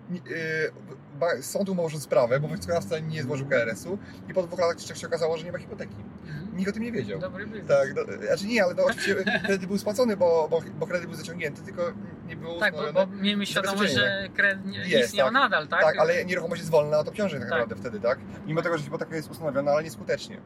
Ba- 1.21 1.43
sąd 1.43 1.69
umorzył 1.69 2.01
sprawę, 2.01 2.41
bo 2.41 2.49
wnioskodawca 2.49 2.99
nie 2.99 3.23
złożył 3.23 3.47
KRS-u 3.47 3.99
i 4.29 4.35
po 4.35 4.43
dwóch 4.43 4.61
latach 4.61 4.97
się 4.97 5.07
okazało, 5.07 5.39
że 5.39 5.45
nie 5.45 5.53
ma 5.53 5.59
hipoteki. 5.59 5.95
Mhm. 6.27 6.57
Nikt 6.57 6.71
o 6.71 6.73
tym 6.73 6.83
nie 6.83 6.93
wiedział. 6.93 7.19
Dobry 7.21 7.47
biznes. 7.47 7.67
Tak, 7.69 7.89
no, 7.97 8.27
znaczy 8.27 8.47
nie, 8.47 8.65
ale 8.65 8.75
no, 8.75 8.85
oczywiście 8.85 9.15
kredyt 9.47 9.67
był 9.67 9.79
spłacony, 9.79 10.17
bo, 10.17 10.49
bo, 10.51 10.63
bo 10.79 10.87
kredyt 10.87 11.07
był 11.07 11.17
zaciągnięty, 11.17 11.63
tylko 11.63 11.93
nie 12.27 12.37
było 12.37 12.61
Tak, 12.61 12.75
bo, 12.75 12.93
bo 12.93 13.07
miejmy 13.07 13.47
świadomość, 13.47 13.93
że 13.95 14.29
kredyt 14.37 14.67
nie- 14.67 14.79
Jest, 14.79 15.09
istniał 15.09 15.27
tak. 15.27 15.35
nadal, 15.35 15.69
tak? 15.69 15.82
Tak, 15.83 15.99
ale 15.99 16.25
nieruchomość 16.25 16.61
jest 16.61 16.71
wolna 16.71 16.99
od 16.99 17.09
obciążeń 17.09 17.41
tak 17.41 17.49
Tak. 17.51 17.59
naprawdę 17.59 17.77
wtedy, 17.83 18.01
tak? 18.01 18.19
Mimo 18.47 18.63
tego, 18.63 18.79
że 18.79 18.85
hipoteka 18.85 19.17
jest 19.17 19.31
ustanowiona, 19.31 19.73
ale 19.73 19.83
nieskutecznie. 19.83 20.41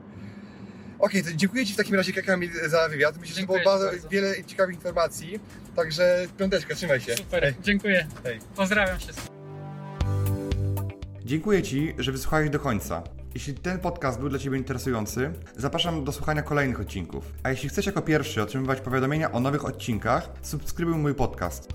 Okej, 0.99 1.23
to 1.25 1.29
dziękuję 1.35 1.67
Ci 1.67 1.75
w 1.75 1.77
takim 1.77 1.95
razie 1.95 2.13
Kamil 2.23 2.51
za 2.69 2.89
wywiad. 2.89 3.19
Myślę, 3.21 3.35
że 3.35 3.41
Dziękuję 3.41 3.63
było 3.63 3.75
ci 3.77 3.81
bardzo, 3.81 3.93
bardzo. 3.97 4.09
wiele 4.09 4.45
ciekawych 4.45 4.75
informacji. 4.75 5.41
Także 5.77 6.27
piąteczka, 6.39 6.75
trzymaj 6.75 7.01
się. 7.01 7.17
Super, 7.17 7.43
Hej. 7.43 7.55
dziękuję. 7.63 8.07
Hej. 8.25 8.39
Pozdrawiam 8.57 8.99
wszystkich. 8.99 9.29
Dziękuję 11.25 11.63
Ci, 11.63 11.95
że 11.99 12.13
wysłuchałeś 12.13 12.51
do 12.51 12.61
końca. 12.61 13.03
Jeśli 13.35 13.55
ten 13.55 13.79
podcast 13.79 14.19
był 14.21 14.29
dla 14.29 14.39
Ciebie 14.39 14.59
interesujący, 14.59 15.31
zapraszam 15.57 16.05
do 16.05 16.13
słuchania 16.13 16.43
kolejnych 16.43 16.81
odcinków. 16.81 17.33
A 17.43 17.51
jeśli 17.51 17.69
chcesz 17.69 17.87
jako 17.87 18.03
pierwszy 18.03 18.43
otrzymywać 18.43 18.81
powiadomienia 18.81 19.33
o 19.33 19.41
nowych 19.41 19.65
odcinkach, 19.65 20.29
subskrybuj 20.43 20.95
mój 20.95 21.15
podcast. 21.15 21.69